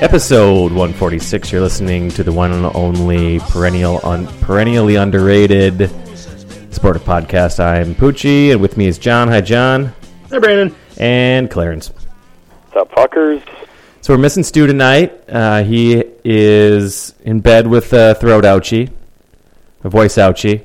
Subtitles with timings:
[0.00, 1.52] Episode 146.
[1.52, 5.90] You're listening to the one and only perennial, un, perennially underrated
[6.70, 7.62] sportive podcast.
[7.62, 9.28] I'm Poochie, and with me is John.
[9.28, 9.92] Hi, John.
[10.30, 10.74] Hi, Brandon.
[10.96, 11.88] And Clarence.
[11.88, 13.46] What's up, fuckers?
[14.00, 15.22] So we're missing Stu tonight.
[15.28, 18.90] Uh, he is in bed with a throat ouchie,
[19.84, 20.64] a voice ouchie,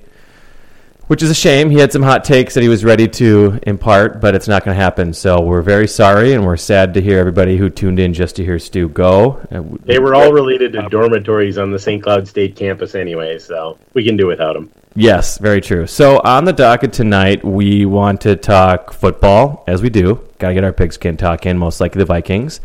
[1.07, 1.69] which is a shame.
[1.69, 4.75] He had some hot takes that he was ready to impart, but it's not going
[4.75, 5.13] to happen.
[5.13, 8.45] So we're very sorry, and we're sad to hear everybody who tuned in just to
[8.45, 9.39] hear Stu go.
[9.83, 12.01] They were all related to dormitories on the St.
[12.01, 14.71] Cloud State campus anyway, so we can do without them.
[14.95, 15.87] Yes, very true.
[15.87, 20.25] So on the docket tonight, we want to talk football, as we do.
[20.39, 22.61] Got to get our pigskin talk in, most likely the Vikings.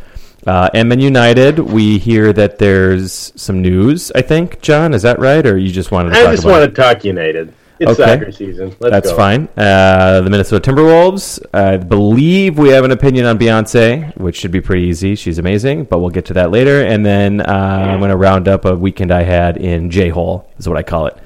[0.46, 4.94] Uh, Edmond United, we hear that there's some news, I think, John.
[4.94, 5.44] Is that right?
[5.44, 7.52] Or you just wanted to I just want to talk United.
[7.80, 8.18] It's Okay.
[8.18, 8.74] soccer season.
[8.78, 9.16] Let's That's go.
[9.16, 9.48] fine.
[9.56, 11.40] Uh, the Minnesota Timberwolves.
[11.54, 15.14] I believe we have an opinion on Beyonce, which should be pretty easy.
[15.14, 16.82] She's amazing, but we'll get to that later.
[16.82, 17.44] And then uh,
[17.90, 20.82] I'm going to round up a weekend I had in J Hole, is what I
[20.82, 21.16] call it,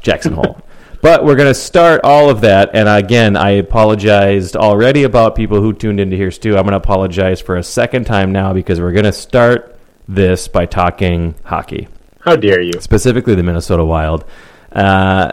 [0.00, 0.58] Jackson Hole.
[1.02, 2.70] But we're going to start all of that.
[2.74, 6.50] And again, I apologized already about people who tuned in to hear Stu.
[6.50, 9.76] I'm going to apologize for a second time now because we're going to start
[10.06, 11.88] this by talking hockey
[12.20, 12.74] How dare you?
[12.78, 14.24] specifically the Minnesota Wild.
[14.70, 15.32] Uh,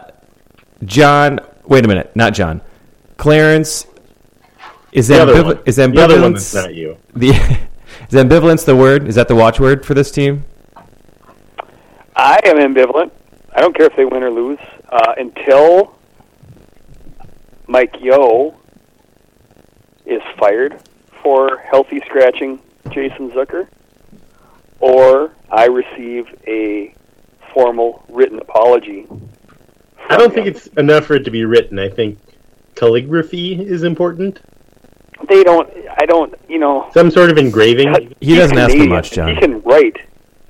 [0.84, 2.60] John, wait a minute, not John.
[3.16, 3.86] Clarence
[4.92, 5.60] is The other ambival- one.
[5.66, 6.96] is The other one ambivalence that's not you.
[7.14, 7.28] the
[8.08, 9.06] is ambivalence the word?
[9.08, 10.44] Is that the watchword for this team?
[12.16, 13.10] I am ambivalent.
[13.54, 14.58] I don't care if they win or lose
[14.90, 15.96] uh, until
[17.66, 18.54] Mike Yeo
[20.06, 20.80] is fired
[21.22, 22.60] for healthy scratching
[22.90, 23.68] Jason Zucker,
[24.80, 26.94] or I receive a
[27.54, 29.06] formal written apology.
[30.10, 31.78] I don't think it's enough for it to be written.
[31.78, 32.18] I think
[32.74, 34.40] calligraphy is important.
[35.28, 35.70] They don't.
[35.98, 36.34] I don't.
[36.48, 36.90] You know.
[36.92, 38.14] Some sort of engraving.
[38.20, 39.34] He doesn't ask for much, John.
[39.34, 39.98] He can write.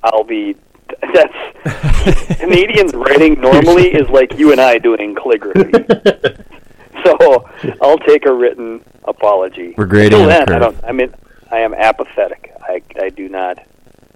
[0.03, 0.56] I'll be.
[1.15, 1.34] That's
[2.41, 5.72] Canadians writing normally is like you and I doing calligraphy.
[7.04, 7.48] so
[7.82, 9.75] I'll take a written apology.
[9.77, 10.84] We're grading Until then, I don't.
[10.84, 11.15] I mean,
[11.50, 12.53] I am apathetic.
[12.62, 13.59] I I do not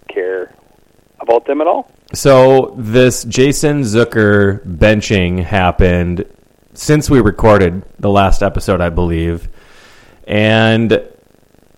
[0.09, 0.55] care
[1.21, 1.91] about them at all.
[2.15, 6.25] So this Jason Zucker benching happened
[6.73, 9.49] since we recorded the last episode, I believe,
[10.27, 11.03] and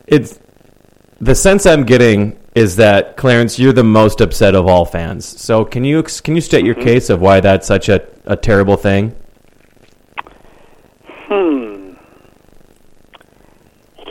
[0.06, 0.38] it's
[1.20, 5.24] the sense I'm getting is that Clarence, you're the most upset of all fans.
[5.26, 8.76] So can you can you state your case of why that's such a, a terrible
[8.76, 9.14] thing?
[11.28, 11.94] Hmm.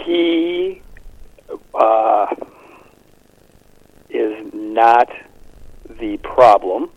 [0.06, 0.82] He
[1.74, 2.36] uh,
[4.10, 5.10] is not
[6.00, 6.90] the problem.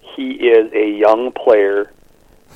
[0.00, 1.92] He is a young player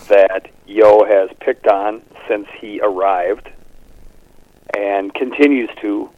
[0.09, 3.51] that Yeo has picked on since he arrived,
[4.77, 6.11] and continues to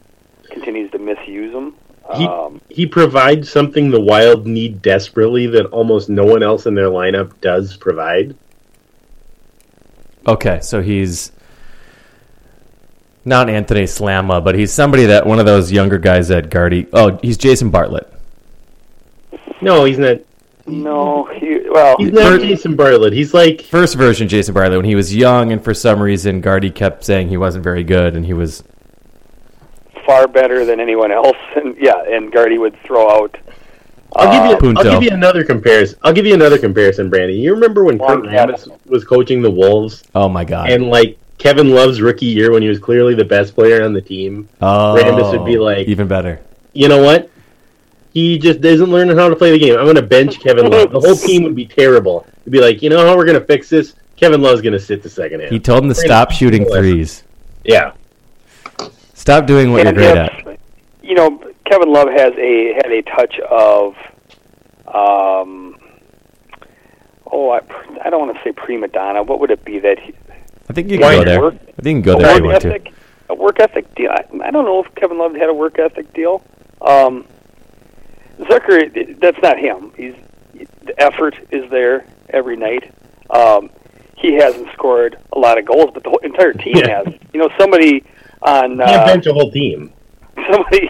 [0.49, 1.75] continues to misuse him.
[2.15, 6.75] He, Um, he provides something the Wild need desperately that almost no one else in
[6.75, 8.35] their lineup does provide.
[10.27, 11.31] Okay, so he's
[13.25, 16.87] not Anthony Slama, but he's somebody that one of those younger guys at Gardy.
[16.93, 18.12] Oh, he's Jason Bartlett.
[19.63, 20.17] No, he's not.
[20.67, 23.13] no, he well, He's not Jason Bartlett.
[23.13, 26.69] He's like First version Jason Bartlett when he was young, and for some reason Gardy
[26.71, 28.63] kept saying he wasn't very good, and he was
[30.05, 33.37] far better than anyone else, and yeah, and Gardy would throw out.
[34.15, 34.57] I'll give you.
[34.57, 34.81] Punto.
[34.89, 35.97] I'll give you another comparison.
[36.03, 37.35] I'll give you another comparison, Brandon.
[37.37, 40.69] You remember when Long Kurt Rambis was coaching the Wolves, oh my god.
[40.69, 44.01] and like Kevin Love's rookie year when he was clearly the best player on the
[44.01, 46.39] team, Oh, Rambis would be oh, like- even better.
[46.73, 47.29] you know what?
[48.13, 49.75] He just isn't learning how to play the game.
[49.77, 50.91] I'm going to bench Kevin Love.
[50.91, 52.25] The whole team would be terrible.
[52.41, 53.95] It'd be like, you know how we're going to fix this?
[54.15, 55.49] Kevin Love's going to sit the second half.
[55.49, 56.05] He told him to Great.
[56.05, 57.23] stop shooting threes.
[57.63, 57.93] yeah.
[59.15, 60.59] Stop doing what you're And great at.
[61.01, 63.95] You know, Kevin Love has a had a touch of,
[64.87, 65.77] um,
[67.31, 67.61] oh, I,
[68.03, 69.23] I don't want to say prima donna.
[69.23, 70.13] What would it be that he,
[70.69, 71.41] I think you Why can go there.
[71.41, 72.91] work- I think you can go there if you work want to.
[73.29, 74.11] a work ethic deal?
[74.11, 76.43] I, I don't know if Kevin Love had a work ethic deal.
[76.81, 77.25] Um,
[78.39, 79.91] Zucker, that's not him.
[79.95, 80.15] He's
[80.83, 82.93] the effort is there every night.
[83.29, 83.69] Um,
[84.17, 87.03] he hasn't scored a lot of goals, but the whole entire team Yeah.
[87.03, 87.13] has.
[87.33, 88.03] You know, somebody
[88.41, 89.91] on uh, bench a whole team.
[90.51, 90.89] somebody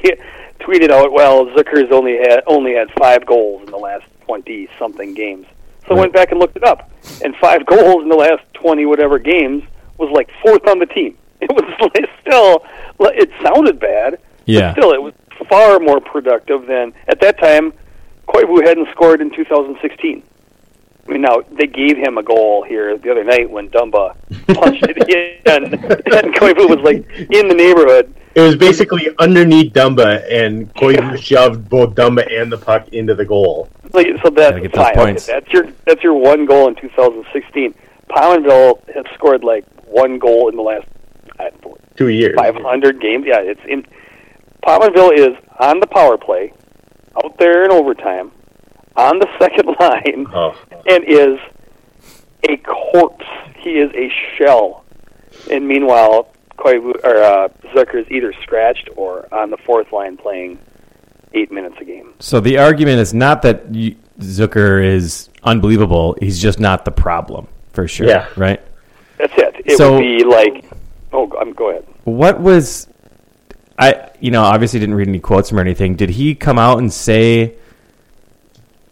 [0.59, 5.13] tweeted out, "Well, Zucker's only had only had five goals in the last twenty something
[5.13, 5.45] games."
[5.87, 6.89] So I went back and looked it up,
[7.23, 9.63] and five goals in the last twenty whatever games
[9.97, 11.17] was like fourth on the team.
[11.43, 11.65] It was
[12.21, 12.63] still,
[13.11, 14.69] it sounded bad, Yeah.
[14.73, 15.13] but still, it was
[15.53, 17.73] far more productive than at that time.
[18.27, 20.23] Koivu hadn't scored in 2016.
[21.05, 24.15] I mean, now they gave him a goal here the other night when Dumba
[24.55, 28.15] punched it in, and Koivu was like in the neighborhood.
[28.35, 33.25] It was basically underneath Dumba, and Koivu shoved both Dumba and the puck into the
[33.25, 33.69] goal.
[33.91, 34.95] Like, so Gotta that's get those fine.
[34.95, 35.29] points.
[35.29, 37.75] Okay, that's your that's your one goal in 2016.
[38.09, 40.87] Pominville has scored like one goal in the last
[41.37, 42.35] I don't know, Two years.
[42.37, 43.25] 500 games.
[43.27, 43.85] Yeah, it's in.
[44.63, 46.53] Pominville is on the power play,
[47.23, 48.31] out there in overtime,
[48.95, 50.55] on the second line, Oh.
[50.87, 51.39] and is
[52.49, 53.25] a corpse.
[53.57, 54.83] He is a shell.
[55.51, 60.59] And meanwhile, Koivu or uh, Zucker is either scratched or on the fourth line playing
[61.33, 62.13] eight minutes a game.
[62.19, 66.15] So the argument is not that you, Zucker is unbelievable.
[66.19, 68.07] He's just not the problem for sure.
[68.07, 68.27] Yeah.
[68.37, 68.61] Right.
[69.17, 69.55] That's it.
[69.65, 70.65] It So- would be like,
[71.11, 71.85] oh, I'm go ahead.
[72.03, 72.87] What was
[73.79, 74.09] I?
[74.23, 75.95] You know, obviously didn't read any quotes from or anything.
[75.97, 77.55] Did he come out and say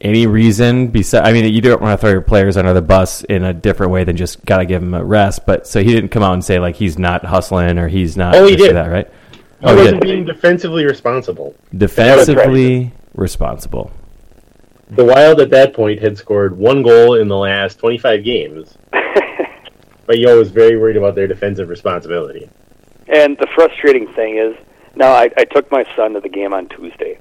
[0.01, 0.87] any reason?
[0.89, 3.53] Besides, I mean, you don't want to throw your players under the bus in a
[3.53, 5.45] different way than just gotta give them a rest.
[5.45, 8.35] But so he didn't come out and say like he's not hustling or he's not.
[8.35, 8.75] Oh, he this or did.
[8.75, 9.07] that, right?
[9.31, 10.07] He Oh, he wasn't did.
[10.09, 11.55] being defensively responsible.
[11.77, 13.89] Defensively responsible.
[14.89, 18.77] The Wild at that point had scored one goal in the last 25 games.
[18.91, 22.49] but Yeo was very worried about their defensive responsibility.
[23.07, 24.57] And the frustrating thing is,
[24.95, 27.19] now I, I took my son to the game on Tuesday,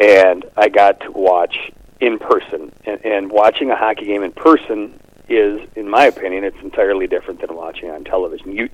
[0.00, 1.70] and I got to watch
[2.00, 2.72] in person.
[2.84, 4.98] And, and watching a hockey game in person
[5.28, 8.52] is, in my opinion, it's entirely different than watching on television.
[8.52, 8.68] You,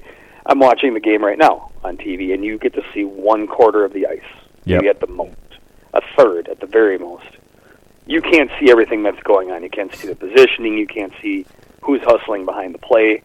[0.47, 3.85] I'm watching the game right now on TV, and you get to see one quarter
[3.85, 4.21] of the ice,
[4.67, 4.81] Yep.
[4.83, 5.37] maybe at the most,
[5.93, 7.27] a third at the very most.
[8.07, 9.63] You can't see everything that's going on.
[9.63, 10.77] You can't see the positioning.
[10.77, 11.47] You can't see
[11.81, 13.23] who's hustling behind the play.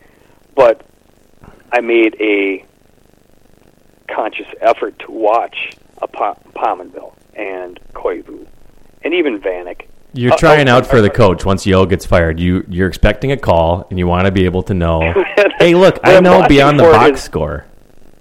[0.55, 0.85] But
[1.71, 2.65] I made a
[4.13, 5.71] conscious effort to watch
[6.01, 8.47] a pa- Pominville and Koivu
[9.03, 9.85] and even Vanek.
[10.13, 12.39] You're Uh, trying oh, out for the coach once Yeo gets fired.
[12.39, 15.13] You you're expecting a call and you want to be able to know.
[15.59, 17.65] hey, look, I know beyond the box score.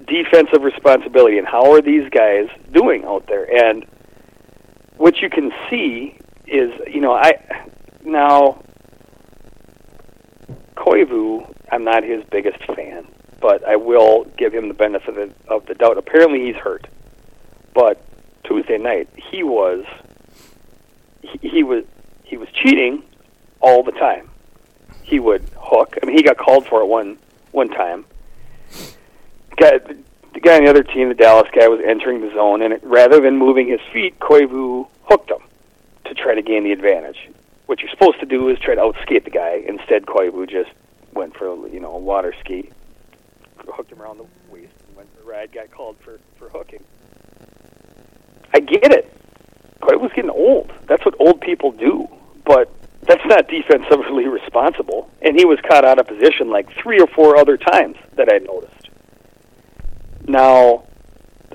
[0.06, 3.85] defensive responsibility and how are these guys doing out there and
[4.96, 7.32] what you can see is you know i
[8.05, 8.58] now
[10.76, 13.06] koivu i'm not his biggest fan
[13.40, 15.99] but i will give him the benefit of, of the doubt.
[15.99, 16.87] Apparently he's hurt.
[17.75, 18.04] But
[18.45, 19.85] tuesday night he was
[21.23, 21.85] he, he was
[22.25, 23.02] he was cheating
[23.61, 24.30] all the time.
[25.02, 25.97] He would hook.
[26.02, 27.18] I mean he got called for it one
[27.52, 28.04] one time.
[29.57, 29.78] Guy,
[30.35, 32.85] the guy on the other team, the Dallas guy, was entering the zone, and it,
[32.85, 35.42] rather than moving his feet, Koivu hooked him
[36.04, 37.28] to try to gain the advantage.
[37.66, 39.62] What you're supposed to do is try to outskate the guy.
[39.66, 40.71] Instead, Koivu just
[41.12, 42.71] went for you know a water ski,
[43.73, 45.53] hooked him around the waist, and went a ride.
[45.53, 46.83] Got called for for hooking.
[48.55, 49.15] I get it.
[49.81, 50.73] Koivu's getting old.
[50.87, 52.09] That's what old people do.
[52.45, 52.71] But
[53.03, 55.11] that's not defensively responsible.
[55.23, 58.39] And he was caught out of position like three or four other times that I
[58.39, 58.91] noticed.
[60.27, 60.85] Now,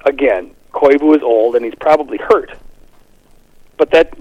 [0.06, 2.52] again, Koivu is old and he's probably hurt.
[3.78, 4.18] But that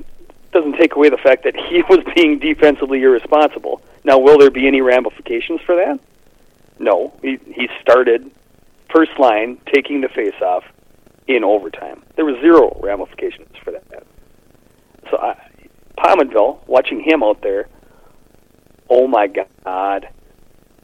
[0.53, 3.83] doesn't take away the fact that he was being defensively irresponsible.
[4.05, 6.01] Now, will there be any ramifications for that?
[6.79, 7.12] No.
[7.23, 8.31] He, he started
[8.95, 10.64] first line taking the face-off
[11.26, 12.02] in overtime.
[12.17, 14.05] There were zero ramifications for that.
[15.11, 15.37] So, I,
[15.99, 17.69] Pominville, watching him out there,
[18.88, 19.29] oh my
[19.64, 20.09] God,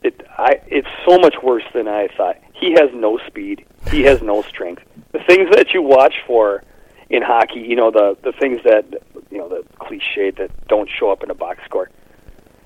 [0.02, 2.36] it I it's so much worse than I thought.
[2.52, 3.64] He has no speed.
[3.90, 4.82] He has no strength.
[5.12, 6.62] The things that you watch for
[7.10, 8.84] in hockey, you know, the the things that
[9.30, 11.90] you know, the cliche that don't show up in a box score.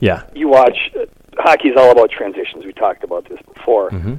[0.03, 0.25] Yeah.
[0.35, 1.07] you watch uh,
[1.39, 2.67] hockey's all about transitions.
[2.67, 3.91] We talked about this before.
[3.91, 4.15] Mm-hmm.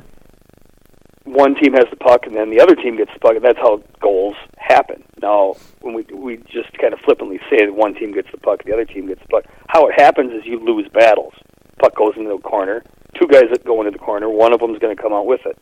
[1.25, 3.57] One team has the puck, and then the other team gets the puck, and that's
[3.57, 5.03] how goals happen.
[5.21, 8.63] Now, when we we just kind of flippantly say that one team gets the puck,
[8.63, 11.33] the other team gets the puck, how it happens is you lose battles.
[11.79, 12.81] Puck goes into the corner.
[13.19, 14.29] Two guys that go into the corner.
[14.29, 15.57] One of them is going to come out with it.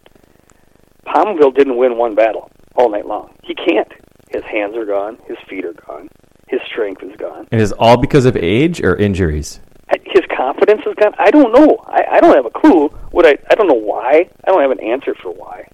[1.08, 3.34] Pominville didn't win one battle all night long.
[3.44, 3.92] He can't.
[4.32, 5.18] His hands are gone.
[5.28, 6.10] His feet are gone.
[6.48, 7.48] His strength is gone.
[7.52, 9.60] And is all because of age or injuries?
[10.06, 11.14] His confidence is gone.
[11.18, 11.78] I don't know.
[11.86, 12.88] I, I don't have a clue.
[13.12, 14.30] What I I don't know why.
[14.44, 15.68] I don't have an answer for why.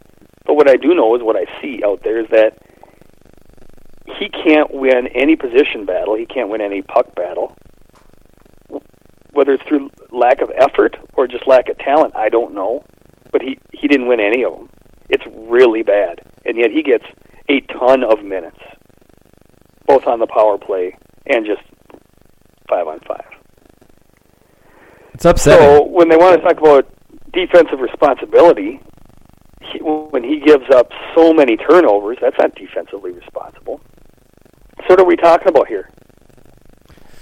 [0.45, 2.57] But what I do know is what I see out there is that
[4.17, 6.15] he can't win any position battle.
[6.15, 7.55] He can't win any puck battle.
[9.31, 12.83] Whether it's through lack of effort or just lack of talent, I don't know.
[13.31, 14.69] But he he didn't win any of them.
[15.09, 17.05] It's really bad, and yet he gets
[17.49, 18.59] a ton of minutes,
[19.85, 20.97] both on the power play
[21.27, 21.61] and just
[22.69, 23.36] five on five.
[25.17, 25.65] It's upsetting.
[25.65, 26.87] So when they want to talk about
[27.33, 28.79] defensive responsibility,
[29.63, 33.81] he, when he gives up so many turnovers, that's not defensively responsible.
[34.81, 35.89] So what are we talking about here?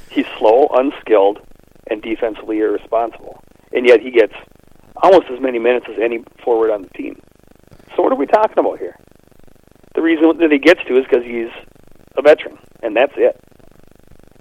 [0.09, 1.39] He's slow, unskilled,
[1.89, 3.39] and defensively irresponsible,
[3.71, 4.33] and yet he gets
[5.01, 7.15] almost as many minutes as any forward on the team.
[7.95, 8.97] So what are we talking about here?
[9.93, 11.47] The reason that he gets to is because he's
[12.17, 13.39] a veteran, and that's it.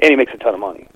[0.03, 0.89] And he makes a ton of money.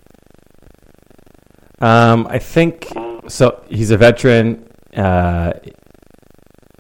[1.81, 2.89] Um, I think
[3.29, 3.63] so.
[3.69, 4.69] He's a veteran.
[4.97, 5.53] Uh,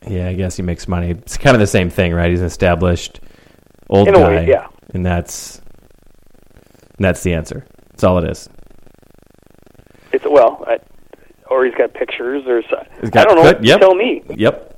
[0.07, 1.11] yeah, I guess he makes money.
[1.11, 2.31] It's kind of the same thing, right?
[2.31, 3.21] He's an established
[3.91, 4.69] old In guy, way, yeah.
[4.95, 5.59] and that's
[6.97, 7.65] and that's the answer.
[7.91, 8.49] That's all it is.
[10.13, 10.79] It's well, I,
[11.51, 13.59] or he's got pictures, or so, He's got- I don't know.
[13.63, 13.81] yep.
[13.81, 14.23] Tell me.
[14.37, 14.78] Yep.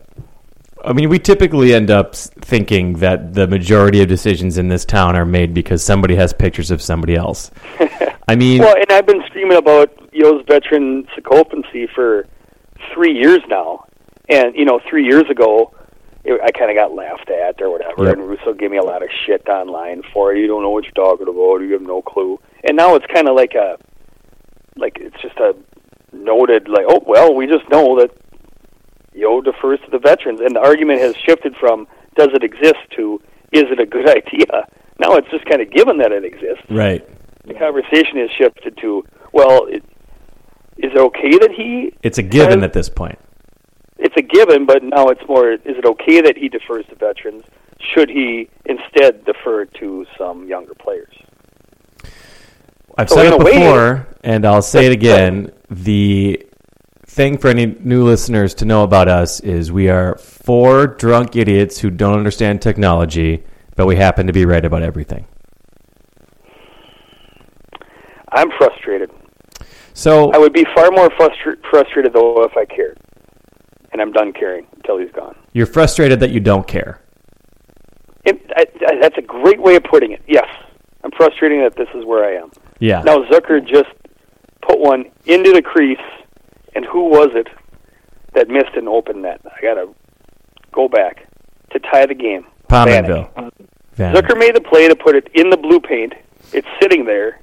[0.84, 5.16] I mean, we typically end up thinking that the majority of decisions in this town
[5.16, 7.50] are made because somebody has pictures of somebody else.
[8.28, 12.26] I mean, Well, and I've been screaming about Yeo's veteran sycophancy for
[12.94, 13.84] three years now,
[14.28, 15.74] and you know, three years ago,
[16.24, 18.12] it, I kind of got laughed at or whatever, Yep.
[18.14, 20.38] and Russo gave me a lot of shit online for it.
[20.38, 21.60] You don't know what you're talking about.
[21.60, 22.38] You have no clue.
[22.64, 23.78] And now it's kind of like a,
[24.76, 25.54] like it's just a
[26.12, 28.10] noted like, oh well, we just know that
[29.14, 31.86] Yeo defers to the veterans, and the argument has shifted from
[32.16, 33.20] does it exist to
[33.52, 34.46] is it a good idea?
[34.98, 37.06] Now it's just kind of given that it exists right.
[37.46, 39.82] the conversation has shifted to well it,
[40.78, 43.18] is it okay that he It's a given Uh, at this point.
[43.98, 47.42] it's a given but now it's more is it okay that he defers to veterans
[47.80, 51.14] should he instead defer to some younger players
[52.98, 55.52] I've So said it a way- before, and I'll say it again.
[55.70, 56.44] The
[57.10, 61.78] thing for any new listeners to know about us is we are four drunk idiots
[61.80, 63.42] who don't understand technology,
[63.74, 65.26] but we happen to be right about everything.
[68.32, 69.10] i'm frustrated
[69.92, 72.96] So i would be far more frustra- frustrated though if i cared
[73.92, 77.02] and i'm done caring until he's gone you're frustrated that you don't care.
[78.24, 80.46] it, I, I, that's a great way of putting it yes
[81.02, 83.02] i'm frustrated that this is where i am Yeah.
[83.02, 83.90] Now Zucker just
[84.62, 85.98] put one into the crease,
[86.74, 87.48] and who was it
[88.34, 89.40] that missed an open net?
[89.44, 89.92] I gotta
[90.72, 91.26] go back
[91.72, 92.46] to tie the game.
[92.68, 93.30] Pominville.
[93.96, 96.14] Zucker made the play to put it in the blue paint.
[96.52, 97.40] It's sitting there,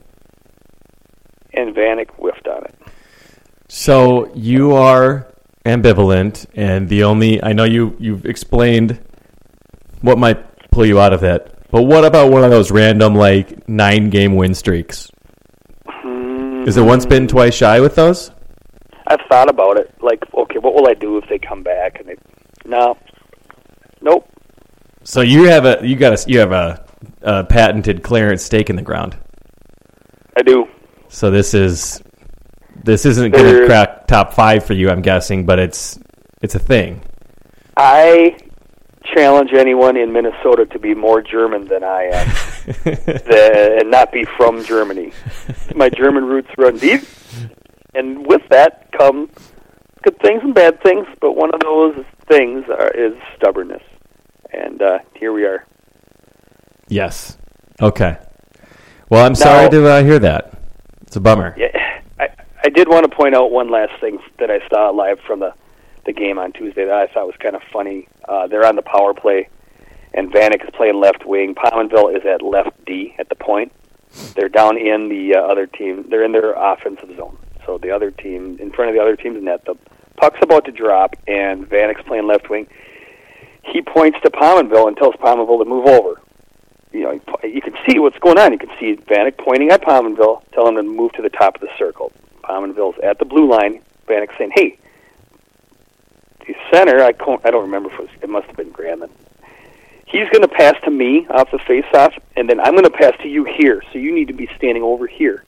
[1.53, 2.75] and Vanek whiffed on it.
[3.67, 5.27] So you are
[5.65, 8.99] ambivalent, and the only I know you you've explained
[10.01, 11.69] what might pull you out of that.
[11.69, 15.11] But what about one of those random like nine game win streaks?
[16.65, 18.31] Is it once been twice shy with those?
[19.07, 19.93] I've thought about it.
[20.01, 21.99] Like, okay, what will I do if they come back?
[21.99, 22.15] And they,
[22.65, 22.97] no,
[24.01, 24.29] nope.
[25.03, 26.85] So you have a you got a you have a,
[27.21, 29.17] a patented Clarence stake in the ground.
[30.35, 30.67] I do.
[31.07, 32.01] So this is
[32.83, 35.97] this isn't going to crack top five for you, I'm guessing, but it's
[36.41, 37.01] it's a thing.
[37.77, 38.37] I
[39.15, 42.27] challenge anyone in Minnesota to be more German than I am,
[42.83, 45.13] the, and not be from Germany.
[45.75, 47.01] My German roots run deep,
[47.97, 49.29] and with that come
[50.03, 51.07] good things and bad things.
[51.19, 53.83] But one of those things are, is stubbornness,
[54.51, 55.65] and uh, here we are.
[56.87, 57.37] yes.
[57.81, 58.17] Okay.
[59.09, 60.59] Well, I'm sorry to uh, hear that.
[61.03, 61.55] It's a bummer.
[61.57, 62.29] Yeah, I,
[62.63, 65.53] I did want to point out one last thing that I saw live from the
[66.05, 68.07] the game on Tuesday that I thought was kind of funny.
[68.27, 69.49] Uh, they're on the power play,
[70.13, 71.53] and Vanek is playing left wing.
[71.53, 73.71] Pominville is at left D at the point.
[74.33, 76.05] They're down in the uh, other team.
[76.09, 77.37] They're in their offensive zone.
[77.67, 79.75] So the other team, in front of the other team's net, the
[80.15, 82.65] puck's about to drop, and Vanek's playing left wing.
[83.61, 86.21] He points to Pominville and tells Pominville to move over.
[86.93, 88.53] You know, you can see what's going on.
[88.53, 91.61] You can see Vanek pointing at Pominville, telling him to move to the top of
[91.61, 92.13] the circle.
[92.43, 93.81] Pominville's at the blue line.
[94.07, 94.77] Vanek saying, "Hey,
[96.47, 97.03] the center.
[97.03, 98.09] I can't, I don't remember if it was.
[98.21, 99.03] It must have been Graham.
[100.05, 103.11] He's going to pass to me off the face-off, and then I'm going to pass
[103.21, 103.83] to you here.
[103.91, 105.43] So you need to be standing over here."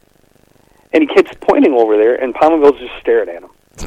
[0.91, 3.49] And he keeps pointing over there, and Pominville's just staring at him.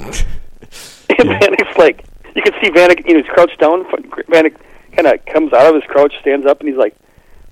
[1.19, 2.05] and Vanek's like,
[2.35, 3.85] you can see Vanek, you know, he's crouched down.
[3.85, 4.57] Vanek
[4.93, 6.97] kind of comes out of his crouch, stands up, and he's like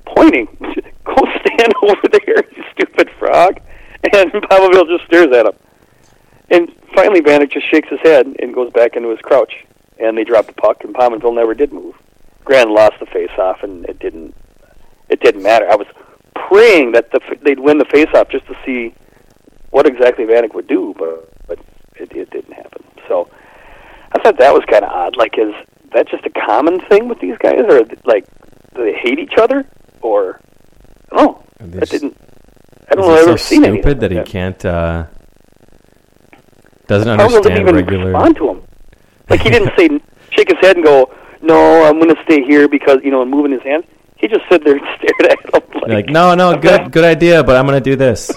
[0.06, 0.46] pointing,
[1.04, 3.60] "Go stand over there, you stupid frog!"
[4.12, 5.52] And Pominville just stares at him.
[6.48, 9.52] And finally, Vanek just shakes his head and goes back into his crouch.
[9.98, 11.94] And they drop the puck, and Pominville never did move.
[12.44, 14.34] Granlund the face-off, and it didn't.
[15.10, 15.70] It didn't matter.
[15.70, 15.86] I was
[16.34, 18.94] praying that the, they'd win the face-off just to see
[19.70, 21.58] what exactly Vanek would do, but but
[21.96, 22.82] it, it didn't happen.
[23.08, 23.28] So
[24.12, 25.16] I thought that was kind of odd.
[25.16, 25.54] Like, is
[25.94, 28.24] that just a common thing with these guys, or like
[28.74, 29.66] do they hate each other,
[30.02, 30.40] or
[31.12, 31.42] no?
[31.58, 32.16] That didn't.
[32.90, 33.14] I don't know.
[33.14, 35.04] I've so ever seen anything stupid that like he can't uh,
[36.86, 38.10] doesn't How will they understand even regular.
[38.12, 38.62] respond to him?
[39.28, 39.88] Like he didn't say,
[40.30, 43.30] shake his head and go, "No, I'm going to stay here because you know," and
[43.30, 43.84] moving his hand.
[44.16, 45.80] He just stood there and stared at him.
[45.80, 48.30] Like, Like, no, no, I'm good, not- good idea, but I'm gonna do this.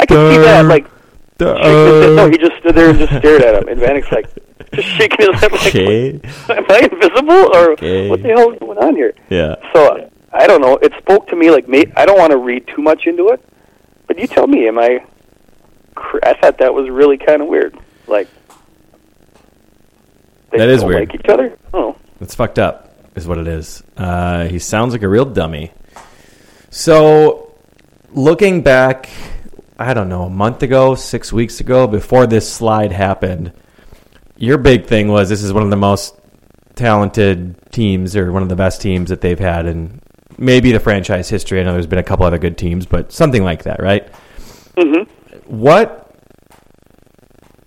[0.00, 0.64] I can see that.
[0.66, 0.86] Like,
[1.40, 3.68] no, he just stood there and just stared at him.
[3.68, 4.28] And Vanek's like,
[4.74, 5.52] just shaking his head.
[5.52, 6.20] Like, Okay.
[6.50, 8.08] Am I invisible or Okay.
[8.10, 9.14] what the hell is going on here?
[9.30, 9.56] Yeah.
[9.72, 10.76] So I don't know.
[10.76, 13.42] It spoke to me like may, I don't want to read too much into it,
[14.06, 14.68] but you tell me.
[14.68, 15.04] Am I?
[15.94, 17.76] cr- I thought that was really kind of weird.
[18.06, 18.28] Like
[20.50, 21.08] they That is don't weird.
[21.10, 21.56] Like each other.
[21.72, 23.82] Oh, It's fucked up, is what it is.
[23.96, 25.72] Uh, he sounds like a real dummy.
[26.70, 27.52] So,
[28.12, 29.08] looking back,
[29.80, 33.54] I don't know, a month ago, six weeks ago, before this slide happened,
[34.36, 36.20] your big thing was this is one of the most
[36.74, 40.02] talented teams, or one of the best teams that they've had in
[40.36, 41.60] maybe the franchise history.
[41.60, 44.06] I know there's been a couple other good teams, but something like that, right?
[44.76, 45.02] mm-hmm.
[45.46, 46.14] What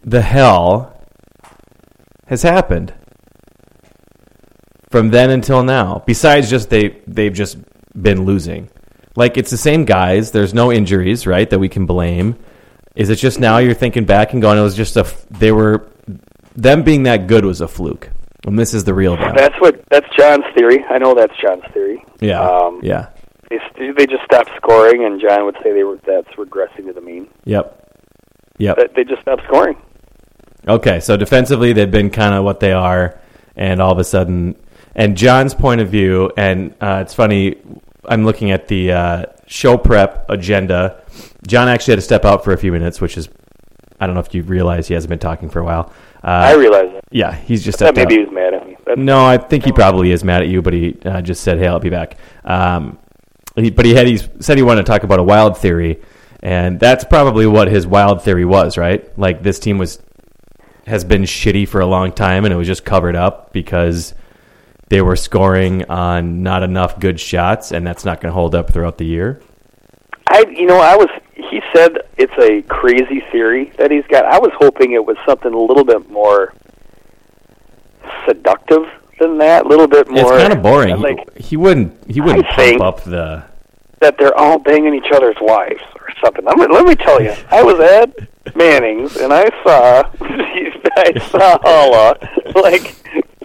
[0.04, 0.96] the hell
[2.28, 2.94] has happened
[4.92, 6.04] from then until now?
[6.06, 7.58] Besides just they they've just
[8.00, 8.70] been losing.
[9.16, 10.32] Like it's the same guys.
[10.32, 11.50] There's no injuries, right?
[11.50, 12.36] That we can blame.
[12.96, 15.88] Is it just now you're thinking back and going, it was just a they were
[16.56, 18.10] them being that good was a fluke,
[18.46, 19.34] and this is the real them.
[19.36, 19.84] That's what.
[19.90, 20.84] That's John's theory.
[20.90, 22.04] I know that's John's theory.
[22.20, 23.08] yeah, Um, yeah,
[23.50, 26.94] They st- they just stopped scoring, and John would say they were that's regressing to
[26.94, 27.28] the mean.
[27.46, 27.88] yep,
[28.60, 28.78] yep.
[28.78, 29.76] That they just stopped scoring.
[30.68, 33.20] Okay, so defensively they've been kind of what they are,
[33.56, 34.56] and all of a sudden,
[34.96, 37.58] and John's point of view, and uh, it's funny.
[38.08, 41.02] I'm looking at the uh, show prep agenda.
[41.48, 43.30] John actually had to step out for a few minutes, which is
[44.00, 45.94] I don't know if you realize he hasn't been talking for a while.
[46.24, 47.04] Uh, I realize that.
[47.12, 48.20] yeah, he's just That stepped maybe out.
[48.20, 48.78] he was mad at me.
[48.86, 51.58] That's, No, I think he probably is mad at you, but he uh, just said,
[51.60, 52.98] "Hey, I'll be back." Um,
[53.56, 56.02] he, but he had he said he wanted to talk about a wild theory,
[56.42, 59.18] and that's probably what his wild theory was, right?
[59.18, 60.02] Like this team was
[60.88, 64.14] has been shitty for a long time, and it was just covered up because
[64.94, 68.72] they were scoring on not enough good shots, and that's not going to hold up
[68.72, 69.42] throughout the year.
[70.28, 71.08] I, you know, I was.
[71.34, 74.26] He said it's a crazy theory that he's got.
[74.26, 76.54] I was hoping it was something a little bit more
[78.28, 78.84] seductive
[79.20, 79.66] than that.
[79.66, 80.32] A little bit more.
[80.32, 81.00] it's kind of boring.
[81.00, 83.44] Like he, he wouldn't he wouldn't I pump up the.
[84.00, 86.48] that they're all banging each other's wives or something.
[86.48, 92.54] I'm, let me tell you, I was at Manning's and I saw I saw Haula
[92.62, 92.96] like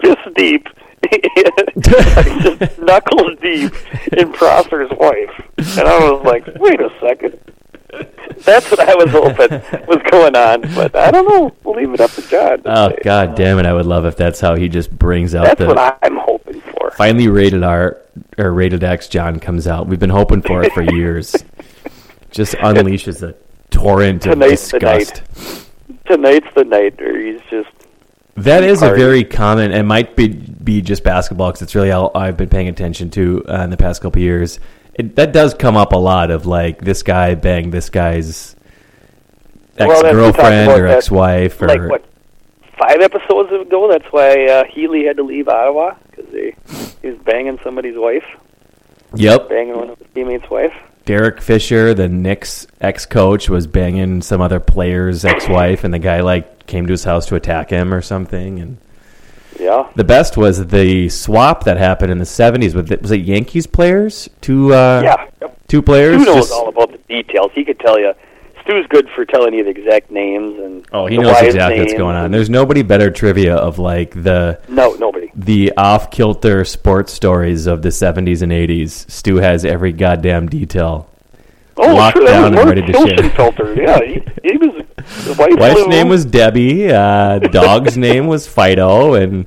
[0.03, 0.67] this deep,
[1.79, 3.73] just knuckles deep
[4.17, 7.39] in Prosser's wife, and I was like, wait a second.
[8.45, 11.51] That's what I was hoping was going on, but I don't know.
[11.63, 12.61] We'll leave it up to John.
[12.63, 12.97] to Oh say.
[13.03, 13.65] god damn it!
[13.65, 15.67] I would love if that's how he just brings out That's the.
[15.67, 16.91] what I'm hoping for.
[16.91, 17.97] finally rated R
[18.37, 19.87] or rated X John comes out.
[19.87, 21.35] We've been hoping for it for years.
[22.31, 23.33] Just unleashes a
[23.71, 25.23] torrent of Tonight's the night.
[26.05, 27.69] Tonight's the night where he's just
[28.43, 29.71] That is a very common.
[29.71, 33.43] It might be be just basketball because it's really all I've been paying attention to
[33.47, 34.59] uh, in the past couple years.
[34.93, 38.55] It, that does come up a lot of like this guy banged this guy's
[39.77, 42.05] ex Well, that's- we talked girlfriend about or ex wife or like what
[42.77, 43.89] five episodes ago.
[43.89, 46.53] That's why uh, Heatley had to leave Ottawa because he,
[47.01, 48.25] he was banging somebody's wife,
[49.15, 49.49] yep.
[49.49, 50.73] banging one of his teammates' wife.
[51.05, 55.99] Derek Fisher, the Knicks ex coach, was banging some other player's ex wife, and the
[55.99, 58.59] guy like came to his house to attack him or something.
[58.59, 58.77] And
[59.59, 63.67] Yeah, the best was the swap that happened in the seventies with was it Yankees
[63.67, 64.29] players?
[64.39, 65.47] Two uh, yeah.
[65.67, 66.21] two players.
[66.21, 67.51] Stu knows just- all about the details.
[67.53, 68.13] He could tell you.
[68.63, 72.15] Stu's good for telling you the exact names and oh, he knows exactly what's going
[72.15, 72.29] on.
[72.29, 75.31] There's nobody better trivia of like the no nobody.
[75.33, 79.07] the off kilter sports stories of the seventies and eighties.
[79.09, 81.09] Stu has every goddamn detail.
[81.77, 83.29] Oh, Locked sure, down was and ready to share.
[83.31, 83.73] filter.
[83.73, 84.78] Yeah, he, he was
[85.25, 86.91] The wife Wife's name was Debbie.
[86.91, 89.45] Uh, dog's name was Fido, and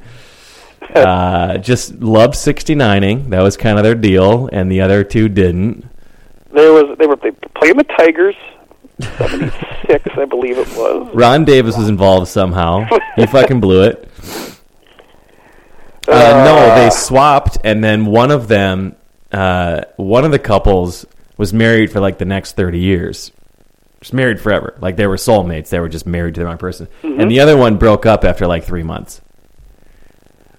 [0.95, 3.31] uh, just loved 69ing.
[3.31, 5.89] That was kind of their deal, and the other two didn't.
[6.53, 8.35] There was they were they playing the Tigers.
[9.01, 9.51] Seventy
[9.87, 11.15] six, I believe it was.
[11.15, 12.87] Ron Davis was involved somehow.
[13.17, 14.09] He fucking blew it.
[16.07, 18.97] Uh, no, they swapped, and then one of them,
[19.31, 21.07] uh, one of the couples,
[21.39, 23.33] was married for like the next thirty years.
[24.03, 24.75] Just married forever.
[24.81, 25.71] Like they were soulmates.
[25.71, 26.89] They were just married to the wrong person.
[27.03, 29.21] And the other one broke up after like three months.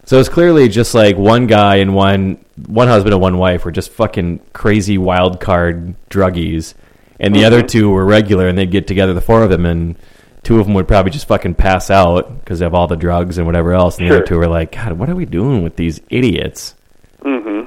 [0.06, 3.72] So it's clearly just like one guy and one one husband and one wife were
[3.72, 6.74] just fucking crazy wild card druggies,
[7.20, 9.96] and the other two were regular, and they'd get together, the four of them, and
[10.44, 13.48] two of them would probably just fucking pass out because of all the drugs and
[13.48, 14.18] whatever else, and the Sure.
[14.18, 16.76] other two were like, God, what are we doing with these idiots?
[17.24, 17.62] hmm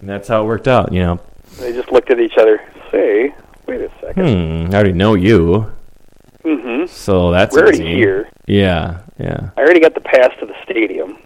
[0.00, 1.20] And that's how it worked out, you know.
[1.60, 2.60] They just looked at each other.
[2.90, 3.32] Say,
[3.66, 4.66] wait a second.
[4.68, 5.72] Hmm, I already know you,
[6.44, 6.86] Mm-hmm.
[6.86, 7.94] so that's We're already easy.
[7.94, 8.28] here.
[8.46, 9.50] Yeah, yeah.
[9.56, 11.18] I already got the pass to the stadium.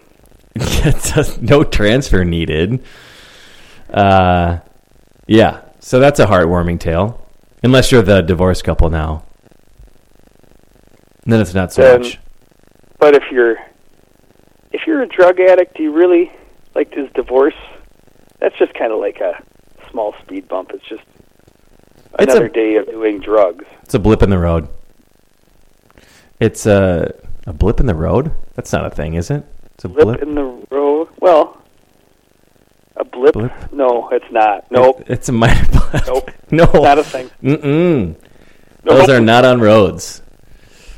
[1.41, 2.83] no transfer needed.
[3.91, 4.59] Uh,
[5.27, 5.61] yeah.
[5.79, 7.25] So that's a heartwarming tale.
[7.63, 9.23] Unless you're the divorced couple now,
[11.25, 12.19] then it's not so Then- much.
[12.99, 13.57] But if you're
[14.71, 16.31] if you're a drug addict, do you really
[16.75, 17.53] like this divorce?
[18.39, 19.41] That's just kind of like a
[19.91, 20.71] small speed bump.
[20.73, 21.03] It's just
[22.19, 23.65] It's a- another day of doing drugs.
[23.83, 24.67] It's a blip in the road.
[26.39, 27.13] It's a
[27.45, 28.31] a blip in the road.
[28.55, 29.43] That's not a thing, is it?
[29.75, 30.21] It's a Blip, blip.
[30.21, 31.07] in the road.
[31.19, 31.61] Well,
[32.95, 33.33] a blip?
[33.33, 33.51] Blip?
[33.71, 34.69] No, it's not.
[34.71, 36.07] Nope, It- it's a minor blip.
[36.07, 36.31] Nope.
[36.51, 36.65] No.
[36.73, 37.29] not a thing.
[37.43, 38.15] Mm-mm.
[38.83, 40.21] Those are not on roads.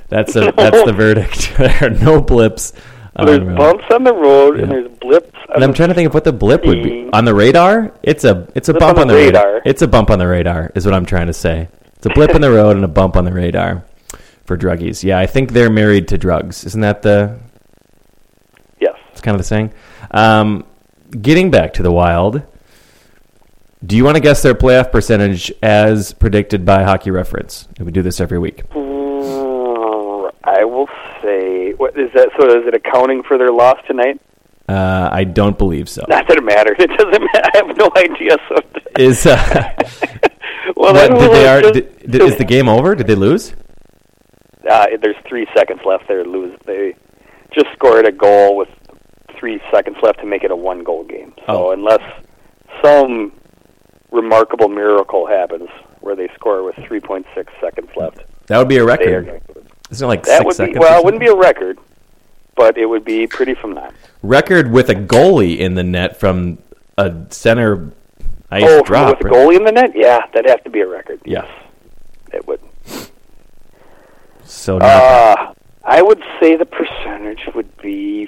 [0.10, 1.54] That's a that's the verdict.
[1.58, 2.74] there are no blips
[3.20, 5.34] on There's bumps on the road, and there's blips.
[5.50, 7.34] On And I'm the trying to think of what the blip would be on the
[7.36, 7.94] radar.
[8.04, 9.46] It's a it's a Blip bump on on the the radar.
[9.46, 9.62] radar.
[9.66, 11.68] It's a bump on the radar is what I'm trying to say.
[11.96, 13.84] It's a blip in the road and a bump on the radar
[14.46, 15.04] for druggies.
[15.04, 16.64] Yeah, I think they're married to drugs.
[16.66, 17.40] Isn't that the?
[18.80, 18.96] Yes.
[19.12, 19.74] It's kind of the saying.
[20.12, 20.66] Um,
[21.22, 22.42] getting back to the Wild.
[23.86, 27.66] Do you want to guess their playoff percentage as predicted by Hockey Reference?
[27.80, 28.68] We do this every week.
[28.72, 30.88] Mm, I will
[31.80, 32.30] what is that?
[32.40, 34.22] So is it accounting for their loss tonight?
[34.68, 36.04] Uh, I don't believe so.
[36.08, 36.76] Not that it matters.
[36.78, 37.50] It doesn't matter.
[37.54, 38.38] I have no idea.
[38.48, 38.56] So,
[39.00, 39.36] Is uh,
[40.76, 41.62] well, what, did they are?
[41.62, 42.94] just- Did, did, is the game over?
[42.94, 43.54] Did they lose?
[44.70, 46.08] Uh, there's three seconds left.
[46.08, 46.56] They lose.
[46.68, 46.94] They
[47.52, 48.70] just scored a goal with
[49.40, 51.34] three seconds left to make it a one-goal game.
[51.48, 51.72] So Oh.
[51.72, 52.02] unless
[52.84, 53.32] some
[54.12, 55.70] remarkable miracle happens
[56.02, 57.26] where they score with 3.6
[57.62, 59.42] seconds left, That would be a record.
[59.92, 60.74] Isn't it like That six would seconds?
[60.76, 61.00] be well.
[61.00, 61.80] It wouldn't be a record,
[62.56, 63.94] but it would be pretty from that.
[64.24, 66.60] record with a goalie in the net from
[66.98, 67.92] a center
[68.52, 69.18] ice oh, drop.
[69.18, 71.20] with a goalie in the net, yeah, that'd have to be a record.
[71.26, 71.48] Yeah.
[72.34, 72.60] It would.
[74.44, 78.28] So Uh, I would say the percentage would be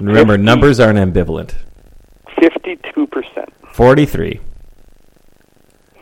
[0.00, 1.54] remember, numbers aren't ambivalent.
[2.40, 3.52] fifty-two percent.
[3.72, 4.40] Forty-three.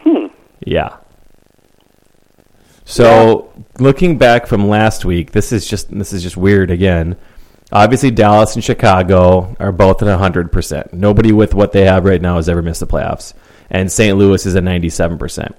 [0.01, 0.27] Hmm.
[0.65, 0.97] Yeah.
[2.85, 7.17] So looking back from last week, this is just this is just weird again.
[7.71, 10.93] Obviously, Dallas and Chicago are both at hundred percent.
[10.93, 13.33] Nobody with what they have right now has ever missed the playoffs,
[13.71, 14.17] and St.
[14.19, 15.55] Louis is at ninety-seven percent.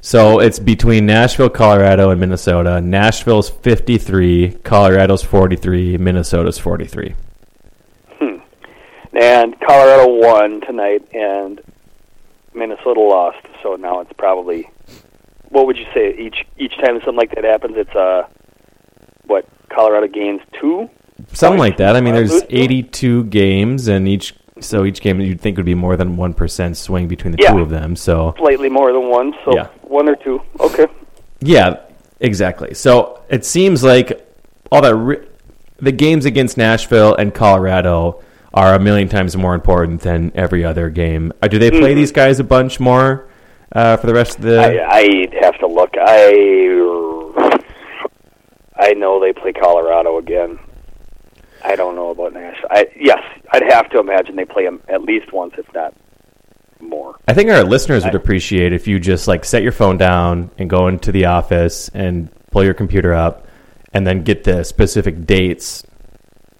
[0.00, 2.80] So it's between Nashville, Colorado, and Minnesota.
[2.80, 7.14] Nashville's fifty-three, Colorado's forty-three, Minnesota's forty-three.
[8.18, 8.36] Hmm.
[9.12, 11.60] And Colorado won tonight, and
[12.54, 13.46] Minnesota lost.
[13.62, 14.70] So now it's probably
[15.52, 17.74] what would you say each each time something like that happens?
[17.76, 18.22] It's uh
[19.26, 20.90] what Colorado gains two,
[21.32, 21.94] Something like that.
[21.94, 25.96] I mean, there's 82 games, and each so each game you'd think would be more
[25.96, 27.52] than one percent swing between the Yeah.
[27.52, 27.94] two of them.
[27.96, 29.32] So slightly more than one.
[29.44, 29.68] So Yeah.
[29.82, 30.40] one or two.
[30.60, 30.86] Okay.
[31.40, 31.76] yeah,
[32.20, 32.74] exactly.
[32.74, 34.26] So it seems like
[34.70, 35.28] all that
[35.78, 38.20] the games against Nashville and Colorado
[38.54, 41.32] are a million times more important than every other game.
[41.42, 41.96] Uh, do they play Mhm.
[41.96, 43.26] these guys a bunch more
[43.74, 44.60] uh, for the rest of the?
[44.60, 45.90] I, I'd have to look.
[45.98, 47.62] I
[48.76, 50.58] I know they play Colorado again.
[51.64, 52.68] I don't know about Nashville.
[52.70, 53.20] I, yes,
[53.52, 55.94] I'd have to imagine they play them at least once, if not
[56.80, 57.16] more.
[57.28, 60.68] I think our listeners would appreciate if you just like set your phone down and
[60.68, 63.46] go into the office and pull your computer up
[63.92, 65.84] and then get the specific dates.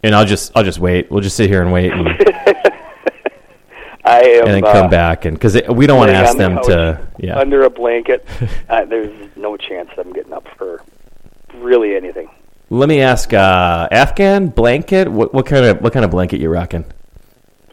[0.05, 1.11] And I'll just I'll just wait.
[1.11, 2.09] We'll just sit here and wait and,
[4.05, 6.57] I am and then uh, come back and because we don't want to ask them
[6.65, 7.39] to yeah.
[7.39, 8.27] under a blanket.
[8.69, 10.83] uh, there's no chance I'm getting up for
[11.55, 12.29] really anything.
[12.71, 15.09] Let me ask uh, Afghan blanket.
[15.09, 16.85] What what kind of what kind of blanket you rocking?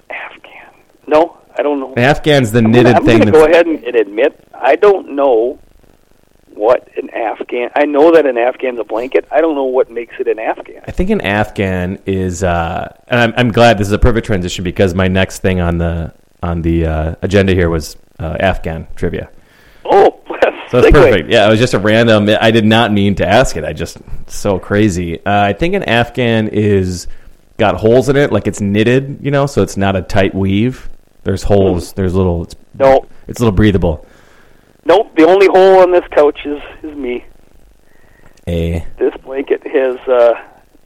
[0.09, 0.73] Afghan?
[1.07, 1.95] No, I don't know.
[1.95, 5.57] Afghan's the I'm knitted gonna, I'm gonna go ahead and, and admit I don't know
[6.59, 7.69] what an Afghan.
[7.75, 9.25] I know that an Afghan's a blanket.
[9.31, 10.83] I don't know what makes it an Afghan.
[10.85, 14.65] I think an Afghan is, uh, and I'm, I'm glad this is a perfect transition
[14.65, 19.29] because my next thing on the on the uh, agenda here was uh, Afghan trivia.
[19.85, 20.19] Oh,
[20.69, 21.29] So that's perfect.
[21.31, 22.29] Yeah, it was just a random.
[22.39, 23.63] I did not mean to ask it.
[23.65, 23.97] I just
[24.27, 25.17] so crazy.
[25.25, 27.07] Uh, I think an Afghan is
[27.57, 30.87] got holes in it, like it's knitted, you know, so it's not a tight weave.
[31.23, 31.93] There's holes.
[31.93, 32.43] There's little.
[32.43, 34.05] It's, No, it's a little breathable.
[34.85, 35.15] nope.
[35.17, 37.25] The only hole on this couch is is me.
[38.47, 40.33] A This blanket has uh,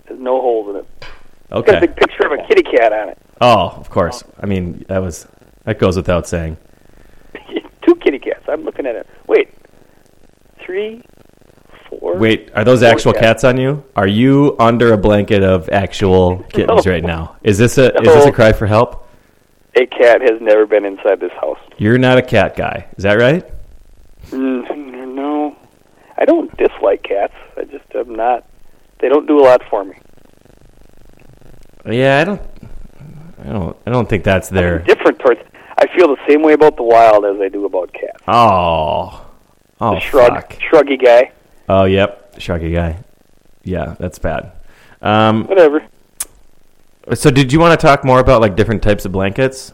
[0.08, 0.88] has no holes in it.
[1.52, 3.18] It's got a big picture of a kitty cat on it.
[3.42, 4.24] Oh, of course.
[4.39, 5.28] I mean, that was
[5.65, 6.58] that goes without saying.
[7.86, 8.43] Two kitty cats.
[8.47, 9.08] I'm looking at it.
[9.28, 9.49] Wait,
[10.60, 11.02] three,
[11.89, 12.17] four.
[12.17, 13.23] Wait, are those actual cats.
[13.23, 13.84] cats on you?
[13.95, 16.91] Are you under a blanket of actual kittens No.
[16.91, 17.36] right now?
[17.43, 19.08] Is this a is this a cry for help?
[19.76, 21.58] A cat has never been inside this house.
[21.78, 22.88] You're not a cat guy.
[22.97, 23.43] Is that right?
[24.30, 25.56] Mm, no,
[26.17, 27.34] I don't dislike cats.
[27.58, 28.45] I just am not.
[28.99, 29.95] They don't do a lot for me.
[31.86, 32.41] Yeah, I don't
[33.43, 34.80] I don't I don't think that's there.
[34.80, 35.41] Different towards.
[35.78, 38.22] I feel the same way about the wild as I do about cats.
[38.28, 39.26] Oh.
[39.82, 40.54] Oh, Shrug, fuck.
[40.72, 41.32] shruggy guy.
[41.68, 42.36] Oh, yep.
[42.38, 43.04] shruggy guy.
[43.64, 44.52] Yeah, that's bad.
[45.02, 45.84] Um, Whatever.
[47.14, 49.74] so did you want to talk more about like different types of blankets?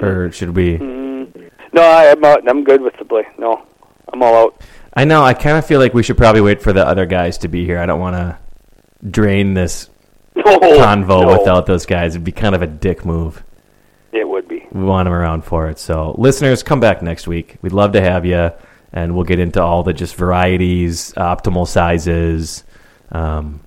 [0.00, 0.78] Or should we?
[0.78, 2.48] No, I, I'm out.
[2.48, 3.38] I'm good with the blanket.
[3.38, 3.64] No,
[4.12, 4.60] I'm all out.
[4.94, 5.22] I know.
[5.22, 7.64] I kind of feel like we should probably wait for the other guys to be
[7.64, 7.78] here.
[7.78, 8.38] I don't want to
[9.08, 9.88] drain this
[10.36, 11.38] No, convo no.
[11.38, 12.14] without those guys.
[12.14, 13.42] It'd be kind of a dick move.
[14.12, 14.51] It would be.
[14.72, 15.78] We want them around for it.
[15.78, 17.58] So, listeners, come back next week.
[17.60, 18.50] We'd love to have you,
[18.92, 22.64] and we'll get into all the just varieties, optimal sizes.
[23.10, 23.60] Um,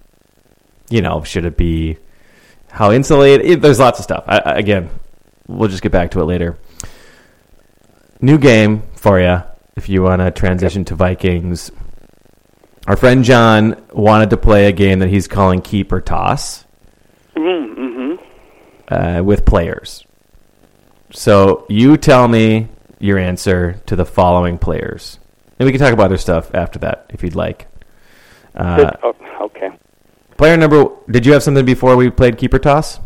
[0.90, 1.98] you know, should it be
[2.70, 3.46] how insulated?
[3.46, 4.24] it- there's lots of stuff.
[4.28, 4.90] I, I, again,
[5.48, 6.58] we'll just get back to it later.
[8.22, 9.44] New game for you
[9.76, 11.70] if you want to transition to Vikings.
[12.88, 16.66] Our friend John wanted to play a game that he's calling Keep or Toss
[17.36, 18.14] Mm-hmm.
[18.88, 20.04] uh, with players.
[21.16, 22.68] So you tell me
[23.00, 25.18] your answer to the following players,
[25.58, 27.68] and we can talk about other stuff after that if you'd like.
[28.54, 29.70] Uh, oh, okay.
[30.38, 30.90] player number.
[31.10, 33.00] Did you have something before we played keeper toss?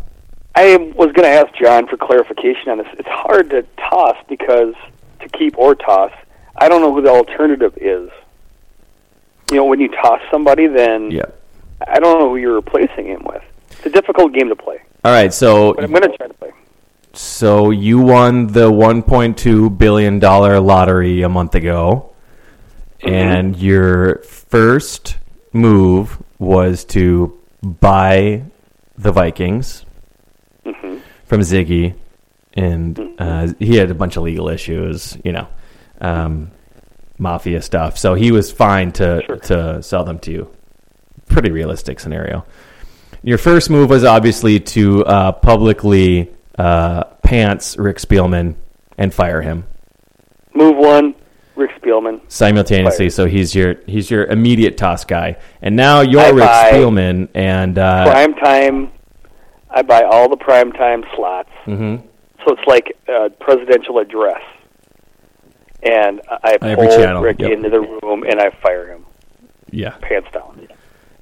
[0.56, 2.88] I was going to ask John for clarification on this.
[2.98, 4.74] It's hard to toss because
[5.22, 6.12] to keep or toss,
[6.58, 8.10] I don't know who the alternative is.
[9.52, 11.26] You know, when you toss somebody, then Yeah.
[11.88, 13.43] I don't know who you're replacing him with.
[13.72, 15.32] It's a difficult game to play, All right.
[15.34, 16.52] So but I'm going to try to play.
[17.19, 22.13] So you won the 1.2 billion dollar lottery a month ago,
[23.01, 25.17] and your first
[25.51, 28.45] move was to buy
[28.97, 29.86] the Vikings
[30.63, 31.93] from Ziggy,
[32.53, 35.49] and uh, he had a bunch of legal issues, you know,
[35.99, 36.51] um,
[37.17, 37.97] mafia stuff.
[37.97, 40.55] So he was fine to to sell them to you.
[41.27, 42.45] Pretty realistic scenario.
[43.23, 48.56] Your first move was obviously to uh, publicly uh, pants Rick Spielman
[48.98, 49.63] and fire him
[50.54, 51.15] Move one,
[51.56, 52.19] Rick Spielman.
[52.28, 53.06] simultaneously.
[53.06, 53.13] Fired.
[53.13, 57.30] So he's your he's your immediate toss guy, and now you're I Rick buy- Spielman,
[57.34, 58.91] and uh, prime time.
[59.69, 61.50] I buy all the prime time slots.
[61.65, 62.02] mhm.
[62.45, 64.41] So it's like a presidential address.
[65.84, 67.52] And I Every pull channel, Rick yep.
[67.52, 69.06] into the room and I fire him,
[69.72, 70.67] yeah, pants down.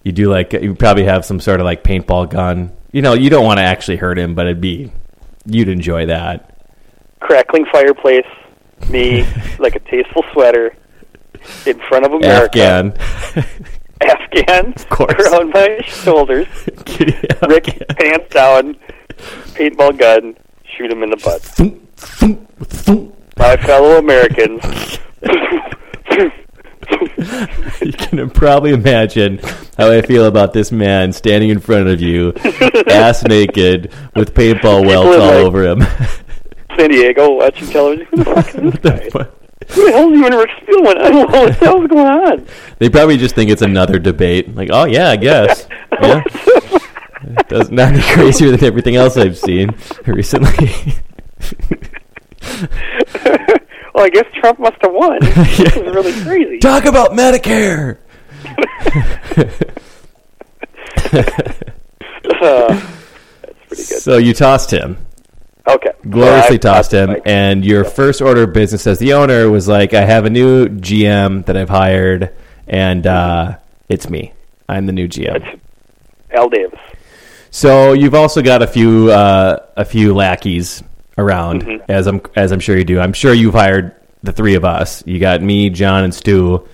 [0.04, 2.72] you do like you probably have some sort of like paintball gun.
[2.92, 4.92] You know, you don't want to actually hurt him, but it'd be
[5.48, 6.54] you'd enjoy that.
[7.20, 8.26] Crackling fireplace,
[8.90, 9.26] me
[9.60, 10.76] like a tasteful sweater
[11.66, 12.62] in front of America.
[12.62, 12.94] Afghan,
[14.02, 15.14] Afghan course.
[15.28, 16.48] around my shoulders.
[17.48, 18.76] Rick pants down,
[19.56, 21.42] paintball gun, shoot him in the butt.
[23.38, 25.00] My fellow Americans.
[27.82, 29.40] You can probably imagine
[29.78, 32.34] how I feel about this man standing in front of you,
[32.90, 35.82] ass naked, with paintball welts all like- over him.
[36.78, 38.06] San Diego watching television.
[38.12, 39.10] Who the fuck is this guy?
[39.12, 39.36] But
[39.70, 40.98] Who the hell is even Rick Spielman?
[40.98, 42.48] I don't know what the hell's going on.
[42.80, 44.54] they probably just think it's another debate.
[44.56, 45.68] Like, oh yeah, I guess.
[45.94, 46.24] Oh, yeah,
[47.40, 49.72] it does not be crazier than everything else I've seen
[50.06, 50.70] recently.
[53.98, 55.18] Well, I guess Trump must have won.
[55.24, 56.60] This is really crazy.
[56.60, 57.98] Talk about Medicare.
[62.40, 64.02] Uh, that's pretty good.
[64.02, 64.98] So you tossed him.
[65.68, 65.92] Okay.
[66.10, 69.94] gloriously tossed him, like, and your first order of business as the owner was like,
[69.94, 72.36] "I have a new GM that I've hired,
[72.68, 73.58] and uh,
[73.90, 74.34] it's me.
[74.70, 75.62] I'm the new GM." It's
[76.32, 76.80] Al Davis.
[77.50, 80.84] So you've also got a few uh, a few lackeys
[81.18, 81.90] around, Mm-hmm.
[81.92, 83.00] as I'm as I'm sure you do.
[83.00, 85.04] I'm sure you've hired the three of us.
[85.06, 86.68] You got me, John, and Stu.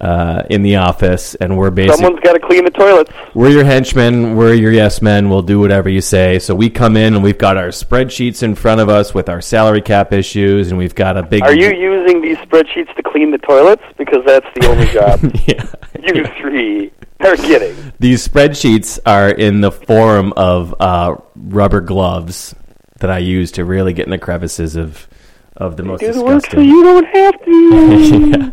[0.00, 3.12] uh, in the office, and we're basically Someone's got to clean the toilets.
[3.34, 6.38] we're your henchmen, we're your yes men, we'll do whatever you say.
[6.38, 9.42] So we come in and we've got our spreadsheets in front of us with our
[9.42, 11.42] salary cap issues, and we've got a big.
[11.42, 13.82] Are you using these spreadsheets to clean the toilets?
[13.98, 15.66] Because that's the only job yeah.
[16.14, 17.92] you three are getting.
[17.98, 22.54] These spreadsheets are in the form of uh, rubber gloves
[23.00, 25.08] that I use to really get in the crevices of
[25.56, 28.52] of the most Do the work so you don't have to.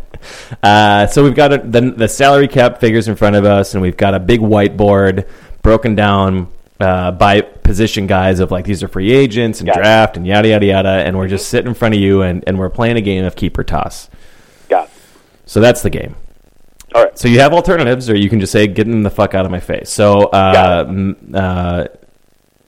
[0.62, 0.68] yeah.
[0.68, 3.82] uh, so we've got a, the, the salary cap figures in front of us, and
[3.82, 5.28] we've got a big whiteboard
[5.62, 9.80] broken down uh, by position guys of like these are free agents and Got it.
[9.80, 12.58] draft and yada yada yada, and we're just sitting in front of you, and, and
[12.58, 14.10] we're playing a game of keep or toss.
[14.68, 14.90] Got it.
[15.46, 16.14] So that's the game.
[16.94, 17.18] All right.
[17.18, 19.50] So you have alternatives, or you can just say, "Get them the fuck out of
[19.50, 21.34] my face." So, uh, it.
[21.34, 21.84] uh,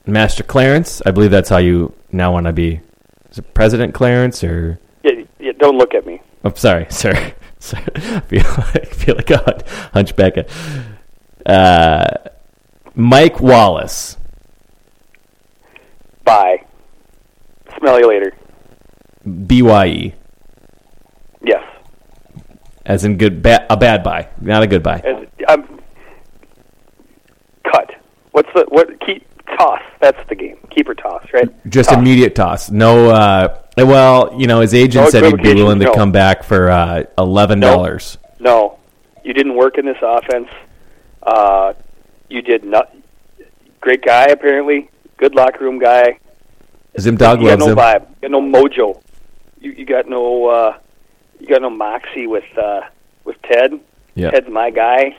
[0.05, 2.81] Master Clarence, I believe that's how you now want to be.
[3.29, 4.79] Is it President Clarence or?
[5.03, 6.21] Yeah, yeah, don't look at me.
[6.43, 7.33] I'm sorry, sir.
[7.59, 7.85] Sorry.
[7.95, 10.35] I feel like, I feel like a hunchback.
[11.45, 12.07] Uh,
[12.95, 14.17] Mike Wallace.
[16.23, 16.65] Bye.
[17.77, 18.33] Smell you later.
[19.47, 20.13] BYE,
[21.43, 21.63] Yes.
[22.85, 24.97] as in good, ba- a bad buy, not a good buy.
[24.99, 25.79] As, um,
[27.63, 27.91] cut.
[28.31, 28.87] What's the what?
[29.05, 29.23] Keep
[29.57, 29.81] toss.
[29.99, 30.57] That's the game.
[30.69, 31.49] Keeper toss, right?
[31.69, 31.97] Just Toss.
[31.99, 32.69] immediate toss.
[32.71, 33.09] No.
[33.09, 35.93] Uh, well, you know, his agent No said he'd be willing to no.
[35.93, 38.17] come back for uh, eleven dollars.
[38.39, 38.79] No,
[39.23, 40.49] you didn't work in this offense.
[41.23, 41.73] Uh,
[42.29, 42.95] you did not.
[43.79, 44.89] Great guy, apparently.
[45.17, 46.17] Good locker room guy.
[46.99, 47.77] Zim Dog you got loves no him.
[47.77, 48.07] vibe.
[48.09, 49.01] You got no mojo.
[49.59, 50.47] You, you got no.
[50.47, 50.77] Uh,
[51.39, 52.81] you got no moxie with uh,
[53.23, 53.79] with Ted.
[54.15, 54.31] Yeah.
[54.31, 55.15] Ted's my guy.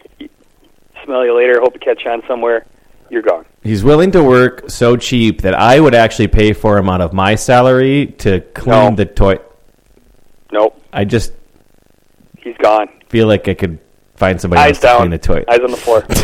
[1.05, 1.61] Smell you later.
[1.61, 2.67] Hope to catch on somewhere.
[3.11, 3.45] You're gone.
[3.63, 7.13] He's willing to work so cheap that I would actually pay for him out of
[7.13, 8.97] my salary to clean No.
[8.97, 9.39] the toy.
[10.51, 10.83] Nope.
[10.93, 11.33] I just
[12.39, 12.89] He's gone.
[13.09, 13.79] feel like I could
[14.17, 14.97] find somebody Eyes else to down.
[14.99, 15.45] clean the toy.
[15.49, 16.05] Eyes on the floor.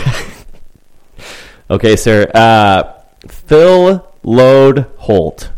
[1.70, 2.26] Okay, sir.
[2.34, 2.94] Uh,
[3.28, 5.50] Phil Lode Holt.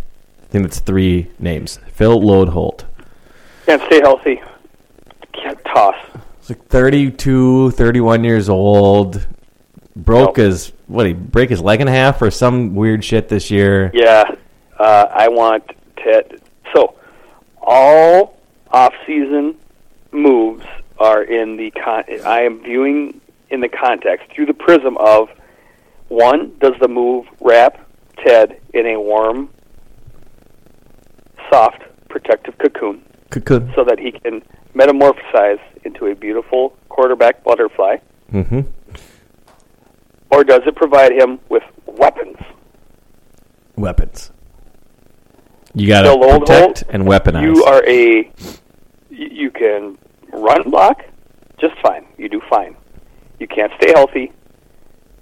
[0.43, 1.79] I think that's three names.
[1.93, 2.83] Phil Loadholt.
[3.64, 4.43] Can't stay healthy.
[5.33, 5.95] Can't toss.
[6.40, 9.25] He's like 32, 31 years old.
[9.95, 10.47] Broke Nope.
[10.47, 13.90] his, what, he break his leg in half or some weird shit this year?
[13.94, 14.24] Yeah,
[14.79, 15.64] uh, I want
[15.96, 16.40] Ted.
[16.74, 16.94] So,
[17.61, 18.38] all
[18.70, 19.55] off-season
[20.12, 20.66] moves
[20.98, 22.05] are in the con.
[22.24, 25.29] I am viewing in the context through the prism of
[26.09, 27.81] one: Does the move wrap
[28.24, 29.48] Ted in a warm,
[31.50, 33.72] soft, protective cocoon Cocoon.
[33.74, 34.42] so that he can
[34.74, 37.96] metamorphosize into a beautiful quarterback butterfly,
[38.33, 38.61] Mm-hmm.
[40.31, 42.37] Or does it provide him with weapons?
[43.77, 44.31] Weapons.
[45.75, 47.43] You got to protect Holt, and weaponize.
[47.43, 48.23] You are a.
[48.23, 48.31] y-
[49.11, 49.97] You can
[50.33, 51.05] run block
[51.61, 52.07] just fine.
[52.19, 52.77] You do fine.
[53.38, 54.33] You can't stay healthy,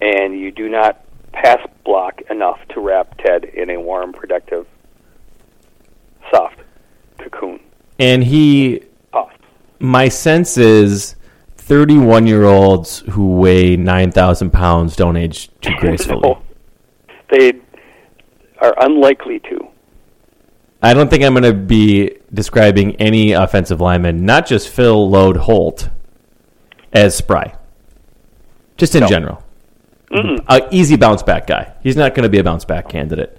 [0.00, 4.66] and you do not pass block enough to wrap Ted in a warm, protective,
[6.30, 6.58] soft
[7.18, 7.60] cocoon.
[7.98, 9.32] and he Toss.
[9.78, 11.14] my sense is
[11.68, 16.20] 31 year olds who weigh 9,000 pounds don't age too gracefully.
[16.22, 16.42] No.
[17.30, 17.52] They
[18.60, 19.68] are unlikely to.
[20.80, 25.90] I don't think I'm going to be describing any offensive lineman, not just Phil Loadholt,
[26.92, 27.54] as spry.
[28.78, 29.44] Just in general.
[30.48, 31.74] A easy bounce back guy.
[31.82, 33.38] He's not going to be a bounce back candidate.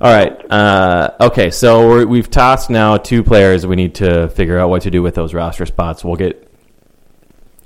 [0.00, 0.50] All right.
[0.50, 3.64] Uh, okay, so we're, we've tossed now two players.
[3.64, 6.02] We need to figure out what to do with those roster spots.
[6.02, 6.43] We'll get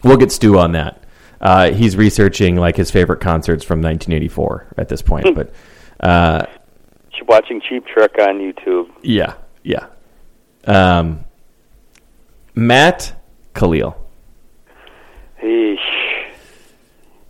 [0.04, 1.04] we'll get Stu on that.
[1.40, 5.52] Uh, he's researching like his favorite concerts from 1984 at this point, but
[6.00, 6.44] uh,
[7.28, 8.90] watching Cheap Trick on YouTube.
[9.02, 9.86] yeah, yeah.
[10.64, 11.24] Um,
[12.54, 13.14] Matt
[13.54, 13.96] Kalil.
[15.42, 15.76] Eesh.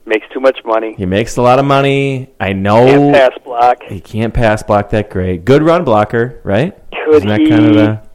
[0.07, 0.95] Makes too much money.
[0.97, 2.31] He makes a lot of money.
[2.41, 2.87] I know.
[2.87, 3.83] Can't pass block.
[3.83, 5.45] he can't pass block that great.
[5.45, 6.75] Good run blocker, right?
[6.93, 7.49] Could Isn't that he?
[7.51, 8.08] kind of the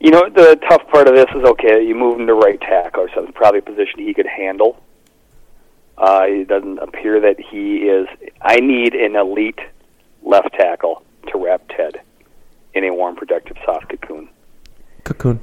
[0.00, 1.86] You know, the tough part of this is okay.
[1.86, 4.82] You move him to right tackle or something, probably a position he could handle.
[5.98, 8.08] Uh, it doesn't appear that he is.
[8.40, 9.60] I need an elite
[10.22, 12.00] left tackle to wrap Ted
[12.72, 14.30] in a warm, protective, soft cocoon.
[15.04, 15.38] cocoon?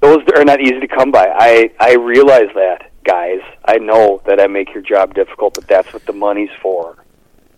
[0.00, 1.32] Those are not easy to come by.
[1.34, 3.40] I I realize that, guys.
[3.64, 6.96] I know that I make your job difficult, but that's what the money's for.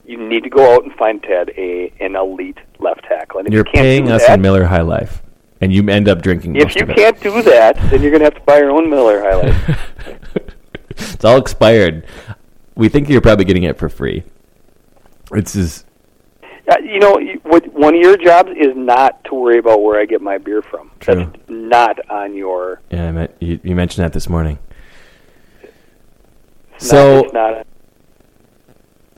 [0.04, 3.40] You need to go out and find Ted a an elite left tackle.
[3.40, 5.22] And if You're you can't paying do us that, in Miller High Life,
[5.64, 6.56] and you end up drinking.
[6.56, 9.22] If you can't do that, then you're going to have to buy your own Miller
[9.22, 9.80] High Life.
[10.90, 12.06] it's all expired.
[12.74, 14.24] We think you're probably getting it for free.
[15.32, 15.86] It's just
[16.68, 20.04] Uh, you know, what, one of your jobs is not to worry about where I
[20.04, 20.90] get my beer from.
[21.00, 21.14] True.
[21.14, 22.82] That's not on your.
[22.90, 23.08] yeah.
[23.08, 24.58] I meant, you, you mentioned that this morning.
[26.74, 27.66] It's So- not, not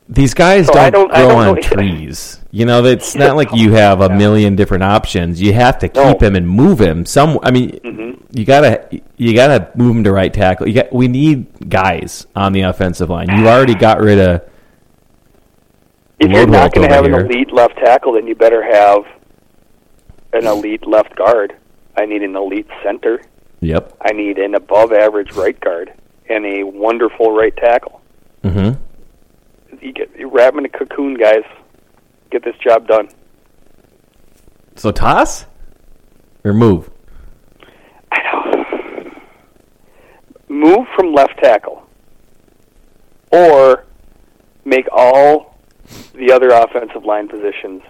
[0.08, 2.40] These guys So don't, don't- grow don't on know- trees.
[2.52, 5.42] You know, it's not like you have a million different options.
[5.42, 6.14] You have to keep No.
[6.14, 6.24] Mm-hmm.
[6.24, 7.04] him and move him.
[7.04, 10.66] Some, I mean, you gotta you gotta move him to right tackle.
[10.66, 13.28] You got, we need guys on the offensive line.
[13.30, 14.42] You already got rid of
[16.18, 19.00] if you're not going to have over an elite left tackle, then you better have
[20.32, 21.54] an elite left guard.
[21.98, 23.20] I need an elite center.
[23.60, 23.96] Yep.
[24.00, 25.92] I need an above average right guard
[26.30, 28.00] and a wonderful right tackle.
[28.42, 28.70] hmm
[29.86, 31.44] You get you wrap in a cocoon, guys.
[32.32, 33.08] Get this job done.
[34.74, 35.46] So toss
[36.42, 36.90] or move.
[38.10, 39.22] I don't
[40.48, 41.86] move from left tackle,
[43.30, 43.84] or
[44.64, 45.56] make all
[46.14, 47.80] the other offensive line positions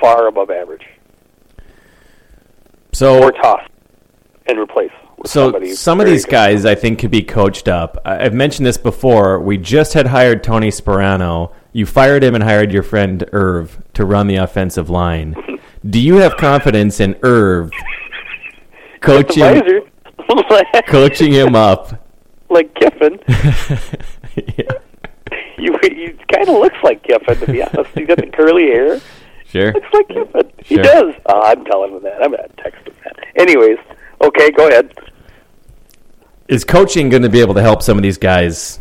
[0.00, 0.86] far above average,
[2.94, 3.60] So or toss
[4.46, 4.90] and replace.
[5.26, 7.98] So some of these guys, I think, could be coached up.
[8.04, 9.38] I've mentioned this before.
[9.40, 11.52] We just had hired Tony Sparano.
[11.72, 15.36] You fired him and hired your friend Irv to run the offensive line.
[15.88, 17.70] Do you have confidence in Irv
[19.00, 19.42] coaching
[20.86, 22.06] coaching him up?
[22.48, 23.18] like Kiffin.
[24.56, 24.64] Yeah,
[25.58, 27.90] You he kind of looks like Kiffin to be honest.
[27.94, 29.00] He's got the curly hair.
[29.46, 29.72] Sure.
[29.72, 30.50] Looks like Kiffin.
[30.64, 31.14] He does.
[31.26, 32.22] Oh, I'm telling him that.
[32.22, 33.16] I'm gonna text him that.
[33.36, 33.78] Anyways,
[34.22, 34.92] okay, go ahead.
[36.50, 38.80] Is coaching going to be able to help some of these guys,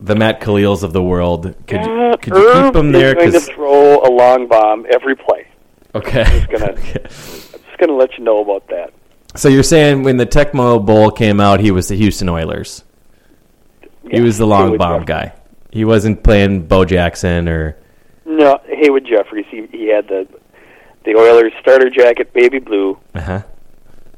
[0.00, 1.54] the Matt Kalils of the world?
[1.66, 3.14] Could you, Uh, could you Irv keep them there?
[3.14, 5.46] going to throw a long bomb every play.
[5.94, 6.44] okay.
[6.50, 8.92] gonna- I'm just going to let you know about that.
[9.36, 12.84] So you're saying when the Tecmo Bowl came out, he was the Houston Oilers.
[14.10, 15.06] He was the long Haywood bomb Jeffires.
[15.06, 15.32] guy.
[15.70, 17.76] He wasn't playing Bo Jackson or
[18.24, 19.46] No, Haywood Jeffires.
[19.50, 20.28] He he had the
[21.04, 23.42] the Oilers starter jacket, baby blue, uh-huh,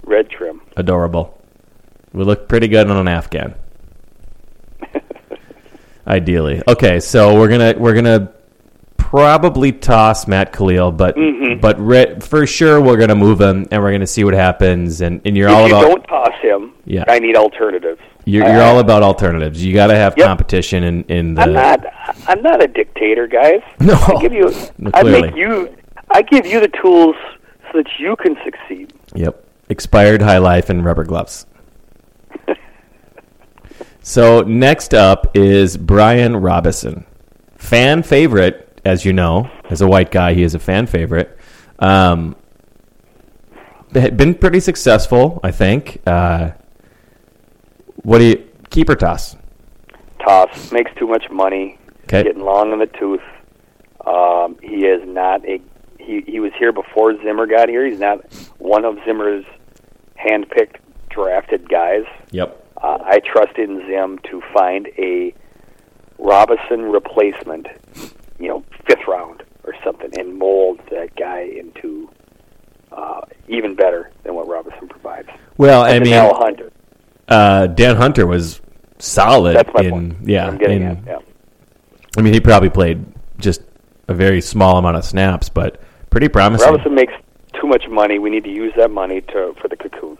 [0.05, 0.61] red trim.
[0.77, 1.36] adorable.
[2.17, 3.55] We look pretty good on an Afghan.
[6.07, 7.01] Ideally, okay.
[7.01, 8.33] So we're gonna we're gonna
[8.97, 11.61] probably toss Matt Kalil, but Mm-hmm.
[11.61, 15.01] but re- for sure we're gonna move him and we're gonna see what happens.
[15.01, 17.05] And, and you're if all you about don't toss him, Yeah.
[17.09, 18.01] I need alternatives.
[18.25, 19.63] you're, you're all about alternatives.
[19.65, 20.27] You got to have Yep.
[20.27, 21.43] competition in in the.
[21.43, 21.85] I'm not.
[22.29, 23.61] I'm not a dictator, guys.
[23.81, 23.95] No.
[23.95, 24.53] I give you.
[24.79, 25.77] No, I make you.
[26.11, 27.17] I give you the tools
[27.73, 28.93] so that you can succeed.
[29.15, 29.45] Yep.
[29.69, 31.47] Expired high life and rubber gloves.
[34.07, 37.05] So next up is Brian Robison.
[37.57, 39.51] Fan favorite, as you know.
[39.69, 41.37] As a white guy, he is a fan favorite.
[41.81, 42.37] Um,
[43.91, 46.01] been pretty successful, I think.
[46.07, 46.53] Uh,
[48.05, 49.35] what do you keep or toss?
[50.21, 51.77] Toss makes too much money.
[52.05, 52.23] Okay.
[52.23, 53.21] Getting long in the tooth.
[54.07, 55.61] Um, he is not a.
[55.99, 57.85] He he was here before Zimmer got here.
[57.85, 58.21] He's not
[58.59, 59.45] one of Zimmer's
[60.17, 60.77] handpicked
[61.11, 62.05] drafted guys.
[62.31, 62.66] Yep.
[62.87, 65.35] Uh, I trust in Zim to find a
[66.19, 67.67] Robinson replacement,
[68.39, 72.09] you know, fifth round or something, and mold that guy into
[72.93, 75.29] uh, even better than what Robinson provides.
[75.57, 76.71] Well, I mean, Al Hunter.
[77.27, 78.61] uh, Dan Hunter was
[78.99, 79.57] solid.
[79.57, 80.17] That's my in, point.
[80.23, 80.47] Yeah.
[80.47, 81.05] I'm getting in- at.
[81.07, 81.19] Yeah.
[82.17, 83.05] I mean, he probably played
[83.39, 83.63] just
[84.07, 85.81] a very small amount of snaps, but
[86.11, 86.69] pretty promising.
[86.69, 87.15] Robinson makes
[87.61, 88.21] too much money.
[88.21, 90.19] We need to use that money to for the cocoon.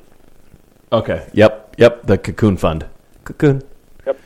[0.93, 1.29] Okay.
[1.33, 1.66] Yep.
[1.77, 2.07] Yep.
[2.07, 2.87] The Cocoon Fund.
[3.25, 3.63] Cocoon.
[4.07, 4.21] Yep.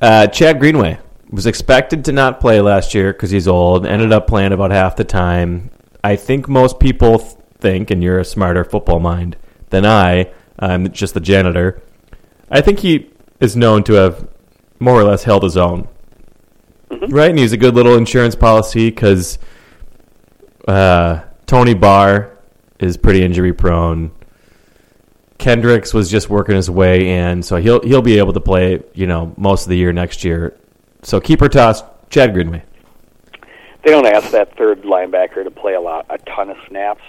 [0.00, 0.98] Uh, Chad Greenway
[1.30, 3.86] was expected to not play last year because he's old.
[3.86, 5.70] Ended up playing about half the time.
[6.02, 9.36] I think most people think, and you're a smarter football mind
[9.70, 10.30] than I.
[10.58, 11.82] I'm just the janitor.
[12.50, 14.28] I think he is known to have
[14.78, 15.88] more or less held his own.
[16.90, 19.38] Right, and he's a good little insurance policy because
[20.66, 22.38] uh, Tony Barr
[22.78, 24.10] is pretty injury prone.
[25.38, 29.06] Kendricks was just working his way in, so he'll he'll be able to play, you
[29.06, 30.56] know, most of the year next year.
[31.02, 32.64] So keeper toss, Chad Greenway.
[33.84, 37.02] They don't ask that third linebacker to play a lot, a ton of snaps.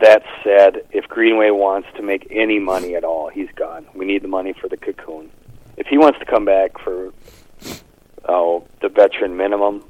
[0.00, 3.86] That said, if Greenway wants to make any money at all, he's gone.
[3.94, 5.30] We need the money for the cocoon.
[5.76, 7.12] If he wants to come back for
[8.28, 9.82] oh the veteran minimum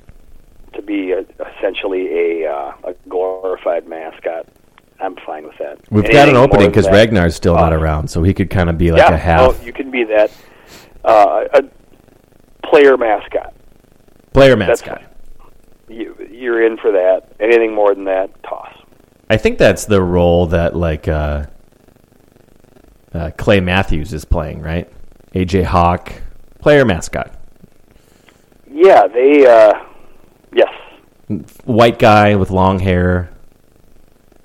[0.74, 1.24] to be a,
[1.56, 4.46] essentially a uh, a glorified mascot,
[5.00, 5.78] I'm fine with that.
[5.90, 7.76] We've got an opening because Ragnar's still not Oh.
[7.76, 10.04] around, so he could kind of be like yeah, a half oh, you can be
[10.04, 10.30] that
[11.04, 11.62] uh, a
[12.66, 13.54] player mascot.
[14.32, 15.02] player mascot.
[15.88, 17.32] You, you're in for that.
[17.40, 18.74] Anything more than that, toss.
[19.30, 21.46] I think that's the role that like uh,
[23.14, 24.90] uh, Clay Matthews is playing, right?
[25.34, 26.12] AJ Hawk,
[26.60, 27.34] player mascot,
[28.70, 29.46] Yeah, they.
[29.46, 29.72] Uh,
[30.52, 30.72] yes,
[31.64, 33.30] white guy with long hair,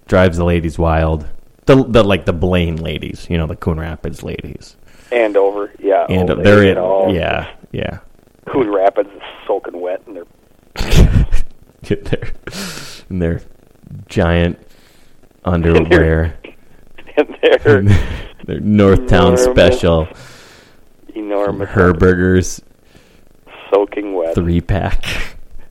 [0.08, 1.28] drives the ladies wild.
[1.66, 4.76] The, the like the Blaine ladies, you know, the Coon Rapids ladies.
[5.12, 6.06] Andover, yeah.
[6.10, 6.78] And oh, they they're in.
[6.78, 8.00] all- Yeah, yeah.
[8.48, 10.26] Coon Rapids is soaking wet, and they're
[11.84, 12.32] Get their
[13.10, 13.42] in their
[14.08, 14.58] giant
[15.46, 16.38] underwear,
[17.18, 17.82] and they're
[18.46, 19.44] their Northtown Enormous.
[19.44, 20.08] special
[21.16, 22.62] enormous, Herbergers
[23.74, 25.06] soaking wet, three pack.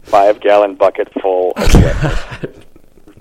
[0.02, 2.54] five gallon bucket full of wet.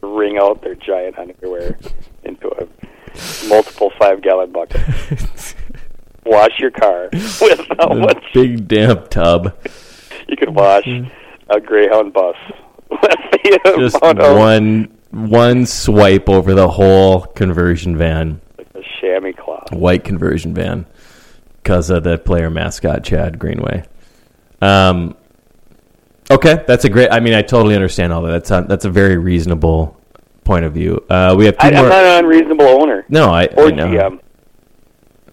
[0.02, 1.78] Wring out their giant underwear
[2.24, 2.68] into a
[3.48, 4.82] multiple five gallon bucket.
[6.26, 9.58] Wash your car with how A much big damp tub.
[10.28, 10.86] you could wash
[11.50, 12.36] a Greyhound bus
[12.92, 19.72] with the Just one one swipe over the whole conversion van, Like a chamois cloth.
[19.74, 20.86] white conversion van,
[21.64, 23.84] because of the player mascot Chad Greenway.
[24.62, 25.16] Um.
[26.32, 27.12] Okay, that's a great.
[27.12, 28.32] I mean, I totally understand all that.
[28.32, 30.00] That's a, that's a very reasonable
[30.46, 31.04] point of view.
[31.10, 33.88] Uh, we have two I, I'm not an unreasonable owner no, I, or I know.
[33.88, 34.20] GM.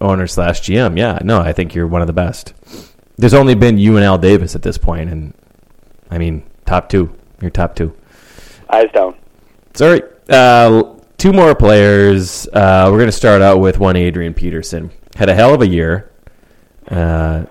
[0.01, 0.97] owner slash GM.
[0.97, 2.53] Yeah, no, I think you're one of the best.
[3.17, 5.33] There's only been you and Al Davis at this point, and
[6.11, 7.15] I mean, top two.
[7.41, 7.95] You're top two.
[8.69, 9.15] Eyes down.
[9.73, 10.01] Sorry.
[10.27, 12.45] Uh, two more players.
[12.51, 14.91] Uh, we're going to start out with one Adrian Peterson.
[15.15, 16.11] Had a hell of a year.
[16.89, 17.45] Uh,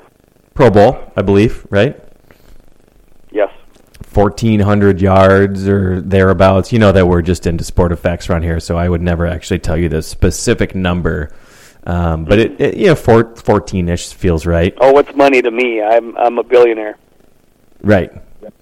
[0.54, 1.98] Pro Bowl, I believe, right?
[4.18, 4.26] Yes.
[4.40, 6.72] 1,400 yards or thereabouts.
[6.72, 9.60] You know that we're just into sport effects around here, so I would never actually
[9.60, 11.30] tell you the specific number.
[11.84, 14.74] Um, but it, it, you know, 14 ish feels right.
[14.80, 15.80] Oh, what's money to me?
[15.82, 16.96] I'm I'm a billionaire.
[17.80, 18.10] Right.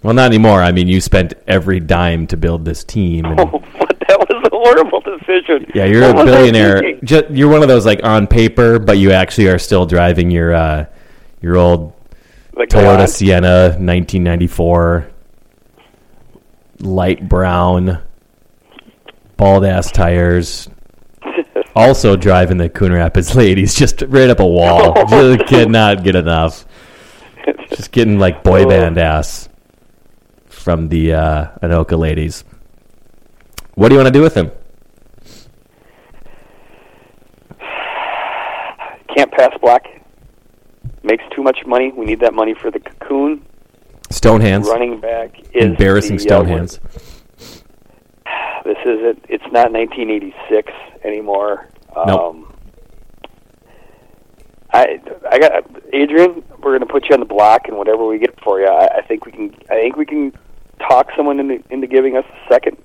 [0.03, 0.63] Well, not anymore.
[0.63, 3.25] I mean, you spent every dime to build this team.
[3.25, 5.71] And, Oh, but that was a horrible decision.
[5.75, 6.79] yeah, you're What a billionaire.
[6.81, 7.07] thinking?
[7.07, 10.53] Ju- you're one of those like on paper, but you actually are still driving your
[10.55, 10.85] uh,
[11.41, 11.95] your old
[12.55, 15.09] Like, Toyota Sienna, 1994,
[16.81, 18.03] light brown,
[19.37, 20.69] bald ass tires.
[21.75, 24.95] Also driving the Coon Rapids ladies just right up a wall.
[25.09, 26.65] Just cannot get enough.
[27.69, 28.69] Just getting like boy Oh.
[28.69, 29.51] band ass
[30.47, 32.45] from the uh, Anoka ladies.
[33.75, 34.51] What do you want to do with him?
[39.15, 39.85] Can't pass black.
[41.03, 41.93] Makes too much money.
[41.93, 43.45] We need that money for the cocoon.
[44.11, 44.69] Stone hands.
[44.69, 46.79] Running back is Embarrassing the, uh.
[48.65, 49.25] This is it.
[49.29, 50.73] It's not 1986
[51.05, 51.69] anymore.
[51.95, 52.21] Nope.
[52.21, 52.53] Um,
[54.73, 55.01] I
[55.31, 56.43] I got Adrian.
[56.59, 58.99] We're going to put you on the block, and whatever we get for you, I,
[58.99, 59.55] I think we can.
[59.71, 60.33] I think we can
[60.89, 62.77] talk someone into into giving us a second.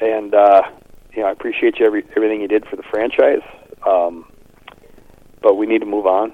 [0.00, 0.62] And uh,
[1.12, 3.42] you know, I appreciate you every everything you did for the franchise.
[3.86, 4.30] Um,
[5.42, 6.32] but we need to move on.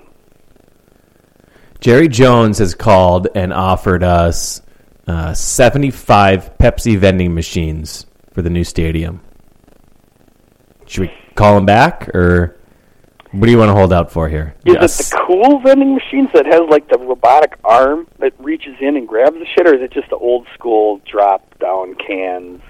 [1.84, 4.62] Jerry Jones has called and offered us
[5.06, 9.20] uh, 75 Pepsi vending machines for the new stadium.
[10.86, 12.56] Should we call him back, or
[13.32, 14.54] what do you want to hold out for here?
[14.64, 14.98] Is Yes.
[14.98, 19.06] it the cool vending machines that has like the robotic arm that reaches in and
[19.06, 22.62] grabs the shit, or is it just the old school drop down cans?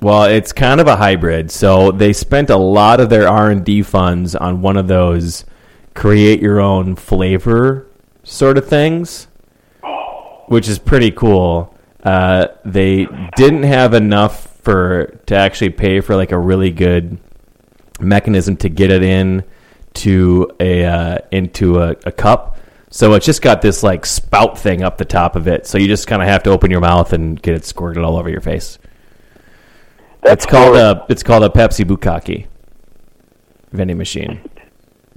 [0.00, 1.50] Well, it's kind of a hybrid.
[1.50, 5.44] So they spent a lot of their R and D funds on one of those
[5.98, 7.84] create your own flavor
[8.22, 9.26] sort of things,
[10.46, 11.74] which is pretty cool.
[12.04, 17.18] Uh, they didn't have enough for to actually pay for like a really good
[18.00, 19.42] mechanism to get it in
[19.94, 22.56] to a uh, into a, a cup.
[22.90, 25.66] So it's just got this like spout thing up the top of it.
[25.66, 28.16] So you just kind of have to open your mouth and get it squirted all
[28.16, 28.78] over your face.
[30.22, 31.02] That's It's called horrible.
[31.02, 32.46] a it's called a Pepsi Bukaki
[33.72, 34.48] vending machine.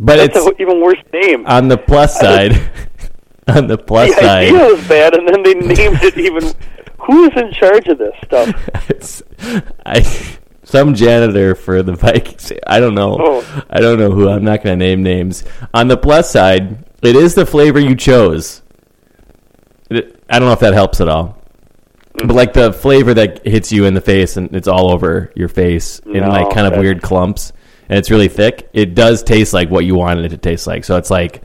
[0.04, 1.46] But That's it's an even worse name.
[1.46, 2.54] on the plus side.
[3.48, 6.52] on the plus the idea side, was bad, and then they named it even.
[7.06, 8.50] Who is in charge of this stuff?
[8.90, 9.22] it's
[9.86, 10.02] I
[10.64, 12.52] some janitor for the Vikings.
[12.66, 13.18] I don't know.
[13.20, 13.64] Oh.
[13.70, 14.30] I don't know who.
[14.30, 15.44] I'm not going to name names.
[15.74, 18.62] On the plus side, it is the flavor you chose.
[19.90, 21.42] It, I don't know if that helps at all.
[22.16, 22.28] Mm.
[22.28, 25.48] But like the flavor that hits you in the face and it's all over your
[25.48, 27.52] face in like kind of weird clumps
[27.92, 28.70] and it's really thick.
[28.72, 30.86] It does taste like what you wanted it to taste like.
[30.86, 31.44] So it's like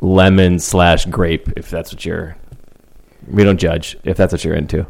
[0.00, 2.36] lemon slash grape if that's what you're.
[3.28, 4.86] We don't judge if that's what you're into.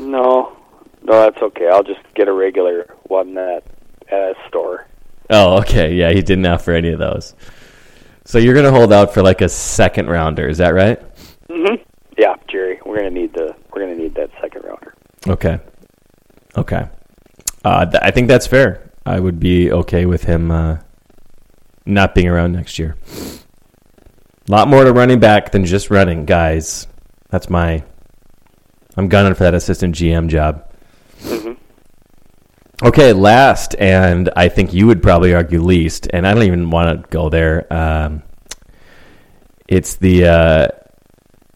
[0.00, 0.56] No,
[1.04, 1.68] no, that's okay.
[1.68, 3.62] I'll just get a regular one at
[4.10, 4.88] at a store.
[5.30, 5.94] Oh, okay.
[5.94, 7.36] Yeah, he didn't offer any of those.
[8.24, 11.00] So you're gonna hold out for like a second rounder, is that right?
[11.48, 11.80] Mm-hmm.
[12.18, 14.94] Yeah, Jerry, we're gonna need the we're gonna need that second rounder.
[15.28, 15.60] Okay.
[16.56, 16.88] Okay.
[17.64, 18.90] Uh, th- I think that's fair.
[19.06, 20.78] I would be okay with him uh,
[21.84, 22.96] not being around next year.
[24.48, 26.86] A lot more to running back than just running, guys.
[27.30, 27.84] That's my.
[28.96, 30.70] I'm gunning for that assistant GM job.
[32.82, 37.02] Okay, last, and I think you would probably argue least, and I don't even want
[37.02, 37.72] to go there.
[37.72, 38.22] Um,
[39.68, 40.68] it's the uh,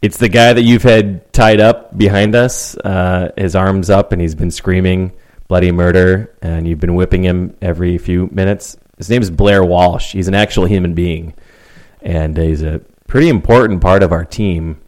[0.00, 4.22] it's the guy that you've had tied up behind us, uh, his arms up, and
[4.22, 5.12] he's been screaming
[5.48, 8.76] bloody murder, and you've been whipping him every few minutes.
[8.98, 10.12] His name is Blair Walsh.
[10.12, 11.34] He's an actual human being,
[12.02, 14.80] and he's a pretty important part of our team.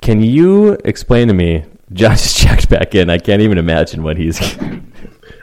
[0.00, 1.64] Can you explain to me?
[1.92, 3.10] Josh just checked back in.
[3.10, 4.40] I can't even imagine what he's.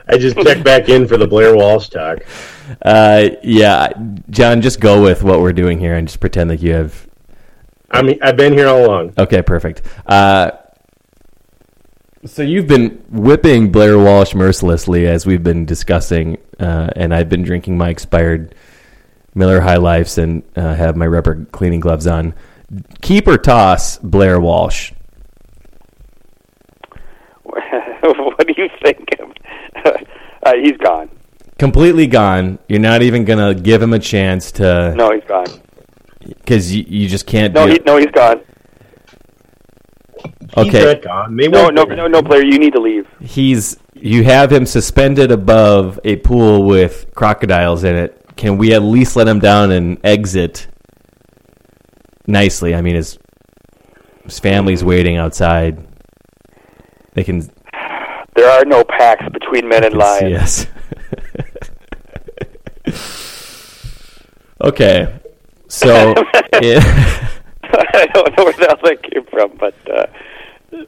[0.08, 2.20] I just checked back in for the Blair Walsh talk.
[2.82, 3.94] Uh, yeah,
[4.32, 7.08] John, just go with what we're doing here and just pretend like you have.
[7.92, 9.14] I mean, I've been here all along.
[9.18, 9.84] Okay, perfect.
[10.08, 10.52] Uh,
[12.26, 17.44] so you've been whipping Blair Walsh mercilessly as we've been discussing, uh, and I've been
[17.44, 18.56] drinking my expired
[19.36, 22.34] Miller High Lifes and uh, have my rubber cleaning gloves on.
[23.02, 24.92] Keep or toss Blair Walsh?
[27.44, 29.08] what do you think?
[29.86, 31.10] uh, he's gone.
[31.58, 32.60] Completely gone.
[32.68, 35.48] You're not even gonna give him a chance to No, he's gone.
[36.20, 37.54] because you, you just can't.
[37.54, 38.42] No, do he, no, he's gone.
[40.24, 40.82] He's Okay.
[40.84, 41.36] Brett gone.
[41.36, 42.44] No, no, no, no, player.
[42.44, 43.08] You need to leave.
[43.22, 48.16] he's you have him suspended above a pool with crocodiles in it.
[48.38, 50.68] Can we at least let him down and exit
[52.28, 52.74] nicely?
[52.76, 53.18] I mean, his
[54.24, 55.86] his family's waiting outside.
[57.14, 57.50] They can
[58.36, 60.36] There are no packs between men and see lions.
[60.42, 60.68] us.
[64.64, 65.20] okay,
[65.68, 66.14] so
[66.62, 67.30] yeah,
[67.94, 70.06] I don't know where the hell that came from, but uh,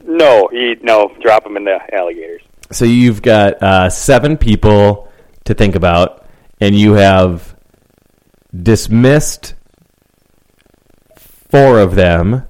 [0.04, 1.14] no, he no.
[1.20, 2.42] Drop him in the alligators.
[2.70, 5.08] so you've got uh, seven people
[5.44, 6.26] to think about,
[6.60, 7.56] and you have
[8.62, 9.54] dismissed
[11.16, 12.46] four of them.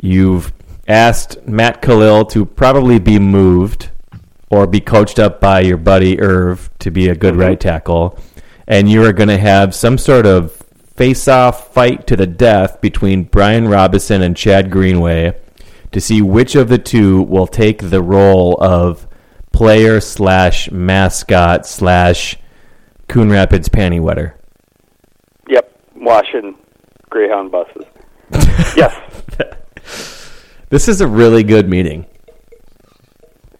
[0.00, 0.52] You've
[0.88, 3.90] asked Matt Kalil to probably be moved
[4.50, 8.18] or be coached up by your buddy Irv to be a good right tackle.
[8.68, 10.62] And you are going to have some sort of
[10.96, 15.38] face off fight to the death between Brian Robinson and Chad Greenway
[15.92, 19.06] to see which of the two will take the role of
[19.52, 22.36] player slash mascot slash
[23.08, 24.36] Coon Rapids panty wetter.
[25.48, 26.56] Yep, washing
[27.10, 27.84] Greyhound buses.
[28.76, 28.94] yes,
[30.68, 32.06] This is a really good meeting.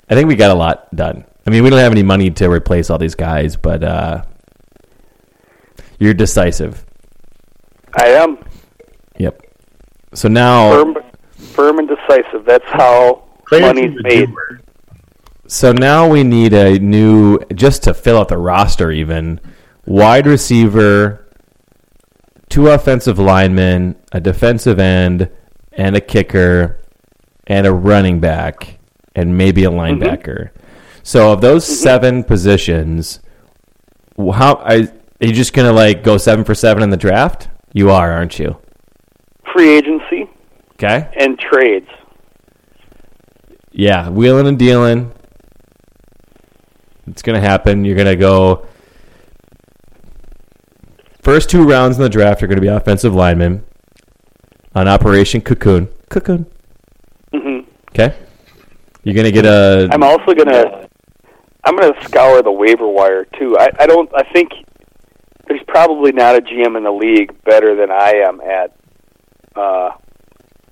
[0.08, 1.24] I think we got a lot done.
[1.46, 4.24] I mean, we don't have any money to replace all these guys, but uh,
[5.98, 6.85] you're decisive.
[7.96, 8.38] I am
[9.18, 9.42] Yep.
[10.14, 10.96] So now, firm,
[11.36, 12.44] firm and decisive.
[12.44, 14.26] That's how money's made.
[14.26, 14.60] doer.
[15.46, 19.40] so now we need a new, just to fill out the roster, even
[19.84, 21.26] wide receiver,
[22.48, 25.30] two offensive linemen, a defensive end,
[25.72, 26.80] and a kicker,
[27.46, 28.78] and a running back,
[29.14, 30.02] and maybe a mm-hmm.
[30.02, 30.50] linebacker.
[31.02, 31.74] So of those mm-hmm.
[31.74, 33.20] seven positions,
[34.18, 37.48] how are, are you just gonna like go seven for seven in the draft?
[37.76, 38.56] You are, aren't you?
[39.52, 40.30] Free agency
[40.76, 41.10] Okay.
[41.14, 41.90] and trades.
[43.70, 45.12] Yeah, wheeling and dealing.
[47.06, 47.84] It's gonna happen.
[47.84, 48.66] You're gonna go.
[51.20, 53.62] First two rounds in the draft are going to be offensive linemen
[54.74, 55.88] on Operation Cocoon.
[56.08, 56.46] Cocoon.
[57.34, 57.68] Mm-hmm.
[57.90, 58.16] Okay.
[59.02, 59.88] You're going to get a.
[59.92, 60.88] I'm also gonna
[61.64, 63.58] I'm gonna scour the waiver wire too.
[63.58, 64.50] I, I don't I think
[65.48, 68.76] there's probably not a GM in the league better than I am at
[69.54, 69.90] uh,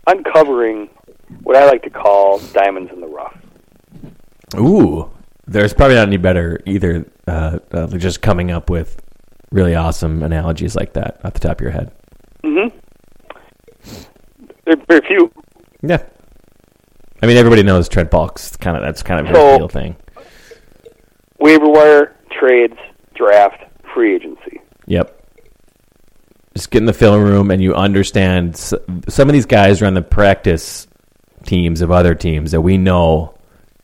[0.06, 0.88] uncovering
[1.42, 3.36] what I like to call diamonds in the rough.
[4.56, 5.10] Ooh,
[5.46, 7.06] there's probably not any better either.
[7.26, 9.00] Uh, uh, just coming up with
[9.50, 11.90] really awesome analogies like that off the top of your head.
[12.42, 12.76] Mm-hmm.
[14.66, 15.30] There, there are a few.
[15.82, 16.02] Yeah.
[17.22, 19.96] I mean, everybody knows Trent Baalke's kind of that's kind of his So- deal thing.
[21.40, 22.76] Waiver wire, trades,
[23.14, 23.62] draft,
[23.92, 24.53] free agency.
[24.86, 25.20] Yep.
[26.54, 29.94] Just get in the film room and you understand some of these guys are on
[29.94, 30.86] the practice
[31.44, 33.34] teams of other teams that we know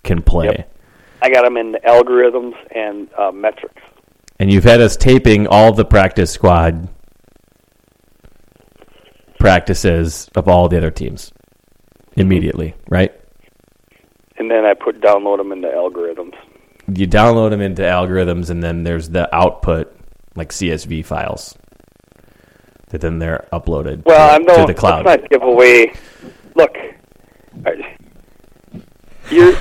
[0.04, 0.46] can play.
[0.46, 0.76] Yep.
[1.22, 3.82] I got them in the algorithms and uh, metrics.
[4.38, 6.88] And you've had us taping all the practice squad
[9.38, 11.32] practices of all the other teams
[12.16, 13.12] immediately, right?
[14.38, 16.34] And then I put download them into algorithms.
[16.88, 19.99] You download them into algorithms and then there's the output
[20.36, 21.56] like CSV files
[22.90, 25.04] that then they're uploaded Well, to, I'm no, to the cloud.
[25.06, 25.92] let's not give away.
[26.56, 26.76] Look,
[29.30, 29.52] you're.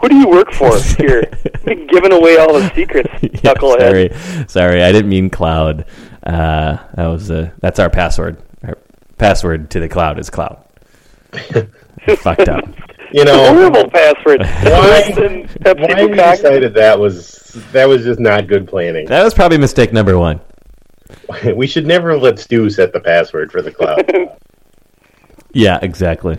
[0.00, 1.24] Who do you work for here?
[1.66, 4.14] You're giving away all the secrets, Yeah, knucklehead.
[4.14, 5.84] sorry, sorry, I didn't mean cloud.
[6.22, 8.38] Uh, that was uh, that's our password.
[8.64, 8.78] Our
[9.18, 10.64] password to the cloud is cloud.
[12.18, 12.64] Fucked up.
[13.12, 14.40] You know, Horrible password.
[14.44, 17.32] Why- why we decided that was
[17.72, 19.06] that was just not good planning.
[19.06, 20.40] That was probably mistake number one.
[21.54, 24.10] We should never let Stu set the password for the cloud.
[25.52, 26.38] Yeah, exactly.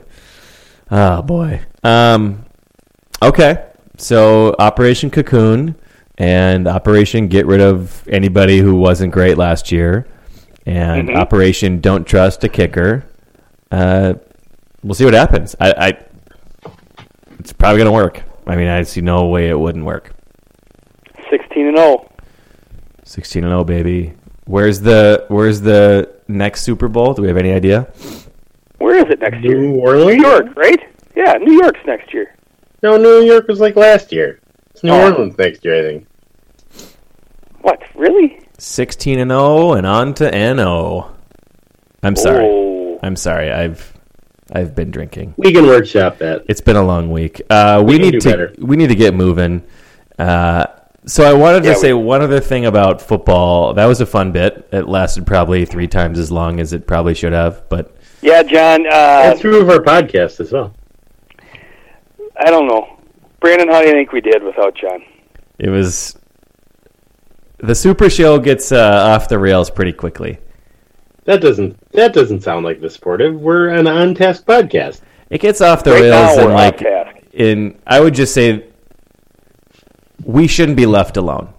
[0.89, 1.61] Oh boy.
[1.83, 2.45] Um,
[3.21, 3.65] okay,
[3.97, 5.75] so Operation Cocoon
[6.17, 10.07] and Operation Get Rid of Anybody Who Wasn't Great last year,
[10.65, 13.03] and Operation Don't Trust a Kicker.
[13.69, 14.13] Uh,
[14.81, 15.57] we'll see what happens.
[15.59, 15.97] I, I
[17.41, 18.21] it's probably gonna work.
[18.45, 20.13] I mean, I see no way it wouldn't work.
[21.31, 21.97] 16 and oh.
[21.97, 22.07] 0.
[23.03, 24.13] Sixteen and zero, baby.
[24.45, 27.13] Where's the Where's the next Super Bowl?
[27.13, 27.87] Do we have any idea?
[28.77, 29.57] Where is it next year?
[29.59, 30.17] New Orleans?
[30.17, 30.79] New York, right?
[31.15, 32.35] Yeah, New York's next year.
[32.83, 34.39] No, New York was like last year.
[34.69, 35.11] It's New Oh.
[35.11, 36.07] Orleans next year, I think.
[37.61, 37.81] What?
[37.95, 38.39] Really?
[38.59, 41.11] Sixteen and zero, and on to no.
[42.03, 42.45] I'm sorry.
[42.45, 42.99] Oh.
[43.03, 43.51] I'm sorry.
[43.51, 43.93] I've
[44.51, 45.33] I've been drinking.
[45.37, 46.43] We can workshop that.
[46.49, 47.41] It's been a long week.
[47.49, 48.53] Uh, we, can need to better.
[48.57, 49.63] we need to get moving.
[50.19, 50.65] Uh,
[51.05, 53.73] so I wanted to Yeah, say we- one other thing about football.
[53.73, 54.67] That was a fun bit.
[54.71, 58.85] It lasted probably three times as long as it probably should have, but Yeah, John.
[58.85, 60.73] Uh, That's true of our podcast as well.
[62.37, 62.99] I don't know.
[63.39, 65.03] Brandon, how do you think we did without John?
[65.59, 66.17] it was
[67.59, 68.77] the Super Show gets uh,
[69.15, 70.39] off the rails pretty quickly.
[71.31, 73.33] That doesn't that doesn't sound like the sportive.
[73.33, 74.99] We're an on task podcast.
[75.29, 76.81] It gets off the Right rails and like
[77.31, 77.79] in.
[77.87, 78.65] I would just say
[80.25, 81.53] we shouldn't be left alone.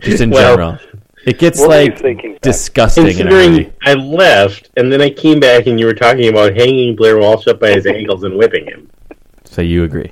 [0.00, 0.78] just in Well, general,
[1.26, 3.72] it gets what were you like thinking, disgusting Considering.
[3.82, 7.46] I left and then I came back and you were talking about hanging Blair Walsh
[7.46, 8.90] up by his ankles and whipping him.
[9.44, 10.10] So you agree?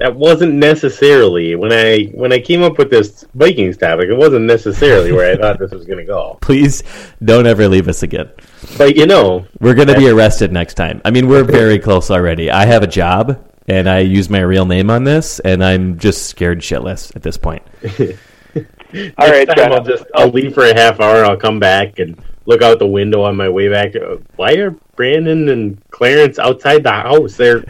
[0.00, 4.08] That wasn't necessarily when I when I came up with this Vikings topic.
[4.08, 6.38] It wasn't necessarily where I thought this was going to go.
[6.40, 6.82] Please
[7.24, 8.30] don't ever leave us again.
[8.78, 11.00] But you know, We're going to be arrested next time.
[11.04, 12.50] I mean, we're very close already.
[12.50, 16.26] I have a job and I use my real name on this, and I'm just
[16.26, 17.62] scared shitless at this point.
[19.18, 21.24] All right, time I'll just I'll leave for a half hour.
[21.24, 23.94] I'll come back and look out the window on my way back.
[24.36, 27.36] Why are Brandon and Clarence outside the house?
[27.36, 27.64] They're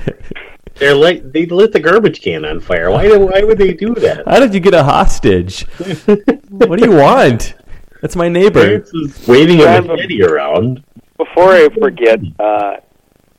[0.78, 2.90] they're like they lit the garbage can on fire.
[2.90, 4.26] Why why would they do that?
[4.26, 5.62] How did you get a hostage?
[6.48, 7.54] what do you want?
[8.02, 8.84] That's my neighbor.
[9.26, 10.84] Waving a John, machete around.
[11.16, 12.76] Before I forget, uh,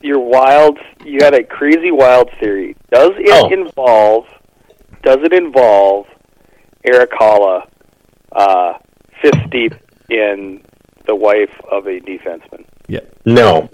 [0.02, 2.76] your wild, you had a crazy wild theory.
[2.92, 3.50] Does it Oh.
[3.50, 4.26] involve?
[5.04, 6.08] Does it involve
[6.84, 7.68] Erik Haula,
[8.32, 8.74] uh,
[9.22, 9.74] fifth deep
[10.10, 10.62] in
[11.06, 12.66] the wife of a defenseman?
[12.88, 13.02] Yeah.
[13.26, 13.70] No,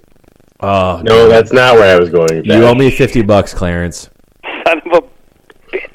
[0.66, 2.36] Oh no, that's not where I was going.
[2.36, 4.08] with You owe me fifty bucks, Clarence.
[4.66, 5.90] Son of a bitch!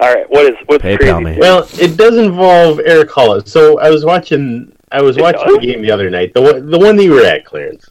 [0.00, 1.24] All right, what is what's PayPal crazy?
[1.34, 1.38] me.
[1.38, 3.46] Well, it does involve Erik Haula.
[3.46, 4.72] So I was watching.
[4.92, 5.56] I was It watching does?
[5.56, 6.32] the game the other night.
[6.32, 7.84] The one, the one that you were at, Clarence.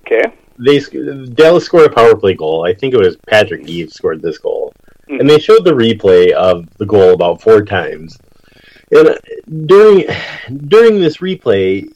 [0.00, 0.22] Okay,
[0.58, 0.78] They
[1.34, 2.66] Dallas scored a power play goal.
[2.66, 4.72] I think it was Patrick Eaves scored this goal,
[5.08, 5.20] Mhm.
[5.20, 8.18] and they showed the replay of the goal about four times.
[8.92, 9.18] And
[9.66, 10.04] during
[10.68, 11.88] during this replay,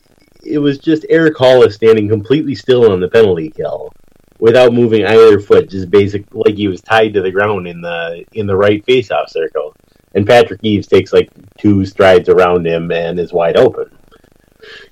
[0.44, 3.92] it was just Erik Haula standing completely still on the penalty kill,
[4.38, 8.24] without moving either foot, just basic like he was tied to the ground in the
[8.32, 9.74] in the right faceoff circle.
[10.14, 13.90] And Patrick Eaves takes like two strides around him and is wide open.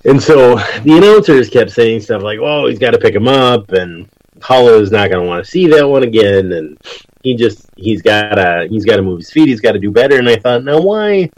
[0.05, 3.71] And so the announcers kept saying stuff like, "Oh, he's got to pick him up,"
[3.71, 4.07] and
[4.39, 6.77] Haula is not going to want to see that one again, and
[7.23, 9.91] he just he's got to he's got to move his feet, he's got to do
[9.91, 10.17] better.
[10.17, 11.29] And I thought, now why?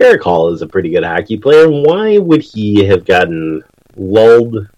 [0.00, 1.68] Erik Haula is a pretty good hockey player.
[1.68, 3.62] Why would he have gotten
[3.96, 4.68] lulled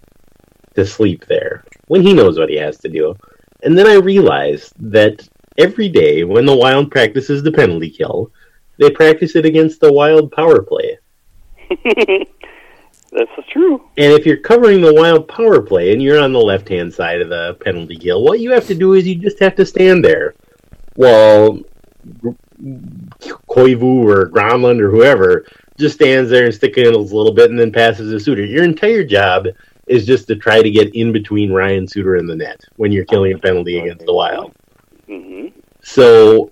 [0.75, 3.15] to sleep there when he knows what he has to do?
[3.63, 8.33] And then I realized that every day when the Wild practices the penalty kill,
[8.79, 10.99] they practice it against the Wild power play.
[13.13, 13.83] that's true.
[13.99, 17.21] And if you're covering the wild power play and you're on the left hand side
[17.21, 20.05] of the penalty kill, what you have to do is you just have to stand
[20.05, 20.35] there
[20.95, 21.61] while
[22.61, 25.47] Koivu or Granlund or whoever
[25.79, 28.45] just stands there and stick handles a little bit and then passes to Suter.
[28.45, 29.47] Your entire job
[29.87, 33.05] is just to try to get in between Ryan Suter and the net when you're
[33.05, 34.53] killing a penalty against the Wild.
[35.07, 35.49] hmm
[35.83, 36.51] So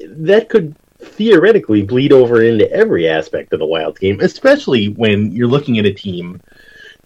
[0.00, 5.48] that could theoretically bleed over into every aspect of the Wild game, especially when you're
[5.48, 6.40] looking at a team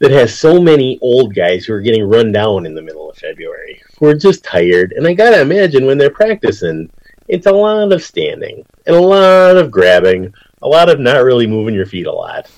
[0.00, 3.16] that has so many old guys who are getting run down in the middle of
[3.16, 4.92] February, who are just tired.
[4.92, 6.90] And I gotta imagine when they're practicing,
[7.30, 11.46] it's a lot of standing and a lot of grabbing, a lot of not really
[11.46, 12.50] moving your feet a lot.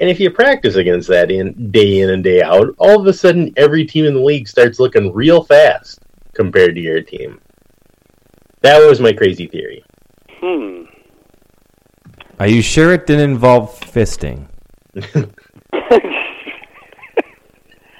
[0.00, 3.12] And if you practice against that in day in and day out, all of a
[3.12, 6.00] sudden every team in the league starts looking real fast
[6.34, 7.40] compared to your team.
[8.62, 9.84] That was my crazy theory.
[10.30, 10.82] Hmm.
[12.40, 14.48] Are you sure it didn't involve fisting?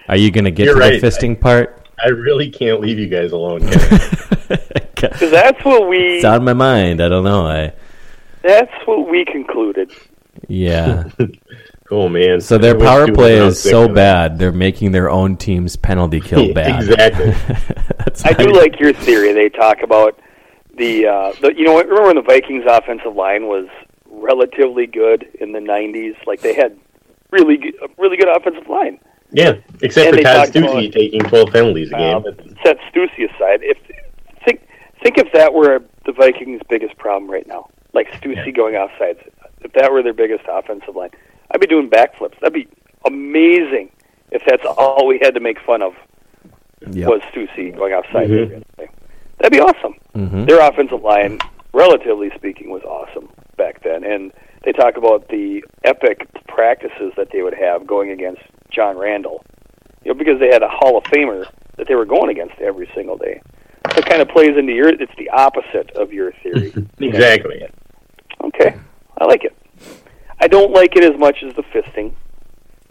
[0.09, 1.01] Are you going to get You're to right.
[1.01, 1.78] the fisting part?
[2.05, 3.61] I really can't leave you guys alone.
[3.61, 7.01] Because that's what we It's on my mind.
[7.03, 7.47] I don't know.
[7.47, 7.73] I
[8.43, 9.91] that's what we concluded.
[10.49, 11.05] yeah.
[11.89, 12.41] cool, man.
[12.41, 14.39] So their power play is so bad.
[14.39, 16.83] They're making their own team's penalty kill bad.
[16.85, 17.35] exactly.
[18.25, 19.33] I do even- like your theory.
[19.33, 20.19] They talk about
[20.77, 21.87] the, uh, the you know what?
[21.89, 23.67] Remember when the Vikings offensive line was
[24.07, 26.15] relatively good in the '90s?
[26.27, 26.79] Like they had
[27.31, 29.01] really good, a really good offensive line.
[29.31, 32.17] Yeah, except And for they Todd Steussie taking 12 penalties a game.
[32.17, 32.23] Uh,
[32.65, 33.61] set Steussie aside.
[33.63, 33.77] If
[34.45, 34.67] think
[35.03, 39.19] think if that were the Vikings' biggest problem right now, like Steussie going offsides,
[39.61, 41.11] if that were their biggest offensive line,
[41.51, 42.39] I'd be doing backflips.
[42.41, 42.69] That'd be
[43.07, 43.91] amazing.
[44.31, 45.95] If that's all we had to make fun of
[46.93, 47.09] Yep.
[47.09, 48.25] was Steussie going offside.
[48.31, 48.89] Every other day.
[49.39, 49.95] That'd be awesome.
[50.17, 50.47] Mhm.
[50.47, 51.39] Their offensive line,
[51.73, 57.43] relatively speaking, was awesome back then, and they talk about the epic practices that they
[57.43, 59.45] would have going against John Randle.
[60.05, 61.47] You know, because they had a Hall of Famer
[61.77, 63.41] that they were going against every single day.
[63.93, 64.89] So it kind of plays into your.
[64.89, 66.73] It's the opposite of your theory.
[66.99, 67.63] exactly.
[68.45, 68.79] Okay,
[69.19, 69.57] I like it.
[70.41, 72.15] I don't like it as much as the fisting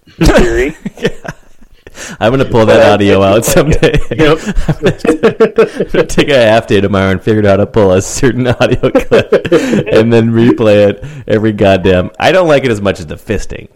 [0.08, 0.76] theory.
[2.20, 3.94] I'm gonna pull that audio I do out like someday.
[4.12, 8.48] I'm gonna take a half day tomorrow and figure out how to pull a certain
[8.48, 12.12] audio clip and then replay it every goddamn.
[12.20, 13.70] I don't like it as much as the fisting.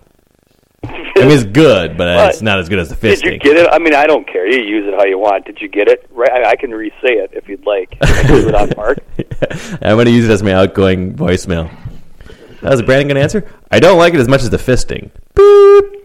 [1.22, 3.22] I mean, it's good, but But it's not as good as the fisting.
[3.22, 3.70] Did you get it?
[3.72, 4.48] I mean, I don't care.
[4.48, 5.46] You use it how you want.
[5.46, 6.08] Did you get it?
[6.12, 6.32] Right?
[6.32, 7.98] I, I can re-say it if you'd like.
[8.02, 9.00] I can do it on Mark.
[9.82, 11.70] I'm going to use it as my outgoing voicemail.
[12.62, 13.50] How's Brandon going to answer?
[13.72, 15.10] I don't like it as much as the fisting.
[15.36, 16.02] Boop.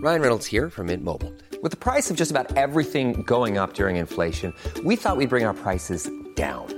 [0.00, 1.32] Ryan Reynolds here from Mint Mobile.
[1.60, 4.54] With the price of just about everything going up during inflation,
[4.84, 6.77] we thought we'd bring our prices down.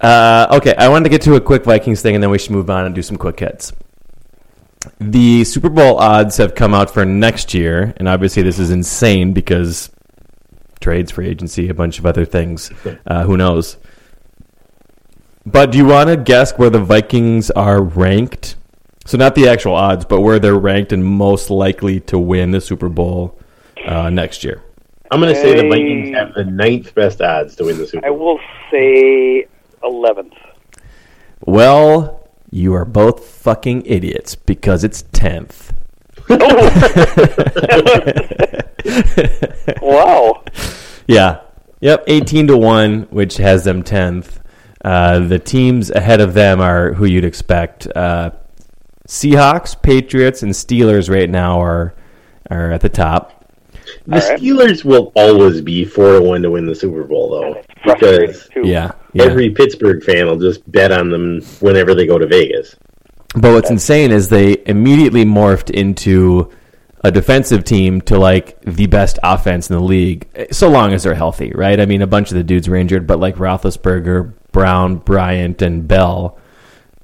[0.00, 2.52] Uh, okay, I wanted to get to a quick Vikings thing, and then we should
[2.52, 3.72] move on and do some quick hits.
[4.98, 9.34] The Super Bowl odds have come out for next year, and obviously this is insane
[9.34, 9.90] because
[10.80, 12.70] trades, free agency, a bunch of other things.
[13.06, 13.76] Uh, who knows?
[15.44, 18.56] But do you want to guess where the Vikings are ranked?
[19.06, 22.60] So not the actual odds, but where they're ranked and most likely to win the
[22.60, 23.38] Super Bowl
[23.84, 24.62] uh, next year.
[25.10, 28.02] I'm going to say the Vikings have the ninth best odds to win the Super
[28.02, 28.06] Bowl.
[28.06, 28.38] I will
[28.70, 29.48] say
[29.82, 30.34] eleventh.
[31.44, 35.72] Well, you are both fucking idiots because it's tenth.
[39.82, 40.42] Wow.
[41.06, 41.40] Yeah.
[41.80, 42.04] Yep.
[42.06, 44.38] 18 to 1, which has them 10th.
[44.84, 47.86] Uh, the teams ahead of them are who you'd expect.
[47.94, 48.30] Uh,
[49.08, 51.94] Seahawks, Patriots, and Steelers right now are
[52.50, 53.39] are at the top.
[54.06, 54.40] The All right.
[54.40, 58.48] Steelers will always be four to one to win the Super Bowl, though, because.
[58.56, 58.92] Yeah.
[59.12, 59.24] yeah.
[59.24, 62.76] every Pittsburgh fan will just bet on them whenever they go to Vegas.
[63.34, 66.50] But what's insane is they immediately morphed into
[67.02, 71.14] a defensive team to like the best offense in the league, so long as they're
[71.14, 71.80] healthy, right?
[71.80, 75.86] I mean, a bunch of the dudes were injured, but like Roethlisberger, Brown, Bryant, and
[75.86, 76.38] Bell,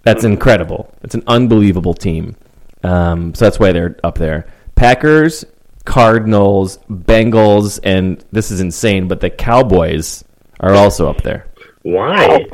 [0.02, 0.92] that's incredible.
[1.02, 2.36] It's an unbelievable team.
[2.82, 4.46] Um, so that's why they're up there.
[4.74, 5.44] Packers,
[5.86, 10.24] Cardinals, Bengals, and this is insane, but the Cowboys
[10.60, 11.46] are also up there.
[11.82, 12.44] Why?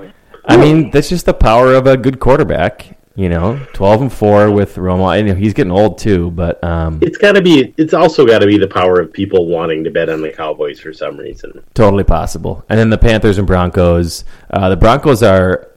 [0.44, 2.98] I mean, that's just the power of a good quarterback.
[3.14, 5.18] You know, twelve and four with Romo.
[5.18, 7.74] And he's getting old too, but um, It's got to be.
[7.76, 10.80] It's also got to be the power of people wanting to bet on the Cowboys
[10.80, 11.62] for some reason.
[11.74, 12.64] totally possible.
[12.70, 14.24] And then the Panthers and Broncos.
[14.48, 15.68] Uh, the Broncos are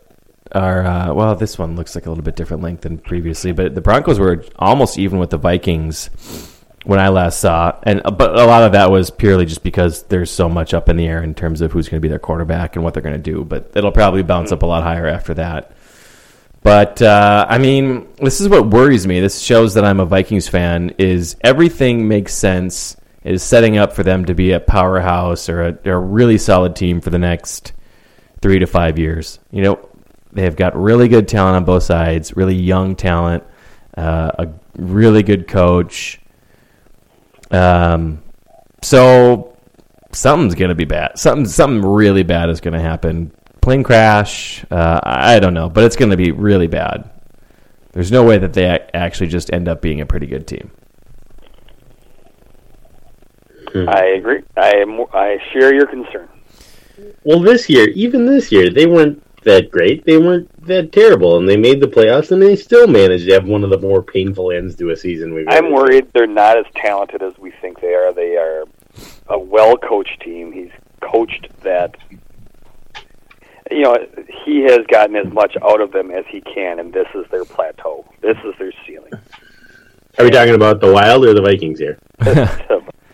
[0.53, 1.36] are uh, well.
[1.36, 4.45] This one looks like a little bit different length than previously, but the Broncos were
[4.58, 6.10] almost even with the Vikings
[6.86, 7.78] when I last saw.
[7.84, 10.98] And but a lot of that was purely just because there's so much up in
[10.98, 13.22] the air in terms of who's going to be their quarterback and what they're going
[13.22, 13.44] to do.
[13.44, 15.72] But it'll probably bounce up a lot higher after that.
[16.64, 19.20] But uh, I mean, this is what worries me.
[19.20, 20.96] This shows that I'm a Vikings fan.
[20.98, 25.78] Is everything makes sense is setting up for them to be a powerhouse or a,
[25.86, 27.74] a really solid team for the next
[28.40, 29.40] three to five years.
[29.52, 29.90] You know,
[30.32, 33.44] they've got really good talent on both sides, really young talent,
[33.98, 36.22] uh, a really good coach.
[37.52, 38.24] Um,
[38.82, 39.58] so
[40.12, 41.18] something's gonna be bad.
[41.18, 43.32] Something something really bad is gonna happen.
[43.62, 44.66] Plane crash.
[44.70, 47.10] Uh, I don't know, but it's gonna be really bad.
[47.91, 50.72] There's no way that they actually just end up being a pretty good team.
[53.88, 54.43] I agree.
[54.56, 55.02] I am.
[55.14, 56.30] I share your concern.
[57.24, 60.04] Well, this year, even this year, they weren't that great.
[60.06, 63.46] They weren't that terrible, and they made the playoffs, and they still managed to have
[63.46, 65.48] one of the more painful ends to a season we've.
[65.48, 68.14] I'm ever worried they're not as talented as we think they are.
[68.14, 68.66] They are
[69.28, 70.52] a well coached team.
[70.52, 70.72] He's
[71.02, 71.96] coached that.
[73.72, 73.98] You know,
[74.46, 77.46] he has gotten as much out of them as he can, and this is their
[77.46, 78.06] plateau.
[78.22, 79.12] This is their ceiling.
[80.18, 81.98] Are we talking about the Wild or the Vikings here?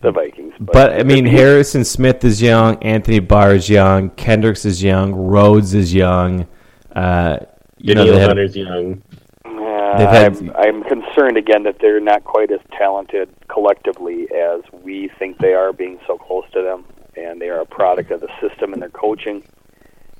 [0.00, 0.54] the Vikings.
[0.60, 5.74] But I mean, Harrison Smith is young, Anthony Barr is young, Kendricks is young, Rhodes
[5.74, 6.46] is young.
[6.94, 7.38] Uh,
[7.78, 9.02] you know, Daniel they have- Hunter's young.
[9.44, 15.10] Uh, had- I'm, I'm concerned again that they're not quite as talented collectively as we
[15.18, 16.84] think they are, being so close to them,
[17.16, 19.42] and they are a product of the system and their coaching,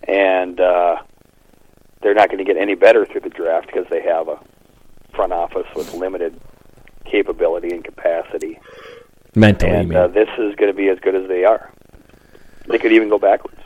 [0.06, 0.96] and uh,
[2.02, 4.38] they're not going to get any better through the draft because they have a
[5.14, 6.38] front office with limited
[7.04, 8.58] capability and capacity,
[9.38, 9.72] mentally.
[9.72, 9.98] and man.
[9.98, 11.72] uh, this is going to be as good as they are.
[12.68, 13.56] They could even go backwards.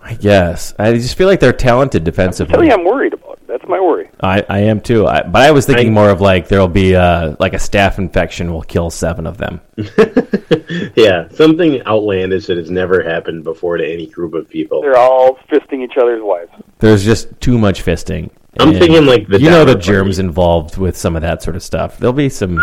[0.00, 2.66] I guess I just feel like they're talented Tell defensively.
[2.68, 3.32] you, I'm worried about.
[3.38, 3.46] It.
[3.48, 4.10] That's my worry.
[4.20, 5.06] I, I am too.
[5.06, 7.98] I, but I was thinking I- more of like there'll be uh, like a staph
[7.98, 9.60] infection will kill seven of them.
[10.96, 14.82] Yeah, something outlandish that has never happened before to any group of people.
[14.82, 16.50] They're all fisting each other's wives.
[16.78, 18.30] There's just too much fisting.
[18.58, 20.26] I'm And thinking like the you know the germs Party.
[20.26, 21.98] involved with some of that sort of stuff.
[21.98, 22.58] There'll be some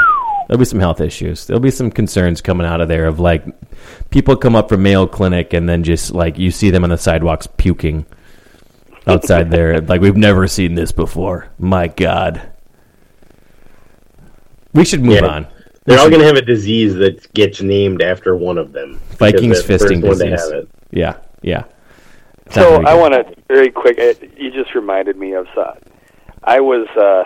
[0.47, 1.45] there'll be some health issues.
[1.45, 3.45] There'll be some concerns coming out of there of like
[4.09, 6.97] people come up from Mayo Clinic and then just like you see them on the
[6.97, 8.05] sidewalks puking
[9.07, 9.81] outside there.
[9.81, 11.49] Like we've never seen this before.
[11.59, 12.49] My God.
[14.73, 15.27] We should move Yeah.
[15.27, 15.47] on.
[15.85, 18.99] They're all going to have a disease that gets named after one of them.
[19.17, 20.67] Vikings they're the fisting first one to disease.
[20.91, 21.65] Yeah, yeah.
[22.47, 23.99] It's So I want to very quick.
[23.99, 25.73] uh, You just reminded me of uh,
[26.43, 27.23] I was uh,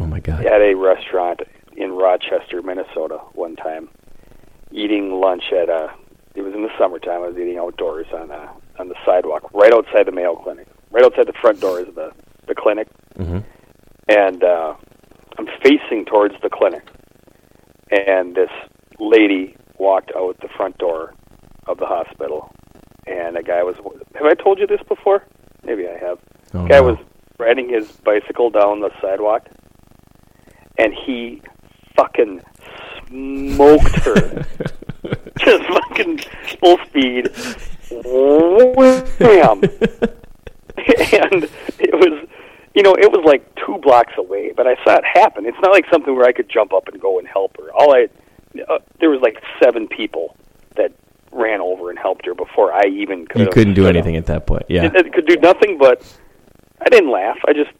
[0.00, 0.44] Oh my God.
[0.44, 1.40] at a restaurant
[1.78, 3.88] in Rochester, Minnesota, one time,
[4.72, 5.90] eating lunch at a.
[6.34, 7.22] It was in the summertime.
[7.22, 11.04] I was eating outdoors on a on the sidewalk, right outside the Mayo Clinic, right
[11.04, 12.12] outside the front doors of the
[12.46, 13.44] the clinic, Mhm.
[14.08, 14.74] and uh,
[15.38, 16.82] I'm facing towards the clinic,
[17.90, 18.50] and this
[18.98, 21.14] lady walked out the front door
[21.66, 22.50] of the hospital,
[23.06, 23.76] and a guy was.
[24.14, 25.24] Have I told you this before?
[25.64, 26.18] Maybe I have.
[26.54, 26.84] Oh, guy no.
[26.92, 26.98] was
[27.38, 29.48] riding his bicycle down the sidewalk,
[30.78, 31.42] and he
[31.98, 32.40] fucking
[33.08, 34.46] smoked her.
[35.38, 36.18] Just fucking
[36.60, 37.30] full speed.
[37.90, 39.62] Wham!
[39.62, 42.28] and it was,
[42.74, 45.46] you know, it was like two blocks away, but I saw it happen.
[45.46, 47.72] It's not like something where I could jump up and go and help her.
[47.72, 48.08] All I,
[48.68, 50.36] uh, there was like seven people
[50.76, 50.92] that
[51.32, 53.40] ran over and helped her before I even could.
[53.40, 54.64] You couldn't do anything at that point.
[54.68, 54.84] Yeah.
[54.84, 56.02] It, it could do nothing but.
[56.80, 57.38] I didn't laugh.
[57.44, 57.70] I just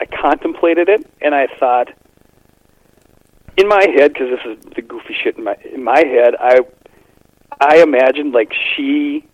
[0.00, 1.88] I contemplated it, and I thought,
[3.58, 6.60] in my head, because this is the goofy shit in my in my head, I
[7.60, 9.24] I imagined like she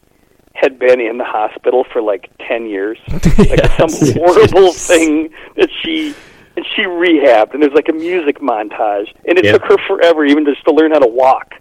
[0.54, 4.86] had been in the hospital for like ten years, like some horrible Yes.
[4.86, 6.14] thing that she
[6.56, 9.52] and she rehabbed, and there's like a music montage, and it Yeah.
[9.52, 11.54] took her forever even just to learn how to walk.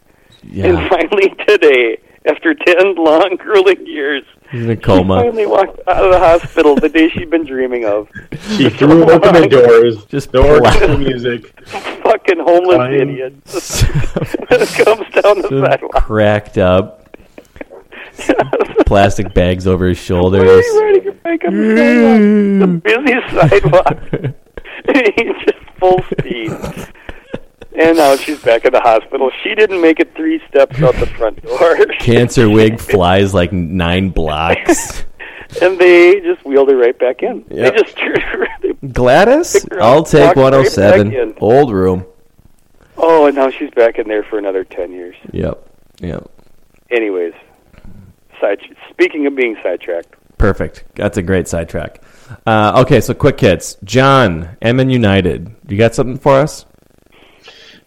[0.43, 0.67] Yeah.
[0.67, 1.97] And finally today,
[2.27, 4.23] after ten long, grueling years,
[4.53, 4.81] He's in a she
[5.21, 8.07] finally walked out of the hospital the day she'd been dreaming of.
[8.55, 11.59] She threw open the doors, Just the plow- orchestra music.
[11.67, 12.93] Fucking homeless Fine.
[12.93, 13.33] idiot
[14.85, 15.91] comes down the So sidewalk.
[15.93, 17.17] cracked up,
[18.85, 20.65] plastic bags over his Why are shoulders.
[20.65, 22.61] you riding your bike on the sidewalk?
[22.61, 23.97] The busy sidewalk.
[25.17, 26.51] He's just full speed.
[27.75, 29.31] And now she's back at the hospital.
[29.43, 31.77] She didn't make it three steps out the front door.
[31.99, 35.03] Cancer wig flies like nine blocks.
[35.61, 37.43] and they just wheeled her right back in.
[37.49, 37.75] Yep.
[37.75, 38.47] They just her.
[38.61, 41.13] They, Gladys, I'll take walk right 107.
[41.13, 41.33] in.
[41.39, 42.05] Old room.
[42.97, 45.15] oh, and now she's back in there for another ten years.
[45.31, 45.69] Yep.
[45.99, 46.29] Yep.
[46.91, 47.33] Anyways,
[48.39, 48.59] side.
[48.91, 50.83] Speaking of being sidetracked, Perfect.
[50.95, 52.01] That's a great sidetrack.
[52.45, 53.77] Uh, okay, so quick hits.
[53.85, 55.55] John, MN United.
[55.69, 56.65] You got something for us?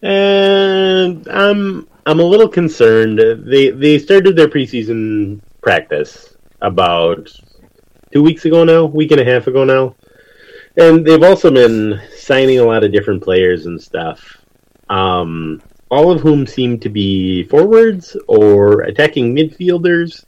[0.02, 3.18] And I'm I'm a little concerned.
[3.18, 7.30] They they started their preseason practice about
[8.12, 9.96] two weeks ago now, week and a half ago now,
[10.76, 14.44] and they've also been signing a lot of different players and stuff.
[14.88, 20.24] Um, all of whom seem to be forwards or attacking midfielders.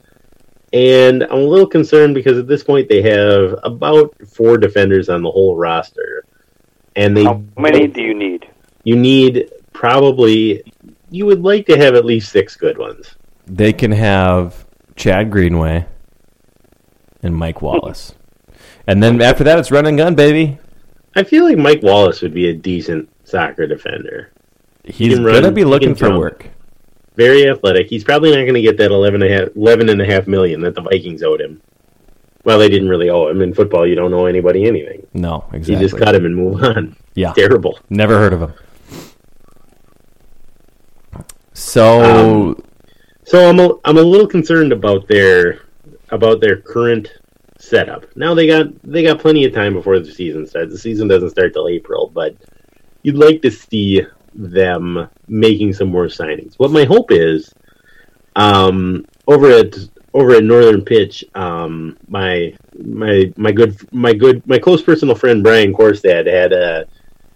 [0.71, 5.23] And I'm a little concerned because at this point they have about four defenders on
[5.23, 6.25] the whole roster.
[6.95, 8.47] And they How many do you need?
[8.83, 10.63] you need probably
[11.09, 13.15] you would like to have at least six good ones.
[13.45, 14.65] They can have
[14.95, 15.85] Chad Greenway
[17.23, 18.13] and Mike Wallace.
[18.87, 20.57] and then after that, it's run and gun, baby.
[21.15, 24.31] I feel like Mike Wallace would be a decent soccer defender.
[24.85, 26.19] He's can going to be looking for jump.
[26.19, 26.49] work.
[27.15, 27.87] Very athletic.
[27.89, 30.27] He's probably not going to get that 11 and, a half, 11 and a half
[30.27, 31.61] million that the Vikings owed him.
[32.45, 33.41] Well, they didn't really owe him.
[33.41, 35.05] In football, you don't owe anybody anything.
[35.13, 35.73] No, exactly.
[35.73, 36.95] You just cut him and move on.
[37.15, 37.33] Yeah.
[37.33, 37.77] Terrible.
[37.89, 38.53] Never heard of him.
[41.59, 42.63] So, Um,
[43.25, 45.61] So I'm a, I'm a little concerned about their
[46.09, 47.11] about their current
[47.59, 48.05] setup.
[48.15, 50.71] Now they got they got plenty of time before the season starts.
[50.71, 52.35] The season doesn't start till April, but
[53.03, 54.01] you'd like to see
[54.33, 56.55] them making some more signings.
[56.57, 57.53] What my hope is,
[58.37, 59.77] um, over at
[60.13, 65.43] over at Northern Pitch, um, my my my good my good my close personal friend
[65.43, 66.87] Brian Korstad had a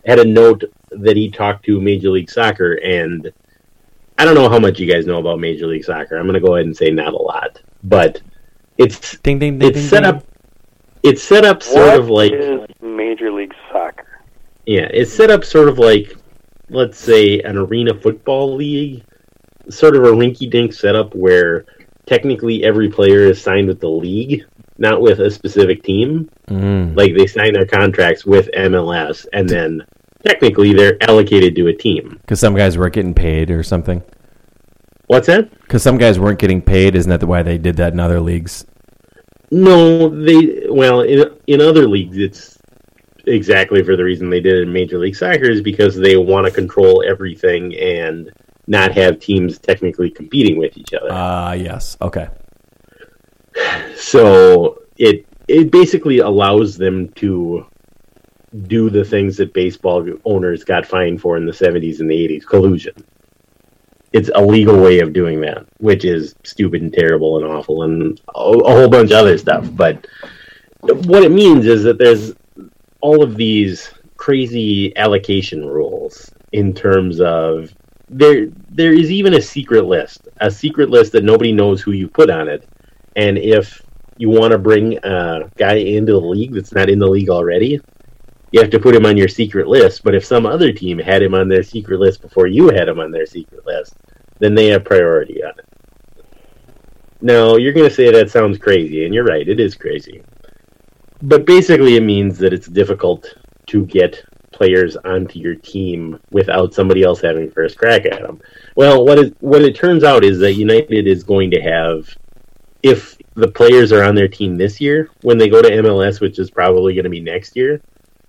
[0.05, 3.31] had a note that he talked to Major League Soccer and
[4.17, 6.17] I don't know how much you guys know about Major League Soccer.
[6.17, 8.21] I'm going to go ahead and say not a lot, but
[8.77, 10.09] it's ding, ding, ding, it's ding, set ding.
[10.09, 10.23] up.
[11.03, 14.07] It's set up sort What of like is Major League Soccer?
[14.65, 16.15] yeah, it's set up sort of like
[16.69, 19.03] let's say an arena football league,
[19.69, 21.65] sort of a rinky-dink setup where
[22.05, 24.45] technically every player is signed with the league,
[24.77, 26.29] not with a specific team.
[26.47, 26.95] Mm.
[26.97, 29.85] Like they sign their contracts with MLS, and then
[30.25, 32.17] technically they're allocated to a team.
[32.21, 34.03] Because some guys weren't getting paid or something.
[35.07, 35.51] What's that?
[35.61, 36.95] Because some guys weren't getting paid.
[36.95, 38.65] Isn't that why they did that in other leagues?
[39.51, 42.57] No, they well in in other leagues it's
[43.27, 46.45] exactly for the reason they did it in Major League Soccer is because they want
[46.45, 48.31] to control everything and
[48.67, 51.09] not have teams technically competing with each other.
[51.11, 51.97] Ah, yes.
[52.01, 52.27] Okay.
[53.95, 57.65] so it it basically allows them to
[58.67, 62.45] do the things that baseball owners got fined for in the 70s and the 80s
[62.45, 62.93] collusion.
[64.11, 68.21] It's a legal way of doing that which is stupid and terrible and awful and
[68.29, 69.67] a, whole bunch of other stuff.
[69.71, 70.07] But
[70.81, 72.33] what it means is that there's
[73.01, 77.73] all of these crazy allocation rules in terms of
[78.07, 82.07] there there is even a secret list a secret list that nobody knows who you
[82.07, 82.67] put on it.
[83.15, 83.81] And if
[84.17, 87.79] you want to bring a guy into the league that's not in the league already,
[88.53, 90.03] you have to put him on your secret list.
[90.03, 92.99] But if some other team had him on their secret list before you had him
[92.99, 93.95] on their secret list,
[94.39, 95.65] then they have priority on it.
[97.19, 100.21] Now, you're going to say that sounds crazy, and you're right, it is crazy.
[101.23, 103.33] But basically, it means that it's difficult
[103.67, 108.39] to get players onto your team without somebody else having first crack at them.
[108.75, 112.07] Well, what it, what it turns out is that United is going to have
[112.83, 116.37] if the players are on their team this year, when they go to MLS, which
[116.37, 117.81] is probably going to be next year,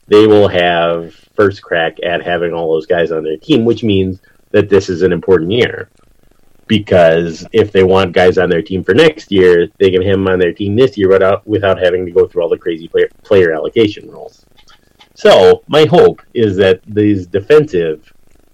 [0.07, 4.21] they will have first crack at having all those guys on their team, which means
[4.51, 5.91] that this is an important year.
[6.67, 10.29] Because if they want guys on their team for next year, they can have them
[10.29, 13.09] on their team this year without without having to go through all the crazy player,
[13.23, 14.47] player allocation rules.
[15.15, 18.11] So my hope is that these defensive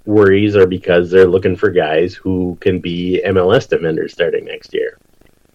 [0.07, 4.99] worries are because they're looking for guys who can be MLS defenders starting next year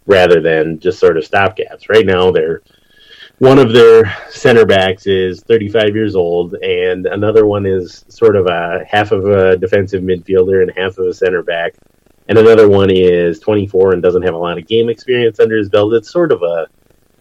[0.05, 1.89] rather than just sort of stopgaps.
[1.89, 2.61] Right now, they're
[3.39, 8.47] one of their center backs is 35 years old, and another one is sort of
[8.47, 11.73] a half of a defensive midfielder and half of a center back,
[12.29, 15.69] and another one is 24 and doesn't have a lot of game experience under his
[15.69, 15.93] belt.
[15.93, 16.67] It's sort of a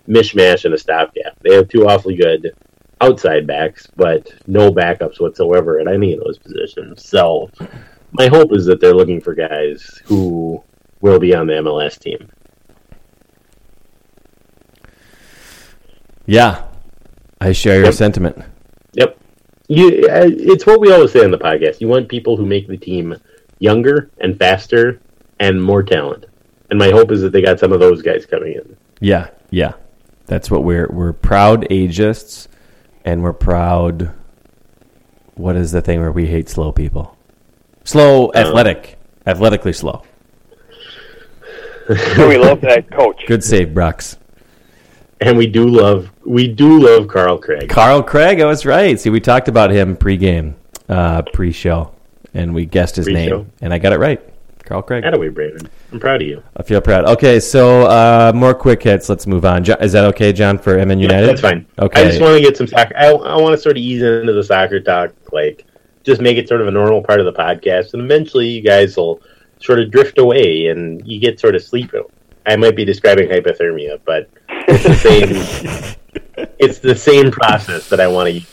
[0.08, 1.38] mishmash and a stopgap.
[1.42, 2.52] They have two awfully good
[3.00, 7.06] outside backs, but no backups whatsoever at any of those positions.
[7.06, 7.50] So,
[8.12, 10.62] my hope is that they're looking for guys who
[11.00, 12.30] will be on the MLS team.
[16.26, 16.62] Yeah,
[17.40, 17.94] I share your Yep.
[17.94, 18.38] sentiment.
[18.94, 19.16] Yep.
[19.68, 21.80] You, uh, it's what we always say on the podcast.
[21.80, 23.16] You want people who make the team
[23.58, 25.00] younger and faster
[25.40, 26.26] and more talent.
[26.70, 28.76] And my hope is that they got some of those guys coming in.
[29.00, 29.72] Yeah, yeah.
[30.26, 32.48] That's what we're we're proud ageists,
[33.04, 34.10] and we're proud.
[35.34, 37.16] What is the thing where we hate slow people?
[37.84, 38.96] Slow, athletic,
[39.26, 40.02] athletically slow.
[41.88, 43.24] We love that coach.
[43.26, 44.16] Good save, Brux.
[45.28, 47.68] And we do love we do love Carl Craig.
[47.68, 48.98] Carl Craig, I was right.
[48.98, 50.54] See, we talked about him pregame,
[50.88, 51.92] uh, pre-show,
[52.32, 53.38] and we guessed his Pre-show.
[53.38, 54.20] name, and I got it right.
[54.64, 55.04] Carl Craig.
[55.04, 55.68] Attaway, Brandon.
[55.92, 56.42] I'm proud of you.
[56.56, 57.04] I feel proud.
[57.04, 59.08] Okay, so uh, more quick hits.
[59.10, 59.62] Let's move on.
[59.62, 61.26] Jo- is that okay, John, for MN United?
[61.26, 61.66] That's fine.
[61.78, 62.00] Okay.
[62.00, 62.96] I just want to get some soccer.
[62.96, 65.12] I, I want to sort of ease into the soccer talk.
[65.32, 65.66] Like,
[66.02, 68.96] just make it sort of a normal part of the podcast, and eventually you guys
[68.96, 69.20] will
[69.60, 71.92] sort of drift away and you get sort of sleep.
[72.46, 74.28] I might be describing hypothermia, but
[74.68, 76.48] it's the same.
[76.58, 78.50] it's the same process that I want to use.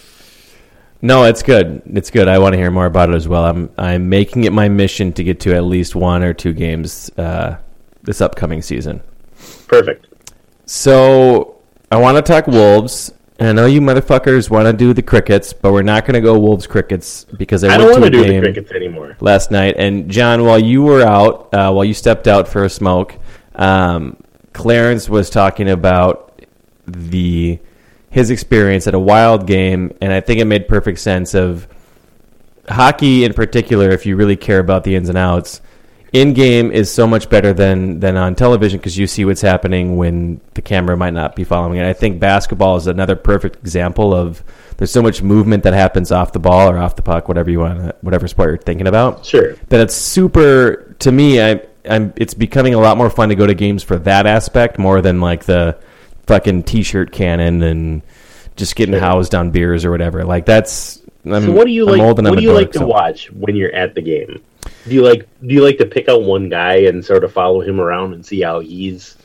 [1.01, 1.81] No, it's good.
[1.87, 2.27] It's good.
[2.27, 3.45] I want to hear more about it as well.
[3.45, 7.09] I'm I'm making it my mission to get to at least one or two games
[7.17, 7.57] uh,
[8.03, 9.01] this upcoming season.
[9.67, 10.07] Perfect.
[10.65, 11.59] So
[11.91, 13.13] I want to talk Wolves.
[13.39, 16.21] And I know you motherfuckers want to do the crickets, but we're not going to
[16.21, 18.71] go Wolves crickets because I, I went don't to want a to do the crickets
[18.71, 19.17] anymore.
[19.19, 19.73] last night.
[19.79, 23.17] And John, while you were out, uh, while you stepped out for a smoke,
[23.55, 24.15] um,
[24.53, 26.41] Clarence was talking about
[26.87, 27.59] the
[28.09, 31.67] his experience at a wild game, and I think it made perfect sense of
[32.69, 33.89] hockey in particular.
[33.91, 35.61] If you really care about the ins and outs,
[36.13, 39.95] in game is so much better than than on television because you see what's happening
[39.95, 41.85] when the camera might not be following it.
[41.85, 44.43] I think basketball is another perfect example of
[44.77, 47.59] there's so much movement that happens off the ball or off the puck, whatever you
[47.59, 49.53] want, whatever sport you're thinking about Sure.
[49.69, 53.47] that it's super to me I I'm it's becoming a lot more fun to go
[53.47, 55.77] to games for that aspect more than like the
[56.27, 58.01] fucking t-shirt cannon and
[58.55, 59.01] just getting Sure.
[59.01, 60.23] housed on beers or whatever.
[60.23, 62.17] Like that's I'm, So what do you I'm like?
[62.17, 64.41] What I'm do you dork, like to so- watch when you're at the game?
[64.87, 67.61] Do you like Do you like to pick out one guy and sort of follow
[67.61, 69.17] him around and see how he's,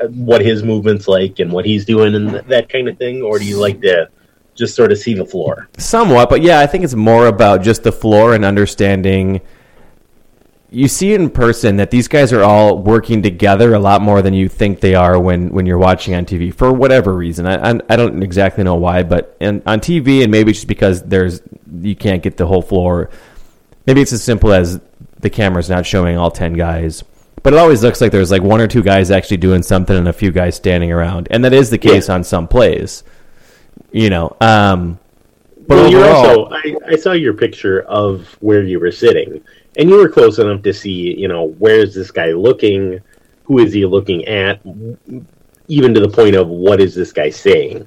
[0.00, 3.38] uh, what his movements like and what he's doing and that kind of thing, or
[3.40, 4.08] do you like to
[4.54, 5.68] just sort of see the floor?
[5.78, 9.40] Somewhat, but yeah, I think it's more about just the floor and understanding.
[10.70, 14.34] You see in person that these guys are all working together a lot more than
[14.34, 17.46] you think they are when, when you're watching on TV for whatever reason.
[17.46, 20.68] I, I, I don't exactly know why, but in, on TV and maybe it's just
[20.68, 21.40] because there's
[21.80, 23.10] you can't get the whole floor.
[23.86, 24.80] Maybe it's as simple as
[25.20, 27.04] the camera's not showing all ten guys,
[27.42, 30.08] but it always looks like there's like one or two guys actually doing something and
[30.08, 33.04] a few guys standing around, and that is the case on some plays.
[33.92, 34.98] You know, um,
[35.66, 36.48] but well, you're also.
[36.50, 39.42] I, I saw your picture of where you were sitting,
[39.76, 41.14] and you were close enough to see.
[41.18, 43.00] You know, where's this guy looking?
[43.44, 44.60] Who is he looking at?
[45.68, 47.86] Even to the point of what is this guy saying?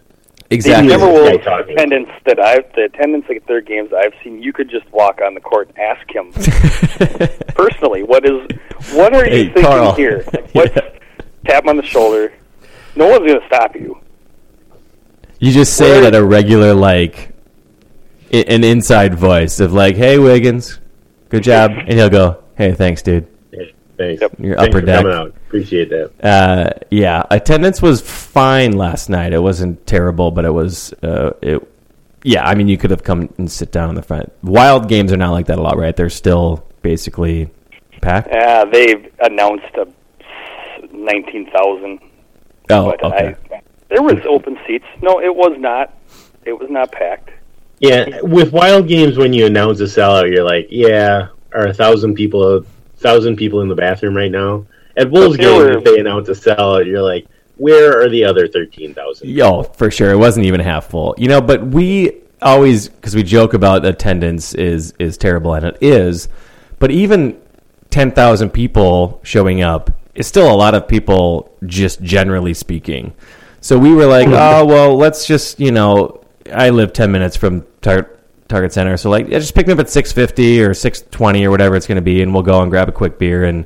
[0.52, 0.88] Exactly.
[0.98, 4.70] Maybe this guy attendance that I've the attendance at their games I've seen, you could
[4.70, 6.32] just walk on the court and ask him
[7.56, 8.48] personally what is
[8.94, 9.94] what are Hey, you thinking Carl.
[9.94, 10.26] here?
[10.34, 10.74] Like, What's
[11.45, 12.34] tap him on the shoulder?
[12.95, 13.99] No one's going to stop you.
[15.40, 17.30] You just say it at a regular like
[18.34, 20.80] an inside voice of like, "Hey Wiggins,
[21.30, 24.22] good job," and he'll go, "Hey, thanks, dude." Hey, Thanks.
[24.40, 25.02] Your Thanks upper for deck.
[25.02, 25.28] coming out.
[25.48, 26.12] Appreciate that.
[26.24, 29.34] Uh, yeah, attendance was fine last night.
[29.34, 31.62] It wasn't terrible, but it was uh, it.
[32.24, 34.32] Yeah, I mean, you could have come and sit down in the front.
[34.42, 35.94] Wild games are not like that a lot, right?
[35.96, 37.50] They're still basically
[38.02, 38.30] packed.
[38.32, 39.86] Yeah, they've announced a
[40.94, 42.00] nineteen thousand.
[42.70, 43.36] Oh, okay.
[43.52, 44.86] I, there was open seats.
[45.02, 45.94] No, it was not.
[46.46, 47.32] It was not packed.
[47.80, 52.16] Yeah, with wild games, when you announce a sellout, you're like, yeah, are a thousand
[52.16, 52.62] people, a
[52.98, 54.66] thousand people in the bathroom right now?
[54.98, 57.28] At Wolves But games, if they announce a sellout, you're like,
[57.60, 59.30] where are the other thirteen thousand?
[59.30, 61.14] Yo, for sure, it wasn't even half full.
[61.18, 65.78] You know, but we always because we joke about attendance is is terrible, and it
[65.82, 66.30] is.
[66.80, 67.40] But even
[67.90, 73.14] ten thousand people showing up is still a lot of people, just generally speaking.
[73.62, 76.19] So we were like, oh well, let's just you know,
[76.53, 78.10] I live ten minutes from Tar-
[78.48, 81.45] Target Center, so like, yeah, just pick me up at six fifty or six twenty
[81.45, 83.66] or whatever it's going to be, and we'll go and grab a quick beer and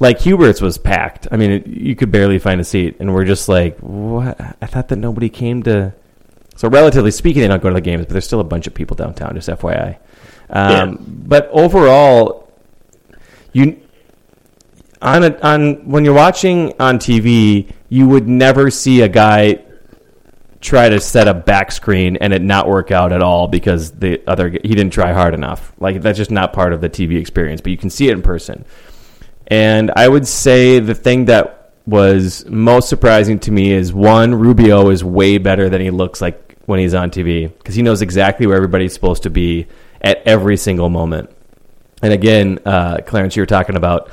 [0.00, 1.28] like Hubert's was packed.
[1.30, 4.40] I mean, it, you could barely find a seat, and we're just like, what?
[4.60, 5.94] I thought that nobody came to.
[6.56, 8.74] So relatively speaking, they don't go to the games, but there's still a bunch of
[8.74, 9.34] people downtown.
[9.34, 9.98] Just FYI.
[10.50, 10.94] Um, Yeah.
[11.00, 12.50] But overall,
[13.52, 13.80] you
[15.02, 19.62] on a, on when you're watching on TV, you would never see a guy
[20.64, 24.22] try to set a back screen and it not work out at all because the
[24.26, 25.72] other he didn't try hard enough.
[25.78, 28.22] Like that's just not part of the TV experience, but you can see it in
[28.22, 28.64] person.
[29.46, 34.88] And I would say the thing that was most surprising to me is one, Rubio
[34.88, 38.46] is way better than he looks like when he's on TV because he knows exactly
[38.46, 39.66] where everybody's supposed to be
[40.00, 41.28] at every single moment.
[42.02, 44.10] And again, uh, Clarence, you were talking about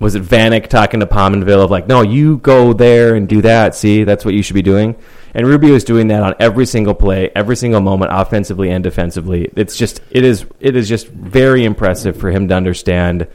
[0.00, 3.74] was it Vanek talking to Pominville of like, no, you go there and do that.
[3.74, 4.96] See, that's what you should be doing.
[5.34, 9.50] And Rubio is doing that on every single play, every single moment, offensively and defensively.
[9.56, 13.26] It's just, it is, it is just very impressive for him to understand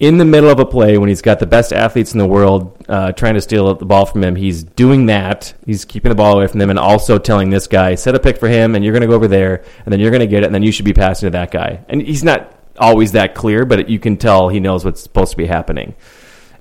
[0.00, 2.84] in the middle of a play when he's got the best athletes in the world
[2.88, 4.34] uh, trying to steal the ball from him.
[4.34, 5.54] He's doing that.
[5.66, 8.38] He's keeping the ball away from them and also telling this guy, set a pick
[8.38, 10.42] for him, and you're going to go over there, and then you're going to get
[10.42, 11.84] it, and then you should be passing to that guy.
[11.88, 15.36] And he's not always that clear, but you can tell he knows what's supposed to
[15.36, 15.94] be happening.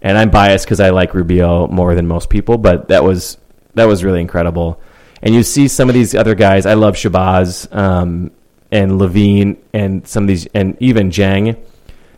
[0.02, 3.38] And I'm biased because I like Rubio more than most people, but that was
[3.76, 4.80] that was really incredible.
[5.22, 6.66] And you see some of these other guys.
[6.66, 7.76] I love Shabazz.
[7.76, 8.32] Um,
[8.72, 11.58] and LaVine and some of these and even Dieng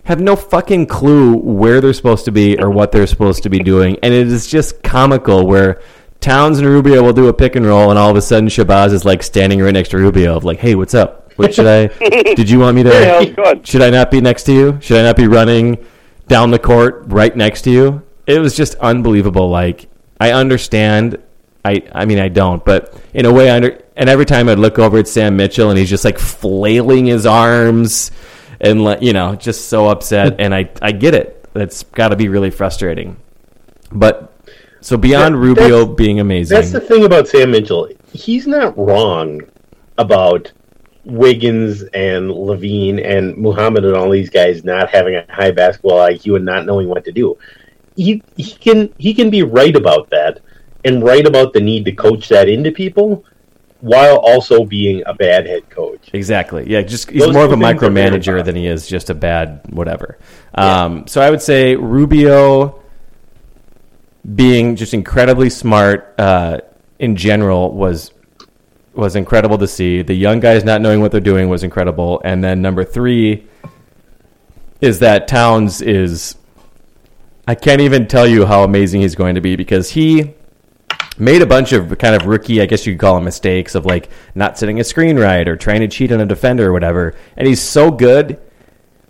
[0.03, 3.59] have no fucking clue where they're supposed to be or what they're supposed to be
[3.59, 5.81] doing, and it is just comical where.
[6.19, 8.93] Towns and Rubio will do a pick and roll, and all of a sudden Shabazz
[8.93, 11.20] is like standing right next to Rubio, of like, "Hey, what's up?
[11.41, 11.87] What should I?
[12.35, 12.89] did you want me to?
[12.89, 13.67] Yeah, good.
[13.67, 14.77] Should I not be next to you?
[14.81, 15.85] Should I not be running
[16.27, 18.01] down the court right next to you?
[18.27, 19.49] It was just unbelievable.
[19.49, 19.89] Like
[20.19, 21.17] I understand.
[21.65, 23.81] I I mean I don't, but in a way I under.
[23.95, 27.25] And every time I'd look over at Sam Mitchell and he's just like flailing his
[27.25, 28.09] arms
[28.59, 30.35] and like you know just so upset.
[30.39, 31.45] and I I get it.
[31.53, 33.17] That's got to be really frustrating.
[33.91, 34.33] But
[34.79, 37.89] so beyond That- Rubio being amazing, That's the thing about Sam Mitchell.
[38.13, 39.41] He's not wrong
[39.97, 40.51] about
[41.03, 46.35] Wiggins and LaVine and Muhammad and all these guys not having a high basketball IQ
[46.35, 47.37] and not knowing what to do.
[47.95, 50.39] He he can he can be right about that
[50.85, 53.25] and right about the need to coach that into people
[53.81, 56.09] while also being a bad head coach.
[56.13, 56.69] Exactly.
[56.69, 58.87] Yeah, just he's Those more of a two things are very micromanager than he is
[58.87, 60.19] just a bad whatever.
[60.53, 62.79] Um, so I would say Rubio
[64.35, 66.59] being just incredibly smart uh,
[66.99, 68.11] in general was
[68.93, 70.01] was incredible to see.
[70.01, 72.21] The young guys not knowing what they're doing was incredible.
[72.23, 73.47] And then number three
[74.81, 76.35] is that Towns is
[77.47, 80.33] I can't even tell you how amazing he's going to be because he
[81.17, 83.85] made a bunch of kind of rookie, I guess you could call them mistakes of
[83.85, 87.15] like not setting a screen right or trying to cheat on a defender or whatever.
[87.37, 88.39] And he's so good.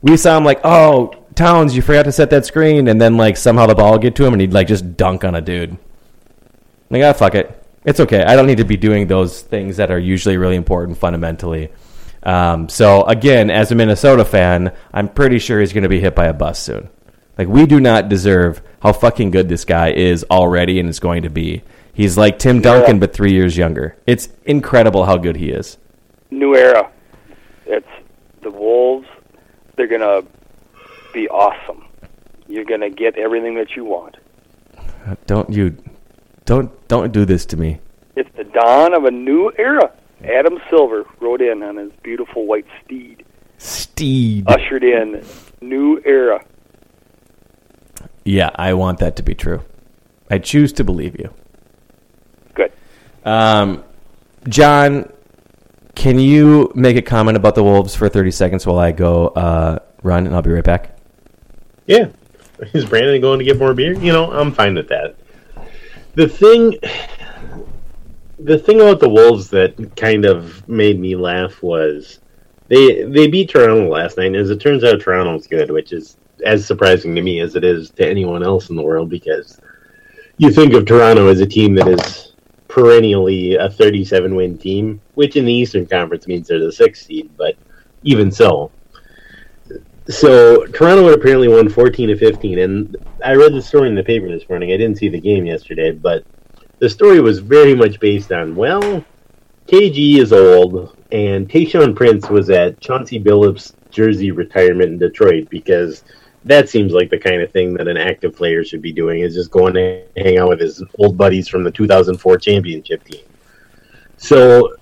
[0.01, 3.37] We saw him like, oh, Towns, you forgot to set that screen, and then like
[3.37, 5.77] somehow the ball would get to him and he'd like just dunk on a dude.
[6.89, 7.60] Like, ah, fuck it.
[7.83, 8.23] It's okay.
[8.23, 11.71] I don't need to be doing those things that are usually really important fundamentally.
[12.23, 16.15] Um, so again, as a Minnesota fan, I'm pretty sure he's going to be hit
[16.15, 16.89] by a bus soon.
[17.37, 21.23] Like we do not deserve how fucking good this guy is already and is going
[21.23, 21.63] to be.
[21.93, 23.97] He's like Tim Duncan, but three years younger.
[24.05, 25.77] It's incredible how good he is.
[26.29, 26.91] New era.
[27.65, 27.87] It's
[28.41, 29.07] the Wolves.
[29.75, 30.21] They're gonna
[31.13, 31.85] be awesome.
[32.47, 34.17] You're gonna get everything that you want.
[35.25, 35.75] Don't you,
[36.45, 37.79] don't don't do this to me.
[38.15, 39.91] It's the dawn of a new era.
[40.23, 43.23] Adam Silver rode in on his beautiful white steed,
[43.57, 44.43] Steed.
[44.47, 45.25] ushered in
[45.61, 46.43] new era.
[48.23, 49.63] Yeah, I want that to be true.
[50.29, 51.33] I choose to believe you.
[52.53, 52.71] Good.
[53.25, 53.83] Um,
[54.47, 55.11] John,
[55.95, 59.79] can you make a comment about the Wolves for 30 seconds while I go uh,
[60.03, 60.97] run, and I'll be right back?
[61.87, 62.09] Yeah.
[62.73, 63.93] Is Brandon going to get more beer?
[63.93, 65.15] You know, I'm fine with that.
[66.13, 66.77] The thing
[68.39, 72.19] the thing about the Wolves that kind of made me laugh was
[72.67, 76.17] they they beat Toronto last night, and as it turns out Toronto's good, which is
[76.45, 79.59] as surprising to me as it is to anyone else in the world because
[80.37, 82.33] you think of Toronto as a team that is
[82.67, 87.29] perennially a 37 win team, which in the Eastern Conference means they're the sixth seed,
[87.37, 87.55] but
[88.03, 88.71] even so,
[90.09, 94.03] so Toronto had apparently won 14 to 15, and I read the story in the
[94.03, 94.71] paper this morning.
[94.71, 96.23] I didn't see the game yesterday, but
[96.79, 99.05] the story was very much based on well,
[99.67, 106.03] KG is old, and Tayshaun Prince was at Chauncey Billups' jersey retirement in Detroit because
[106.45, 109.35] that seems like the kind of thing that an active player should be doing is
[109.35, 113.23] just going to hang out with his old buddies from the 2004 championship team.
[114.17, 114.75] So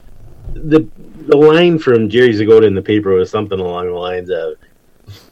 [0.54, 0.88] the
[1.28, 4.56] the line from Jerry Zgoda in the paper was something along the lines of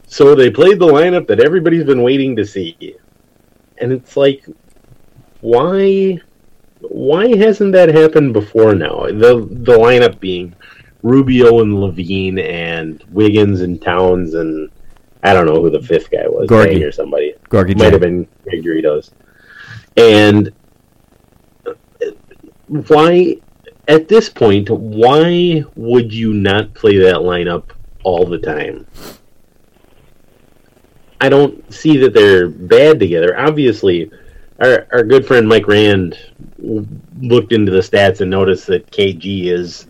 [0.08, 2.96] so they played the lineup that everybody's been waiting to see.
[3.78, 4.44] And it's like
[5.42, 6.20] why
[6.80, 9.06] why hasn't that happened before now?
[9.06, 10.56] The the lineup being
[11.04, 14.72] Rubio and LaVine and Wiggins and Towns and
[15.24, 16.88] I don't know who the fifth guy was, Gorgui.
[16.88, 17.34] Or somebody.
[17.50, 19.12] Gorgui might have been Greg Doritos.
[19.98, 20.52] And
[22.68, 23.38] why
[23.88, 27.72] at this point, why would you not play that lineup
[28.04, 28.86] all the time?
[31.20, 33.38] I don't see that they're bad together.
[33.38, 34.12] Obviously,
[34.60, 36.18] our our good friend Mike Rand
[36.60, 39.88] looked into the stats and noticed that KG is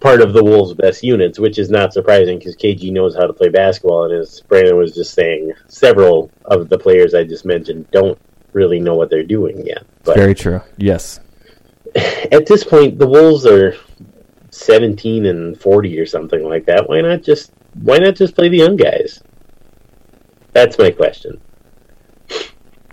[0.00, 3.32] part of the Wolves' best units, which is not surprising because KG knows how to
[3.32, 4.04] play basketball.
[4.04, 8.18] And as Brandon was just saying, several of the players I just mentioned don't
[8.52, 9.84] really know what they're doing yet.
[10.02, 10.60] But Very true.
[10.76, 11.20] Yes.
[11.94, 13.76] at this point, the Wolves are
[14.50, 16.88] seventeen and forty or something like that.
[16.88, 19.22] Why not just why not just play the young guys?
[20.52, 21.40] That's my question.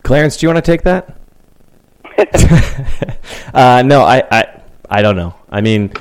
[0.04, 1.18] Clarence, do you want to take that?
[3.54, 5.36] uh, no, I, I, I don't know.
[5.50, 5.92] I mean,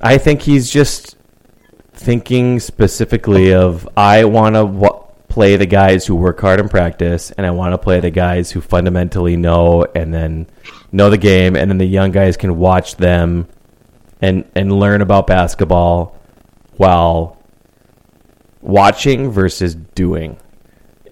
[0.00, 1.16] I think he's just
[1.92, 7.30] thinking specifically of I want to w- play the guys who work hard in practice,
[7.32, 10.46] and I want to play the guys who fundamentally know and then
[10.92, 13.48] know the game, and then the young guys can watch them
[14.20, 16.16] and and learn about basketball
[16.76, 17.37] while
[18.60, 20.38] watching versus doing.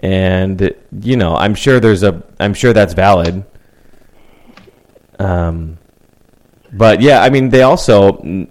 [0.00, 3.44] And you know, I'm sure there's a I'm sure that's valid.
[5.18, 5.78] Um
[6.72, 8.48] but yeah, I mean they also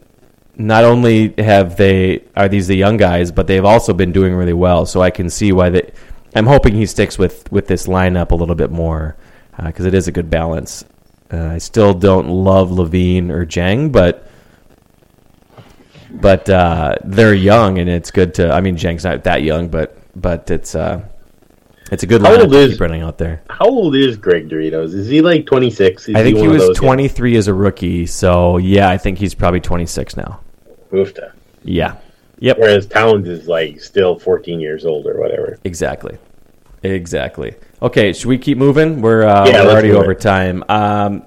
[0.58, 4.54] not only have they are these the young guys, but they've also been doing really
[4.54, 4.86] well.
[4.86, 5.92] So I can see why they.
[6.34, 9.16] I'm hoping he sticks with with this lineup a little bit more
[9.64, 10.86] because it is a good balance.
[11.32, 14.30] Uh, I still don't love LaVine or Dieng, but
[16.12, 18.52] but uh, they're young and it's good to.
[18.52, 21.04] I mean, Dieng's not that young, but but it's uh,
[21.92, 23.44] it's a good How lineup old to is- keep running out there.
[23.50, 24.94] How old is Greg Doritos?
[24.94, 26.10] Is he like 26?
[26.10, 29.60] I think he of was 23 as a rookie, so yeah, I think he's probably
[29.62, 30.40] 26 now.
[30.92, 31.32] Oofta.
[31.64, 31.98] Yeah.
[32.40, 32.58] Yep.
[32.60, 35.58] Whereas Towns is like still 14 years old or whatever.
[35.64, 36.18] Exactly.
[36.84, 37.56] Exactly.
[37.82, 39.02] Okay, should we keep moving?
[39.02, 40.64] We're, uh, Yeah, we're already over time.
[40.70, 41.24] Um,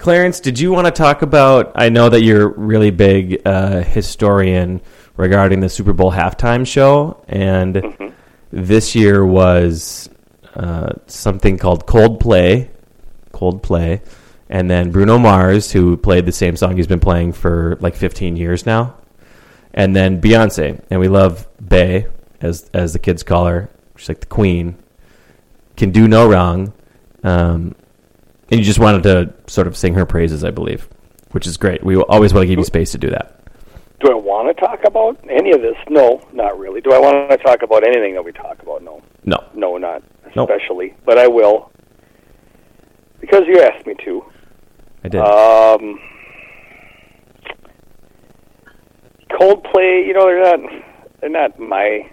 [0.00, 1.72] Clarence, did you want to talk about?
[1.74, 4.80] I know that you're a really big uh, historian
[5.16, 8.08] regarding the Super Bowl halftime show, and Mm-hmm.
[8.50, 10.08] this year was
[10.54, 12.68] uh, something called Coldplay.
[13.32, 14.00] Coldplay.
[14.48, 18.36] And then Bruno Mars, who played the same song he's been playing for like 15
[18.36, 18.96] years now
[19.72, 22.06] and then Beyonce, and we love Bey
[22.40, 23.70] as as the kids call her.
[23.96, 24.76] She's like the queen,
[25.76, 26.72] can do no wrong,
[27.22, 27.74] um,
[28.50, 30.88] and you just wanted to sort of sing her praises, I believe,
[31.32, 31.82] which is great.
[31.84, 33.36] We always want to give you space to do that.
[34.00, 35.76] Do I want to talk about any of this?
[35.88, 36.80] No, not really.
[36.80, 38.82] Do I want to talk about anything that we talk about?
[38.82, 39.02] No.
[39.24, 40.02] No, No, not
[40.34, 40.48] Nope.
[40.50, 40.94] especially.
[41.04, 41.70] But I will.
[43.20, 44.24] Because you asked me to.
[45.04, 45.20] I did.
[45.20, 45.98] Um,
[49.30, 50.70] Coldplay, you know, they're not
[51.20, 52.10] they're not my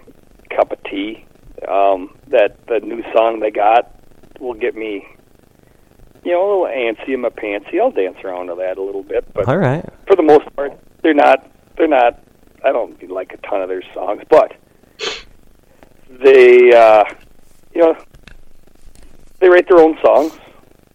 [0.54, 1.24] cup of tea.
[1.66, 3.90] Um, that the new song they got
[4.40, 5.04] will get me,
[6.28, 7.80] you know, a little antsy in my pantsy.
[7.80, 9.82] I'll dance around to that a little bit, but All right.
[10.06, 11.50] for the most part, they're not.
[11.78, 12.22] They're not.
[12.62, 14.52] I don't like a ton of their songs, but
[16.22, 17.04] they, uh,
[17.74, 17.96] you know,
[19.40, 20.38] they write their own songs.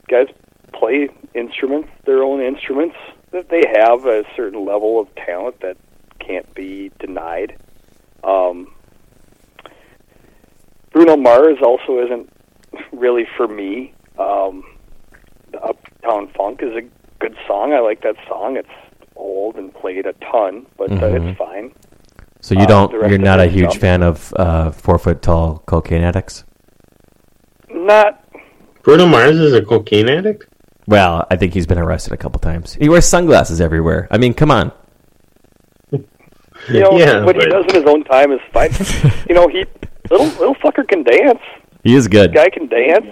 [0.07, 0.27] Guys
[0.71, 2.95] play instruments, their own instruments.
[3.31, 5.77] That they have a certain level of talent that
[6.19, 7.57] can't be denied.
[8.23, 8.67] Um,
[10.91, 12.29] Bruno Mars also isn't
[12.91, 13.95] really for me.
[14.19, 14.63] Um,
[15.53, 16.81] the Uptown Funk is a
[17.19, 17.71] good song.
[17.73, 18.57] I like that song.
[18.57, 18.67] It's
[19.15, 21.29] old and played a ton, but uh, Mhm.
[21.29, 21.71] it's fine.
[22.41, 22.91] So you uh, don't.
[22.91, 23.81] the rest You're not a huge stuff.
[23.81, 26.43] fan of uh, four foot tall cocaine addicts.
[27.69, 28.23] Not
[28.83, 30.45] Bruno Mars is a cocaine addict?
[30.87, 32.73] Well, I think he's been arrested a couple times.
[32.73, 34.07] He wears sunglasses everywhere.
[34.11, 34.73] I mean, come on.
[35.91, 35.99] you
[36.69, 38.71] know Yeah, what he does in his own time is fine.
[39.29, 39.63] you know he
[40.11, 41.39] little little fucker can dance.
[41.83, 42.31] He is good.
[42.33, 43.05] This Guy can dance.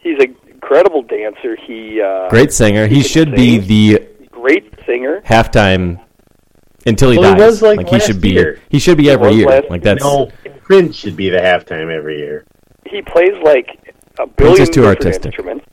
[0.00, 0.36] He's an
[0.66, 1.56] incredible dancer.
[1.66, 2.86] He uh, Great singer.
[2.86, 5.20] He can should be the great singer.
[5.24, 6.00] halftime
[6.86, 7.50] until he Well, he dies.
[7.52, 8.30] was, like, he last should be.
[8.30, 8.60] year.
[8.68, 9.62] He should be every year.
[9.70, 10.30] Like that's No,
[10.64, 12.44] Prince should be the halftime every year.
[12.86, 13.68] He plays like
[14.18, 15.26] a Prince billion is too different artistic.
[15.26, 15.64] instruments.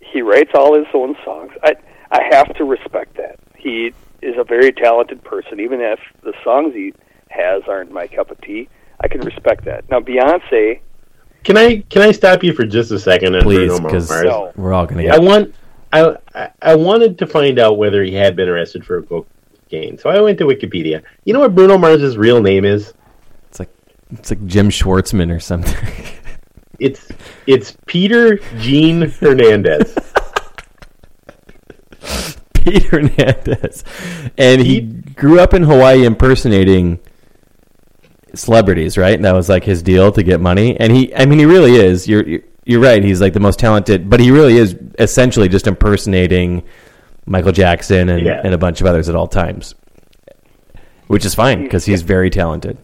[0.00, 1.52] He writes all his own songs.
[1.62, 1.74] I
[2.10, 3.36] I have to respect that.
[3.56, 6.92] He is a very talented person, even if the songs he
[7.28, 8.68] has aren't my cup of tea.
[9.00, 9.88] I can respect that.
[9.90, 10.80] Now Beyonce,
[11.44, 14.24] Can I can I stop you for just a second on please Bruno because Mars?
[14.24, 14.52] No.
[14.56, 15.22] we're all gonna I get.
[15.22, 15.54] want
[15.92, 19.98] I, I I wanted to find out whether he had been arrested for cocaine.
[19.98, 21.02] So I went to Wikipedia.
[21.24, 22.92] You know what Bruno Mars's real name is?
[23.48, 23.70] It's like
[24.12, 25.76] it's like Jim Schwartzman or something.
[26.78, 27.12] It's
[27.46, 29.94] it's Peter Gene Hernandez.
[32.54, 33.84] Peter Hernandez,
[34.38, 36.98] and he grew up in Hawaii impersonating
[38.34, 38.96] celebrities.
[38.98, 40.78] Right, that was like his deal to get money.
[40.78, 42.06] And he, I mean, he really is.
[42.08, 43.02] You're you're, you're right.
[43.02, 46.62] He's like the most talented, but he really is essentially just impersonating
[47.26, 48.40] Michael Jackson and, Yeah.
[48.44, 49.74] and a bunch of others at all times,
[51.06, 52.78] which is fine because he's very talented.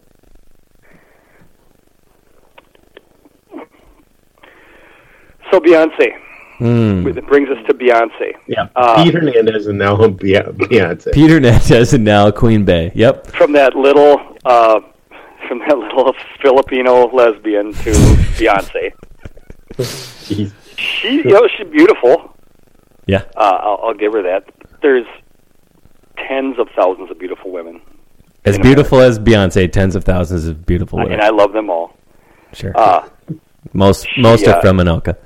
[5.50, 6.12] so Beyonce.
[6.58, 7.06] Hmm.
[7.06, 8.32] It brings us to Beyonce.
[8.48, 11.12] Yeah, Uh, Pete Hernandez and now Beyonce.
[11.12, 12.92] Pete Hernandez and now Queen Bey.
[12.94, 13.26] Yep.
[13.28, 14.80] From that little, uh,
[15.48, 17.90] from that little Filipino lesbian to
[18.38, 18.92] Beyonce.
[19.78, 20.52] Jeez.
[20.78, 22.36] She, you know, she's beautiful.
[23.06, 23.22] Yeah.
[23.34, 24.44] Uh, I'll, I'll give her that.
[24.82, 25.06] There's
[26.28, 27.80] tens of thousands of beautiful women,
[28.44, 31.14] As beautiful as Beyonce, tens of thousands of beautiful women.
[31.14, 31.96] and I love them all.
[32.52, 32.72] sure.
[32.76, 33.08] Uh,
[33.72, 35.16] most most uh, are from Anoka.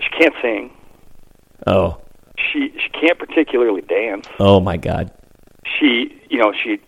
[0.00, 0.70] she can't sing.
[1.66, 2.00] Oh.
[2.38, 4.26] She she can't particularly dance.
[4.38, 5.12] Oh my God.
[5.78, 6.80] She you know she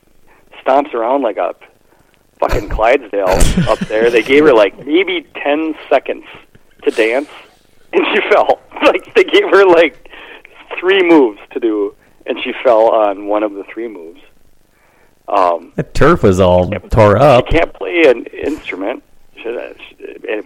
[0.64, 1.54] stomps around like a
[2.42, 3.28] fucking Clydesdale
[3.68, 4.10] up there.
[4.10, 6.24] They gave her like maybe ten seconds
[6.82, 7.28] to dance,
[7.92, 8.60] and she fell.
[8.82, 10.08] Like they gave her like
[10.78, 11.94] three moves to do,
[12.26, 14.20] and she fell on one of the three moves.
[15.28, 17.46] Um, The turf was all tore up.
[17.46, 19.02] she can't play an instrument
[19.36, 19.48] she,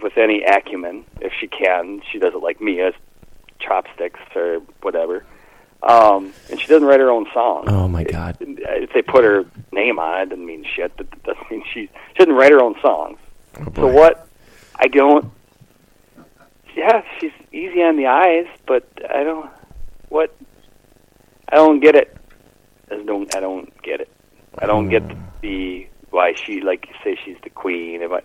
[0.01, 1.03] with any acumen.
[1.19, 2.91] If she can, she does it like Mia,
[3.59, 5.25] chopsticks or whatever.
[5.83, 7.67] Um, and she doesn't write her own songs.
[7.69, 8.37] Oh my god.
[8.39, 10.95] If they put her name on it, doesn't mean shit.
[10.97, 13.17] That that doesn't mean she she doesn't write her own songs.
[13.59, 14.27] Oh, so what?
[14.75, 15.31] I don't.
[16.75, 19.49] Yeah, she's easy on the eyes, but I don't.
[20.09, 20.35] What?
[21.49, 22.15] I don't get it.
[22.91, 23.33] I don't.
[23.35, 24.09] I don't get it.
[24.59, 25.03] I don't get
[25.41, 28.01] the why she like you say she's the queen.
[28.01, 28.21] If I,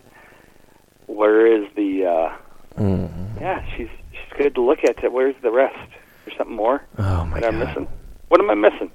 [1.07, 2.05] where is the?
[2.05, 2.35] uh
[2.77, 3.39] Mm.
[3.39, 5.11] Yeah, she's she's good to look at.
[5.11, 5.91] Where's the rest?
[6.25, 7.87] There's something more Oh my that I'm missing.
[8.29, 8.91] What am I missing?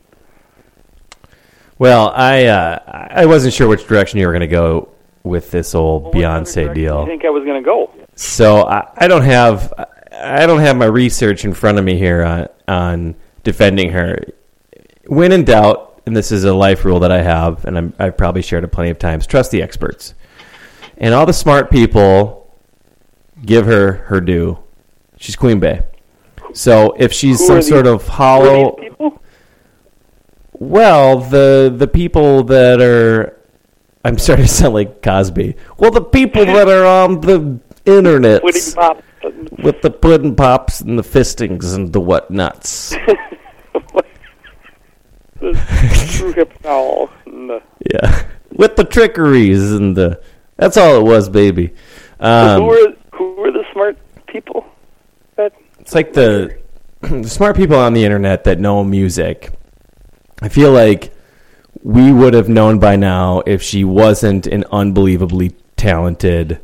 [1.78, 4.88] Well, I uh, I wasn't sure which direction you were going to go
[5.22, 7.02] with this old other Beyonce deal.
[7.02, 7.92] You think I was going to go?
[8.16, 9.72] So I, I don't have
[10.12, 13.14] I don't have my research in front of me here on, on
[13.44, 14.18] defending her.
[15.06, 18.16] When in doubt, and this is a life rule that I have, and I'm, I've
[18.16, 19.26] probably shared it plenty of times.
[19.26, 20.14] Trust the experts,
[20.96, 22.52] and all the smart people
[23.44, 24.58] give her her due.
[25.18, 25.82] She's Queen Bey.
[26.52, 29.22] So if she's Who some sort of hollow, people?
[30.52, 33.38] well, the the people that are,
[34.04, 35.56] I'm starting to sound like Cosby.
[35.78, 41.72] Well, the people that are on the internet with the pudding pops and the fistings
[41.72, 42.90] and the whatnots.
[45.40, 47.10] the true hip foul.
[47.92, 50.20] Yeah, with the trickeries and the.
[50.56, 51.74] That's all it was, baby.
[52.18, 53.96] Um, who are who are the smart
[54.26, 54.66] people?
[55.88, 56.54] It's like the,
[57.00, 59.58] the smart people on the internet that know music.
[60.42, 61.14] I feel like
[61.82, 66.60] we would have known by now if she wasn't an unbelievably talented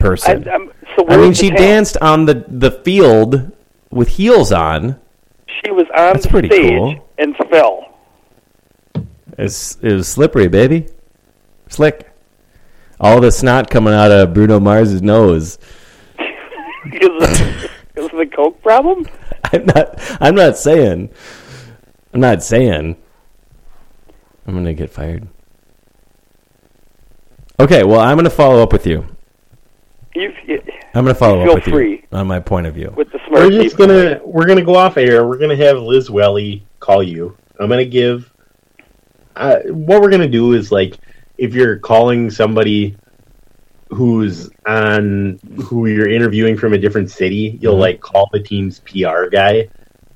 [0.00, 0.48] person.
[0.48, 3.52] I'm, so I, mean, she danced on the the field
[3.92, 4.98] with heels on.
[5.46, 7.08] She was on That's the pretty stage cool.
[7.18, 8.00] and fell.
[9.38, 10.88] It's, it was slippery, baby.
[11.68, 12.10] Slick.
[12.98, 15.60] All the snot coming out of Bruno Mars's nose.
[17.98, 19.06] because of, the coke problem.
[19.52, 20.18] I'm not.
[20.20, 21.10] I'm not saying.
[22.12, 22.96] I'm not saying.
[24.46, 25.28] I'm gonna get fired.
[27.60, 29.06] Okay, well, I'm gonna follow up with you.
[30.14, 30.62] You, you
[30.94, 31.90] I'm gonna follow Feel up with free.
[31.92, 32.92] you on my point of view.
[32.96, 33.86] with the smart We're just people.
[33.88, 35.26] gonna we're gonna go off air.
[35.26, 37.36] We're gonna have Liz Welly call you.
[37.60, 38.32] I'm gonna give.
[39.36, 40.98] Uh, what we're gonna do is like
[41.36, 42.96] if you're calling somebody
[43.90, 47.80] who's on who you're interviewing from a different city, you'll Mhm.
[47.80, 49.68] like call the team's PR guy,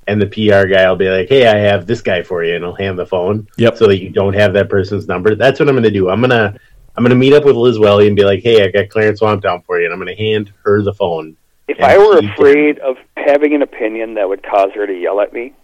[0.06, 2.64] and the PR guy will be like, "Hey, I have this guy for you," and
[2.64, 3.46] he'll hand the phone.
[3.56, 3.76] Yep.
[3.76, 5.34] So that you don't have that person's number.
[5.34, 6.08] That's what I'm gonna do.
[6.10, 6.54] I'm gonna
[6.94, 9.64] I'm gonna meet up with Liz Welly and be like, "Hey, I got Clarence Swampdown
[9.64, 11.36] for you," and I'm gonna hand her the phone.
[11.68, 14.92] If I were she can- afraid of having an opinion that would cause her to
[14.92, 15.54] yell at me,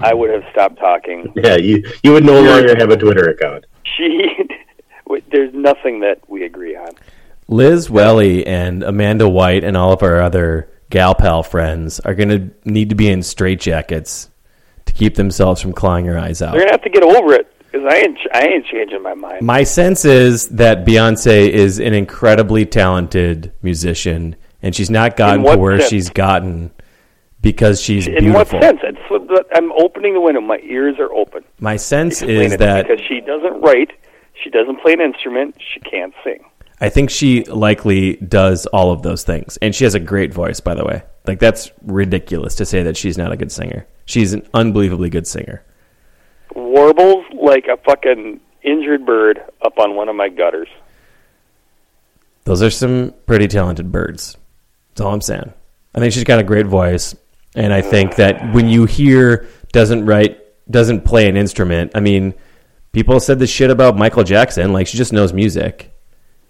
[0.00, 1.32] I would have stopped talking.
[1.36, 3.66] Yeah, you you would no longer have a Twitter account.
[3.84, 4.26] She,
[5.30, 6.88] there's nothing that we agree on.
[7.48, 12.50] Liz Welly and Amanda White and all of our other gal pal friends are gonna
[12.64, 14.28] need to be in straitjackets
[14.86, 16.52] to keep themselves from clawing your eyes out.
[16.52, 19.42] They're gonna have to get over it because I ain't, I ain't changing my mind.
[19.42, 25.56] My sense is that Beyonce is an incredibly talented musician, and she's not gotten to
[25.56, 25.90] where sense?
[25.90, 26.70] she's gotten
[27.40, 28.80] because she's In what sense?
[28.82, 28.98] It's
[29.54, 30.40] I'm opening the window.
[30.40, 31.44] My ears are open.
[31.60, 33.92] My sense is to that because she doesn't write,
[34.42, 36.44] she doesn't play an instrument, she can't sing.
[36.84, 40.60] I think she likely does all of those things, and she has a great voice.
[40.60, 43.86] By the way, like that's ridiculous to say that she's not a good singer.
[44.04, 45.64] She's an unbelievably good singer.
[46.54, 50.68] Warbles like a fucking injured bird up on one of my gutters.
[52.44, 54.36] Those are some pretty talented birds.
[54.90, 55.54] That's all I'm saying.
[55.94, 57.16] I think she's got a great voice,
[57.54, 60.38] and I think that when you hear doesn't write
[60.70, 62.34] doesn't play an instrument, I mean,
[62.92, 64.74] people said this shit about Michael Jackson.
[64.74, 65.93] Like she just knows music,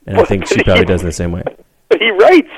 [0.07, 1.43] and I think she probably does in the same way.
[1.89, 2.51] But he writes.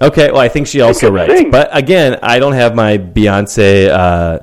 [0.00, 1.50] Okay, well, I think she also writes, sing.
[1.52, 4.40] but again, I don't have my Beyonce uh,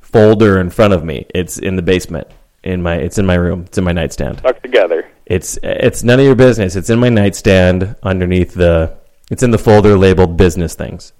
[0.00, 1.26] folder in front of me.
[1.34, 2.28] It's in the basement.
[2.64, 3.64] In my, it's in my room.
[3.66, 4.38] It's in my nightstand.
[4.38, 5.08] Stuck together.
[5.26, 6.74] It's it's none of your business.
[6.74, 8.96] It's in my nightstand underneath the.
[9.30, 11.12] It's in the folder labeled business things.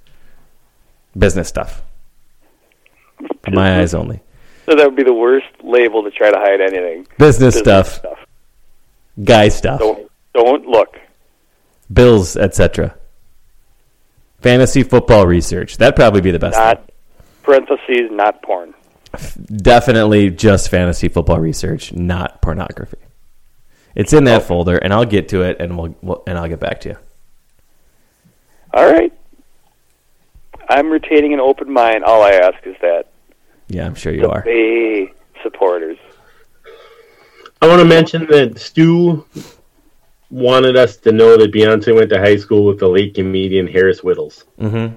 [1.16, 1.82] Business stuff.
[3.50, 4.20] My eyes only.
[4.64, 7.06] So that would be the worst label to try to hide anything.
[7.18, 8.00] Business, stuff.
[9.22, 9.80] Guy stuff.
[9.80, 10.07] Don't
[10.44, 10.98] don't look.
[11.92, 12.94] Bills, etc.
[14.40, 15.78] Fantasy football research.
[15.78, 16.56] That'd probably be the best.
[16.56, 16.90] Not
[17.42, 18.74] parentheses, not porn.
[19.46, 22.98] Definitely just fantasy football research, not pornography.
[23.94, 24.44] It's in that oh.
[24.44, 26.96] folder, and I'll get to it, and we'll, we'll and I'll get back to you.
[28.74, 29.12] All right.
[30.68, 32.04] I'm retaining an open mind.
[32.04, 33.06] All I ask is that.
[33.68, 33.76] Yeah.
[33.80, 34.42] Yeah, I'm sure you the are.
[34.42, 35.12] Bay
[35.42, 35.98] supporters.
[37.60, 39.26] I want to mention that Stu
[40.30, 44.00] wanted us to know that Beyonce went to high school with the late comedian Harris
[44.02, 44.44] Wittels.
[44.60, 44.96] Mm-hmm.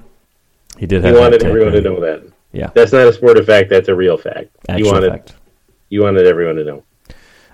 [0.77, 1.15] He did He have.
[1.15, 2.23] that wanted take, everyone to know that.
[2.51, 3.69] Yeah, That's not a sport of fact.
[3.69, 4.49] That's a real fact.
[4.67, 5.35] actual you wanted fact.
[5.89, 6.83] you wanted everyone to know.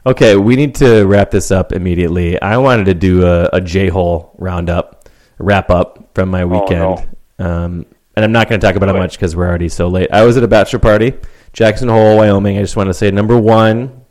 [0.08, 2.42] Okay, we need to wrap this up immediately.
[2.42, 7.08] I wanted to do a, a J hole roundup, wrap up from my weekend.
[7.38, 7.86] Um,
[8.16, 10.10] and I'm not going to talk about it much because we're already so late.
[10.12, 11.14] I was at a bachelor party,
[11.54, 12.58] Jackson Hole, Wyoming.
[12.58, 14.06] I just want to say number one,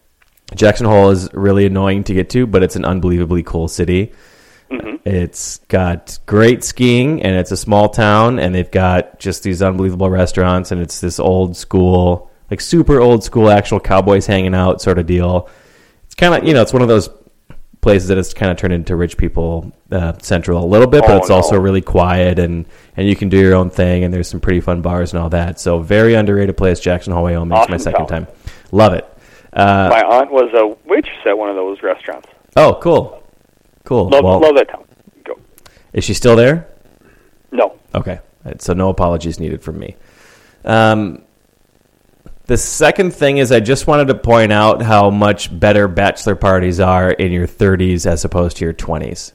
[0.55, 4.13] Jackson Hole is really annoying to get to, but it's an unbelievably cool city.
[5.05, 10.11] It's got great skiing, and it's a small town, and they've got just these unbelievable
[10.11, 14.99] restaurants, and it's this old school, like super old school, actual cowboys hanging out sort
[14.99, 15.49] of deal.
[16.07, 17.09] It's kind of you know, it's one of those
[17.81, 21.11] places that has kind of turned into rich people uh, central a little bit, but
[21.13, 22.67] Oh, it's also really quiet and
[22.97, 25.31] and you can do your own thing, and there's some pretty fun bars and all
[25.31, 25.61] that.
[25.61, 27.57] So very underrated place, Jackson Hole, Wyoming.
[27.57, 28.27] It's my second town.
[28.27, 28.35] time.
[28.73, 29.09] Love it.
[29.57, 32.29] Uh, My aunt was a waitress at one of those restaurants.
[32.57, 33.23] oh, cool,
[33.85, 34.09] cool.
[34.11, 34.85] Love, well, love that town.
[35.25, 35.39] Go.
[35.95, 36.69] is she still there?
[37.51, 37.79] No.
[37.95, 38.21] Okay,
[38.59, 39.97] so no apologies needed from me.
[40.65, 41.23] Um,
[42.47, 46.79] the second thing is I just wanted to point out how much better bachelor parties
[46.79, 49.33] are in your 30s as opposed to your 20s.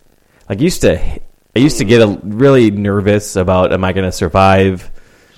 [0.48, 4.06] Like I used to, I used to get a, really nervous about am I going
[4.06, 4.90] to survive,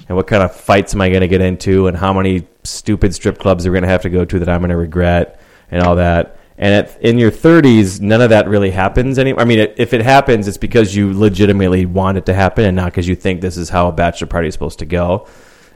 [0.08, 3.14] and what kind of fights am I going to get into, and how many stupid
[3.14, 5.40] strip clubs are we going to have to go to that I'm going to regret,
[5.72, 6.38] and all that.
[6.58, 9.42] And at, in your 30s, none of that really happens anymore.
[9.42, 12.76] I mean, it, if it happens, it's because you legitimately want it to happen, and
[12.76, 15.28] not because you think this is how a bachelor party is supposed to go.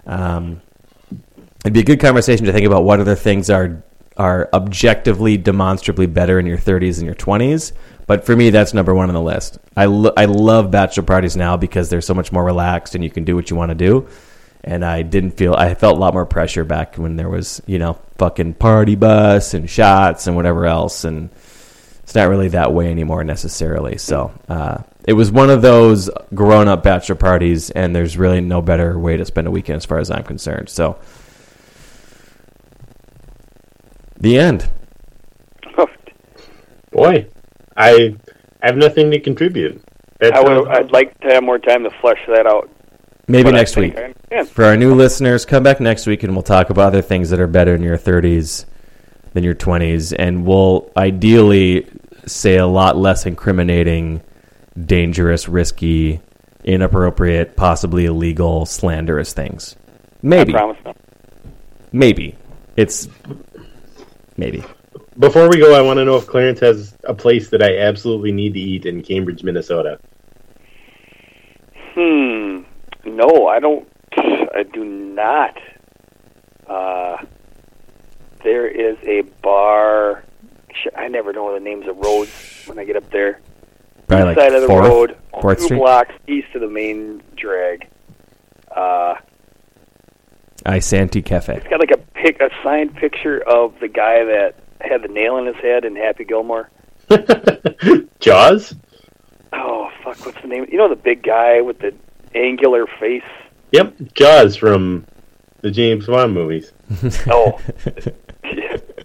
[0.05, 0.61] Um,
[1.61, 3.83] it'd be a good conversation to think about what other things are
[4.18, 7.72] are objectively, demonstrably better in your 30s and your 20s.
[8.07, 9.60] But for me, that's number one on the list.
[9.76, 13.10] I, lo- I love bachelor parties now because they're so much more relaxed and you
[13.10, 14.07] can do what you want to do.
[14.64, 17.80] And I didn't feel I felt a lot more pressure back when there was you
[17.80, 21.03] know fucking party bus and shots and whatever else.
[21.03, 21.30] And
[22.07, 23.98] it's not really that way anymore necessarily.
[23.98, 28.61] So uh, it was one of those grown up bachelor parties, and there's really no
[28.61, 30.69] better way to spend a weekend as far as I'm concerned.
[30.69, 30.98] So
[34.19, 34.69] the end.
[36.91, 37.27] Boy,
[37.76, 38.15] I
[38.64, 39.81] have nothing to contribute.
[40.19, 42.69] That's I would, all- I'd like to have more time to flesh that out.
[43.27, 43.95] Maybe But next week.
[44.31, 44.44] I.
[44.45, 47.39] For our new listeners, come back next week and we'll talk about other things that
[47.39, 48.65] are better in your 30s
[49.34, 50.15] than your 20s.
[50.18, 51.88] And we'll ideally
[52.26, 54.22] say a lot less incriminating,
[54.80, 56.22] dangerous, risky,
[56.64, 59.76] inappropriate, possibly illegal, slanderous things.
[60.22, 60.53] Maybe.
[60.56, 60.77] I promise.
[61.91, 62.35] Maybe.
[62.77, 63.07] It's.
[64.38, 64.64] Maybe.
[65.18, 68.31] Before we go, I want to know if Clarence has a place that I absolutely
[68.31, 69.99] need to eat in Cambridge, Minnesota.
[71.93, 72.59] Hmm.
[73.05, 73.88] No, I don't.
[74.18, 75.57] I do not.
[76.68, 77.18] Uh,
[78.43, 80.23] there is a bar.
[80.95, 83.39] I never know the names of roads when I get up there.
[84.07, 85.77] Probably east like side of the Fourth- road, Fourth two Street?
[85.80, 87.88] blocks east of the main drag.
[88.76, 89.15] Uh,
[90.68, 91.56] Isanti Cafe.
[91.56, 95.38] it's got like a pic, a signed picture of the guy that had the nail
[95.38, 96.69] in his head in Happy Gilmore.
[98.19, 98.76] Jaws?
[99.53, 100.65] Oh fuck, what's the name?
[100.69, 101.94] You know the big guy with the
[102.35, 103.23] angular face.
[103.72, 105.06] Yep, Jaws from
[105.61, 106.73] the James Bond movies.
[107.30, 107.60] Oh,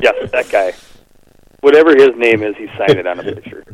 [0.01, 0.73] yes, that guy.
[1.61, 3.65] Whatever his name is, he signed it on a picture.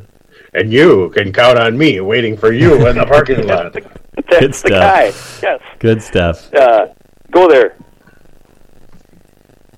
[0.55, 3.73] And you can count on me waiting for you in the parking lot.
[3.73, 4.70] That's Good the stuff.
[4.70, 5.05] guy.
[5.43, 5.60] Yes.
[5.78, 6.52] Good stuff.
[6.55, 6.86] Uh,
[7.30, 7.76] go there.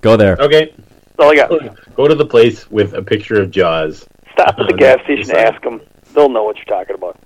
[0.00, 0.36] Go there.
[0.40, 1.94] Okay, That's all I got.
[1.94, 4.06] go to the place with a picture of Jaws.
[4.32, 5.80] Stop at the Oh, gas station and ask them.
[6.14, 7.18] They'll know what you're talking about.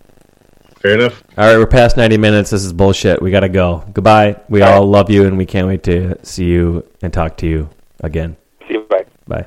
[0.80, 1.22] Fair enough.
[1.38, 2.50] All right, we're past 90 minutes.
[2.50, 3.22] This is bullshit.
[3.22, 3.84] We got to go.
[3.92, 4.36] Goodbye.
[4.48, 4.76] We All right.
[4.76, 7.70] all love you, and we can't wait to see you and talk to you
[8.00, 8.36] again.
[8.68, 8.80] See you.
[8.90, 9.04] Bye.
[9.26, 9.46] Bye.